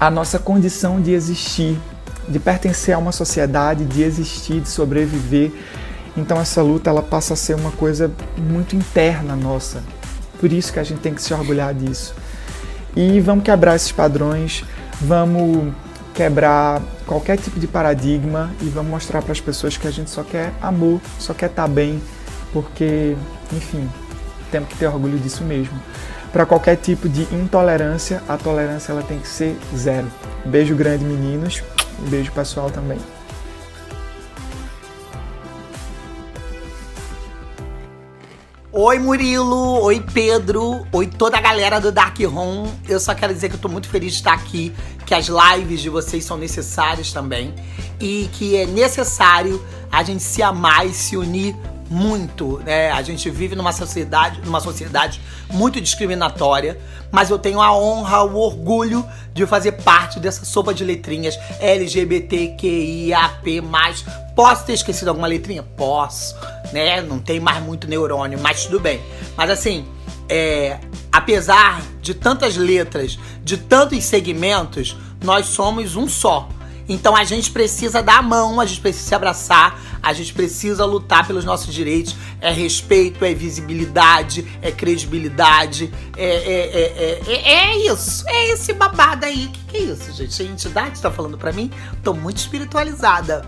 [0.00, 1.78] a nossa condição de existir,
[2.28, 5.52] de pertencer a uma sociedade, de existir, de sobreviver.
[6.16, 9.82] Então essa luta ela passa a ser uma coisa muito interna nossa.
[10.40, 12.14] Por isso que a gente tem que se orgulhar disso.
[12.96, 14.64] E vamos quebrar esses padrões,
[15.00, 15.72] vamos
[16.14, 20.22] quebrar qualquer tipo de paradigma e vamos mostrar para as pessoas que a gente só
[20.22, 22.02] quer amor, só quer estar tá bem,
[22.52, 23.16] porque,
[23.52, 23.88] enfim,
[24.50, 25.78] temos que ter orgulho disso mesmo
[26.32, 30.06] para qualquer tipo de intolerância, a tolerância ela tem que ser zero.
[30.44, 31.62] Beijo grande, meninos.
[31.98, 32.98] E beijo pessoal também.
[38.70, 42.70] Oi Murilo, oi Pedro, oi toda a galera do Dark Room.
[42.88, 44.72] Eu só quero dizer que eu tô muito feliz de estar aqui,
[45.04, 47.54] que as lives de vocês são necessárias também
[47.98, 51.56] e que é necessário a gente se amar e se unir
[51.90, 52.90] muito, né?
[52.90, 55.20] A gente vive numa sociedade, numa sociedade
[55.50, 56.78] muito discriminatória,
[57.10, 63.62] mas eu tenho a honra, o orgulho de fazer parte dessa sopa de letrinhas LGBTQIAP+.
[64.36, 65.62] Posso ter esquecido alguma letrinha?
[65.62, 66.36] Posso,
[66.72, 67.00] né?
[67.00, 69.00] Não tem mais muito neurônio, mas tudo bem.
[69.36, 69.86] Mas assim,
[70.28, 70.78] é,
[71.10, 76.48] apesar de tantas letras, de tantos segmentos, nós somos um só.
[76.88, 80.84] Então a gente precisa dar a mão, a gente precisa se abraçar, a gente precisa
[80.84, 82.16] lutar pelos nossos direitos.
[82.40, 88.24] É respeito, é visibilidade, é credibilidade, é, é, é, é, é isso.
[88.26, 89.48] É esse babado aí.
[89.48, 90.42] Que que é isso, gente?
[90.42, 91.70] A entidade tá falando para mim?
[92.02, 93.44] Tô muito espiritualizada.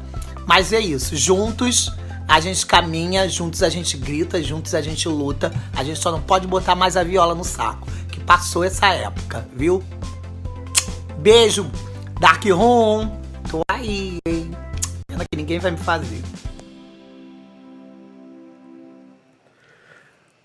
[0.47, 1.17] Mas é isso.
[1.17, 1.91] Juntos
[2.29, 5.53] a gente caminha, juntos a gente grita, juntos a gente luta.
[5.75, 7.89] A gente só não pode botar mais a viola no saco.
[8.11, 9.83] Que passou essa época, viu?
[11.19, 11.71] Beijo,
[12.21, 13.20] Dark Room.
[13.51, 14.53] Tô aí, hein?
[15.09, 16.23] Pena que ninguém vai me fazer.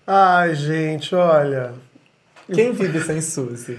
[0.04, 1.72] Ai, gente, olha.
[2.52, 3.78] Quem vive sem Suzy?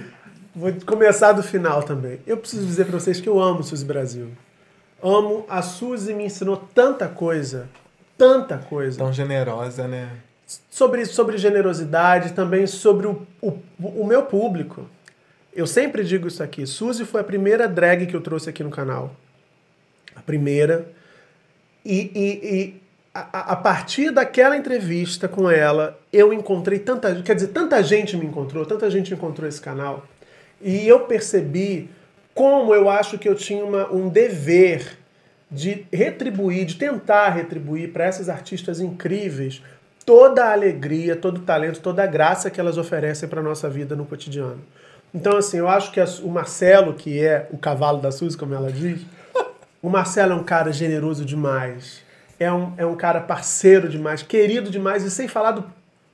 [0.56, 2.22] Vou começar do final também.
[2.26, 4.32] Eu preciso dizer para vocês que eu amo Suzy Brasil.
[5.04, 5.46] Amo.
[5.50, 7.68] A Suzy me ensinou tanta coisa.
[8.18, 8.98] Tanta coisa.
[8.98, 10.10] Tão generosa, né?
[10.70, 14.88] Sobre, sobre generosidade, também sobre o, o, o meu público.
[15.58, 16.68] Eu sempre digo isso aqui.
[16.68, 19.16] Suzy foi a primeira drag que eu trouxe aqui no canal.
[20.16, 20.88] A primeira.
[21.84, 22.82] E, e, e
[23.12, 28.28] a, a, partir daquela entrevista com ela, eu encontrei tanta, quer dizer, tanta gente me
[28.28, 30.06] encontrou, tanta gente encontrou esse canal,
[30.62, 31.90] e eu percebi
[32.36, 34.96] como eu acho que eu tinha uma, um dever
[35.50, 39.64] de retribuir, de tentar retribuir para essas artistas incríveis
[40.06, 43.96] toda a alegria, todo o talento, toda a graça que elas oferecem para nossa vida
[43.96, 44.62] no cotidiano.
[45.18, 48.72] Então, assim, eu acho que o Marcelo, que é o cavalo da Suzy, como ela
[48.72, 49.02] diz,
[49.82, 52.04] o Marcelo é um cara generoso demais.
[52.40, 55.64] É um, é um cara parceiro demais, querido demais, e sem falar do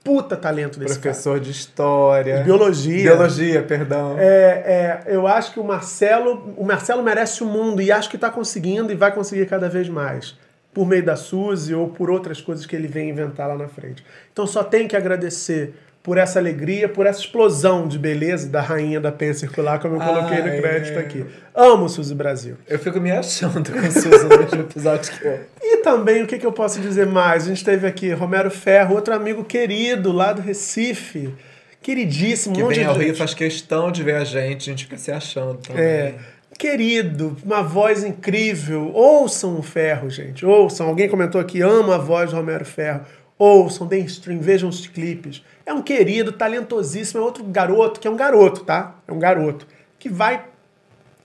[0.05, 1.01] puta talento desse cara.
[1.01, 2.37] Professor de história.
[2.37, 3.11] De biologia.
[3.11, 4.15] Biologia, perdão.
[4.17, 8.15] É, é, eu acho que o Marcelo, o Marcelo merece o mundo e acho que
[8.15, 10.37] está conseguindo e vai conseguir cada vez mais.
[10.73, 14.01] Por meio da Suzy ou por outras coisas que ele vem inventar lá na frente.
[14.31, 15.73] Então só tenho que agradecer
[16.03, 19.99] por essa alegria, por essa explosão de beleza da rainha da penha circular, como eu
[20.01, 20.99] coloquei no Ah, crédito é.
[20.99, 21.25] aqui.
[21.55, 22.57] Amo Suzy Brasil.
[22.67, 25.39] Eu fico me achando com o Suzy no último episódio que eu.
[25.61, 27.45] E também, o que, que eu posso dizer mais?
[27.45, 31.33] A gente teve aqui Romero Ferro, outro amigo querido lá do Recife.
[31.81, 32.53] Queridíssimo.
[32.55, 34.97] Que um vem de ao Rio faz questão de ver a gente, a gente fica
[34.97, 35.83] se achando também.
[35.83, 36.15] É.
[36.57, 38.91] Querido, uma voz incrível.
[38.93, 40.45] Ouçam o Ferro, gente.
[40.45, 40.87] Ouçam.
[40.87, 43.01] Alguém comentou aqui, ama a voz do Romero Ferro.
[43.37, 45.43] Ouçam, deem stream, vejam os clipes.
[45.65, 47.21] É um querido, talentosíssimo.
[47.21, 48.95] É outro garoto, que é um garoto, tá?
[49.07, 49.65] É um garoto.
[49.97, 50.45] Que vai,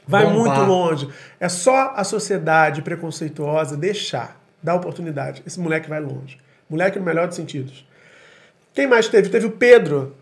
[0.06, 0.38] vai Bombar.
[0.38, 1.08] muito longe.
[1.40, 5.42] É só a sociedade preconceituosa deixar, dar oportunidade.
[5.46, 6.38] Esse moleque vai longe.
[6.70, 7.86] Moleque no melhor dos sentidos.
[8.74, 9.28] Quem mais teve?
[9.28, 10.14] Teve o Pedro.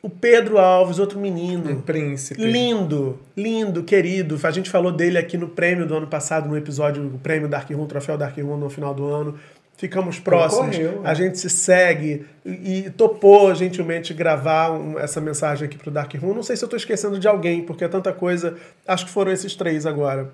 [0.00, 1.70] O Pedro Alves, outro menino.
[1.70, 2.40] Um príncipe.
[2.40, 4.38] Lindo, lindo, querido.
[4.44, 7.68] A gente falou dele aqui no prêmio do ano passado, no episódio, o prêmio Dark
[7.70, 9.38] Room, troféu Dark Room no final do ano.
[9.78, 10.76] Ficamos próximos.
[10.76, 11.14] Concorreu, a é.
[11.14, 16.34] gente se segue e, e topou gentilmente gravar um- essa mensagem aqui pro Dark Room.
[16.34, 18.56] Não sei se eu estou esquecendo de alguém, porque é tanta coisa.
[18.84, 20.30] Acho que foram esses três agora.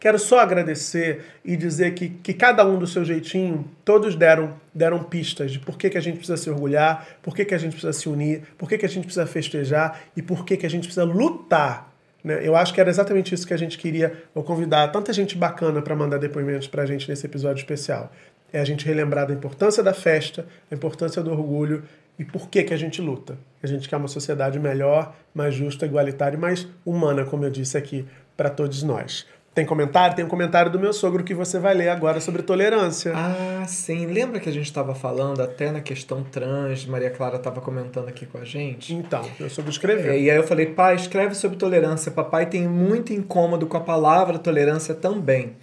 [0.00, 5.02] Quero só agradecer e dizer que, que cada um do seu jeitinho, todos deram, deram
[5.02, 7.72] pistas de por que, que a gente precisa se orgulhar, por que, que a gente
[7.72, 10.70] precisa se unir, por que, que a gente precisa festejar e por que, que a
[10.70, 11.92] gente precisa lutar.
[12.24, 12.40] Né?
[12.42, 15.82] Eu acho que era exatamente isso que a gente queria eu convidar tanta gente bacana
[15.82, 18.10] para mandar depoimentos para a gente nesse episódio especial.
[18.52, 21.84] É a gente relembrar da importância da festa, a importância do orgulho
[22.18, 23.38] e por que, que a gente luta.
[23.62, 27.78] A gente quer uma sociedade melhor, mais justa, igualitária e mais humana, como eu disse
[27.78, 28.04] aqui,
[28.36, 29.26] para todos nós.
[29.52, 30.14] Tem comentário?
[30.14, 33.12] Tem um comentário do meu sogro que você vai ler agora sobre tolerância.
[33.16, 34.06] Ah, sim.
[34.06, 38.26] Lembra que a gente estava falando até na questão trans, Maria Clara estava comentando aqui
[38.26, 38.94] com a gente?
[38.94, 40.12] Então, meu sogro escreveu.
[40.12, 42.12] É, e aí eu falei, pai, escreve sobre tolerância.
[42.12, 45.56] Papai tem muito incômodo com a palavra tolerância também.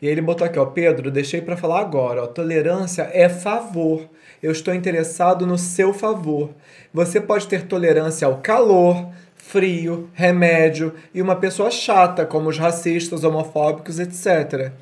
[0.00, 4.08] E ele botou aqui, ó, Pedro, deixei para falar agora, ó, tolerância é favor.
[4.42, 6.50] Eu estou interessado no seu favor.
[6.94, 13.24] Você pode ter tolerância ao calor, frio, remédio e uma pessoa chata, como os racistas,
[13.24, 14.72] homofóbicos, etc.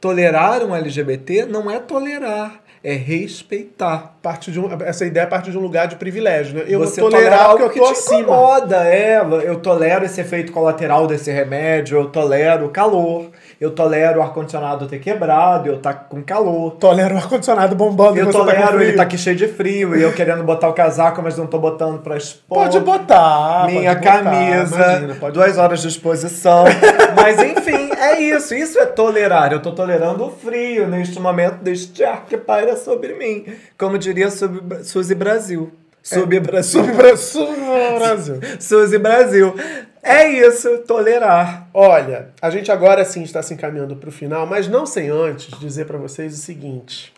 [0.00, 4.12] Tolerar um LGBT não é tolerar, é respeitar.
[4.22, 6.64] Parte de um, essa ideia parte de um lugar de privilégio, né?
[6.66, 8.20] Eu Você vou tolerar algo porque que eu tô te acima.
[8.20, 9.20] incomoda, é.
[9.44, 13.30] Eu tolero esse efeito colateral desse remédio, eu tolero o calor,
[13.60, 16.72] eu tolero o ar-condicionado ter quebrado, eu tá com calor.
[16.72, 18.96] Tolero o ar-condicionado bombando Eu tá tolero ele frio.
[18.96, 22.00] tá aqui cheio de frio e eu querendo botar o casaco, mas não tô botando
[22.00, 22.58] pra expor.
[22.58, 26.64] Pode botar, Minha pode botar, camisa, imagina, pode duas horas de exposição.
[27.16, 28.54] mas enfim, é isso.
[28.54, 29.52] Isso é tolerar.
[29.52, 33.46] Eu tô tolerando o frio neste momento deste ar que paira sobre mim.
[33.78, 35.72] Como diria Sub- Suzy Brasil.
[36.02, 36.82] Sub Brasil.
[36.84, 37.56] Sub Bra- Sub
[37.98, 38.40] Brasil.
[38.60, 39.54] Suzy Brasil.
[40.02, 41.68] É isso, tolerar.
[41.72, 45.58] Olha, a gente agora sim está se encaminhando para o final, mas não sem antes
[45.58, 47.12] dizer para vocês o seguinte: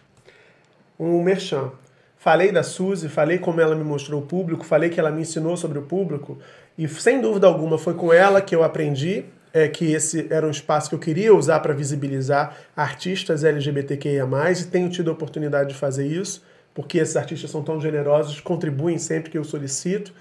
[0.99, 1.73] um merchan.
[2.19, 5.57] Falei da Suzy, falei como ela me mostrou o público, falei que ela me ensinou
[5.57, 6.39] sobre o público,
[6.77, 10.51] e sem dúvida alguma foi com ela que eu aprendi é, que esse era um
[10.51, 15.75] espaço que eu queria usar para visibilizar artistas LGBTQIA, e tenho tido a oportunidade de
[15.75, 16.43] fazer isso,
[16.75, 20.13] porque esses artistas são tão generosos, contribuem sempre que eu solicito.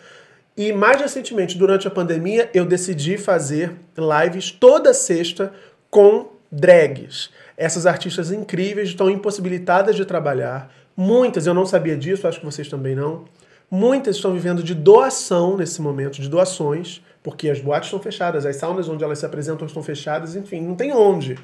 [0.55, 5.51] E mais recentemente, durante a pandemia, eu decidi fazer lives toda sexta
[5.89, 7.29] com drags.
[7.57, 10.73] Essas artistas incríveis estão impossibilitadas de trabalhar.
[10.95, 13.25] Muitas, eu não sabia disso, acho que vocês também não.
[13.69, 18.55] Muitas estão vivendo de doação nesse momento, de doações, porque as boates estão fechadas, as
[18.55, 21.35] saunas onde elas se apresentam estão fechadas, enfim, não tem onde.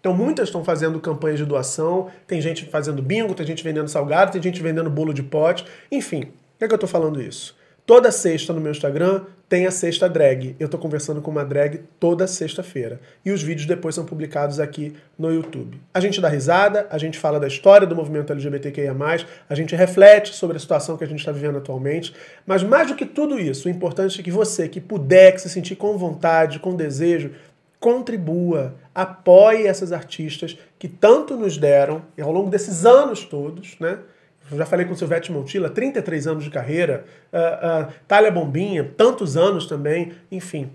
[0.00, 4.32] Então muitas estão fazendo campanhas de doação, tem gente fazendo bingo, tem gente vendendo salgado,
[4.32, 6.22] tem gente vendendo bolo de pote, enfim.
[6.22, 7.54] Por que, é que eu tô falando isso?
[7.84, 10.56] Toda sexta no meu Instagram tem a sexta drag.
[10.58, 13.00] Eu tô conversando com uma drag toda sexta-feira.
[13.24, 15.80] E os vídeos depois são publicados aqui no YouTube.
[15.94, 18.96] A gente dá risada, a gente fala da história do movimento LGBTQIA,
[19.48, 22.12] a gente reflete sobre a situação que a gente está vivendo atualmente.
[22.44, 25.48] Mas mais do que tudo isso, o importante é que você que puder, que se
[25.48, 27.30] sentir com vontade, com desejo,
[27.78, 33.98] contribua, apoie essas artistas que tanto nos deram ao longo desses anos todos, né?
[34.52, 39.66] Já falei com Silvete Montilla, 33 anos de carreira, uh, uh, Thalia Bombinha, tantos anos
[39.66, 40.70] também, enfim.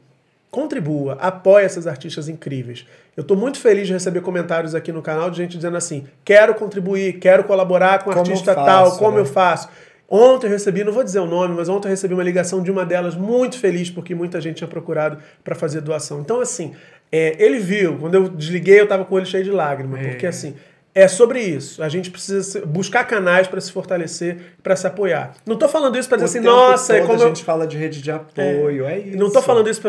[0.49, 2.85] Contribua, apoie essas artistas incríveis.
[3.15, 6.53] Eu estou muito feliz de receber comentários aqui no canal de gente dizendo assim: quero
[6.55, 9.21] contribuir, quero colaborar com Como artista faço, tal, como né?
[9.21, 9.69] eu faço.
[10.09, 12.69] Ontem eu recebi, não vou dizer o nome, mas ontem eu recebi uma ligação de
[12.69, 16.19] uma delas muito feliz porque muita gente tinha procurado para fazer doação.
[16.19, 16.73] Então, assim,
[17.09, 20.09] é, ele viu, quando eu desliguei, eu tava com o olho cheio de lágrimas, É.
[20.09, 20.53] porque assim,
[20.93, 21.81] é sobre isso.
[21.81, 25.33] A gente precisa buscar canais para se fortalecer, para se apoiar.
[25.45, 27.77] Não tô falando isso para dizer assim, nossa, é como a eu- gente fala de
[27.77, 29.17] rede de apoio, é, isso.
[29.17, 29.81] não tô falando isso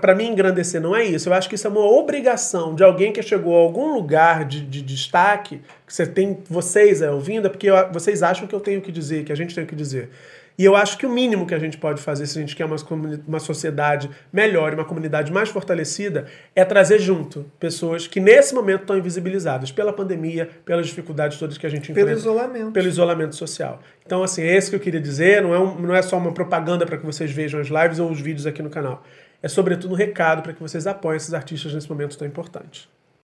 [0.00, 1.28] pra me engrandecer, não é isso.
[1.28, 4.60] Eu acho que isso é uma obrigação de alguém que chegou a algum lugar de,
[4.62, 8.60] de destaque, que você tem, vocês é, ouvindo, é porque eu- vocês acham que eu
[8.60, 10.08] tenho que dizer, que a gente tem que dizer.
[10.60, 12.66] E eu acho que o mínimo que a gente pode fazer, se a gente quer
[12.66, 12.76] uma,
[13.26, 18.82] uma sociedade melhor, e uma comunidade mais fortalecida, é trazer junto pessoas que nesse momento
[18.82, 22.20] estão invisibilizadas pela pandemia, pelas dificuldades todas que a gente Pelo enfrenta.
[22.20, 22.72] isolamento.
[22.72, 23.80] Pelo isolamento social.
[24.04, 25.40] Então, assim, é isso que eu queria dizer.
[25.40, 28.10] Não é, um- não é só uma propaganda para que vocês vejam as lives ou
[28.10, 29.02] os vídeos aqui no canal.
[29.42, 32.86] É, sobretudo, um recado para que vocês apoiem esses artistas nesse momento tão importante.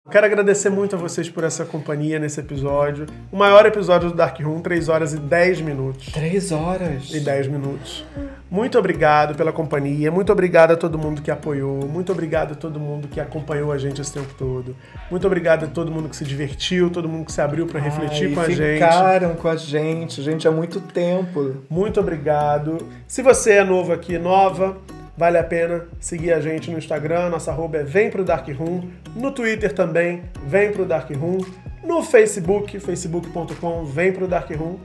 [0.08, 3.06] Quero agradecer muito a vocês por essa companhia nesse episódio.
[3.32, 6.12] O maior episódio do Dark Room, 3 horas e 10 minutos.
[6.12, 7.10] 3 horas.
[7.12, 8.04] E 10 minutos.
[8.48, 12.78] Muito obrigado pela companhia, muito obrigado a todo mundo que apoiou, muito obrigado a todo
[12.78, 14.76] mundo que acompanhou a gente esse tempo todo.
[15.10, 18.28] Muito obrigado a todo mundo que se divertiu, todo mundo que se abriu para refletir
[18.28, 18.74] Ai, com a gente.
[18.74, 21.56] Ficaram com a gente, gente, há muito tempo.
[21.68, 22.78] Muito obrigado.
[23.08, 24.76] Se você é novo aqui, nova,
[25.16, 27.30] vale a pena seguir a gente no Instagram.
[27.30, 28.90] Nossa arroba é Vem Pro Dark Room.
[29.14, 31.38] No Twitter também, Vem Pro Dark Room.
[31.84, 34.78] No Facebook, facebook.com, Vem Pro Dark Room.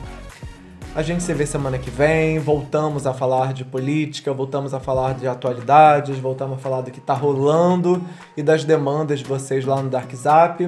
[0.95, 5.13] A gente se vê semana que vem, voltamos a falar de política, voltamos a falar
[5.13, 8.03] de atualidades, voltamos a falar do que tá rolando
[8.35, 10.67] e das demandas de vocês lá no Dark Zap.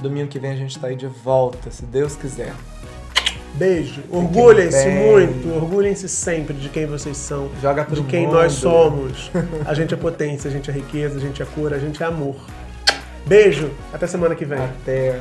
[0.00, 2.54] Domingo que vem a gente tá aí de volta, se Deus quiser.
[3.54, 4.02] Beijo.
[4.10, 8.32] Orgulhem-se muito, orgulhem-se sempre de quem vocês são, Joga pro de quem mundo.
[8.32, 9.30] nós somos.
[9.66, 12.06] A gente é potência, a gente é riqueza, a gente é cura, a gente é
[12.06, 12.36] amor.
[13.26, 14.58] Beijo, até semana que vem.
[14.58, 15.20] Até.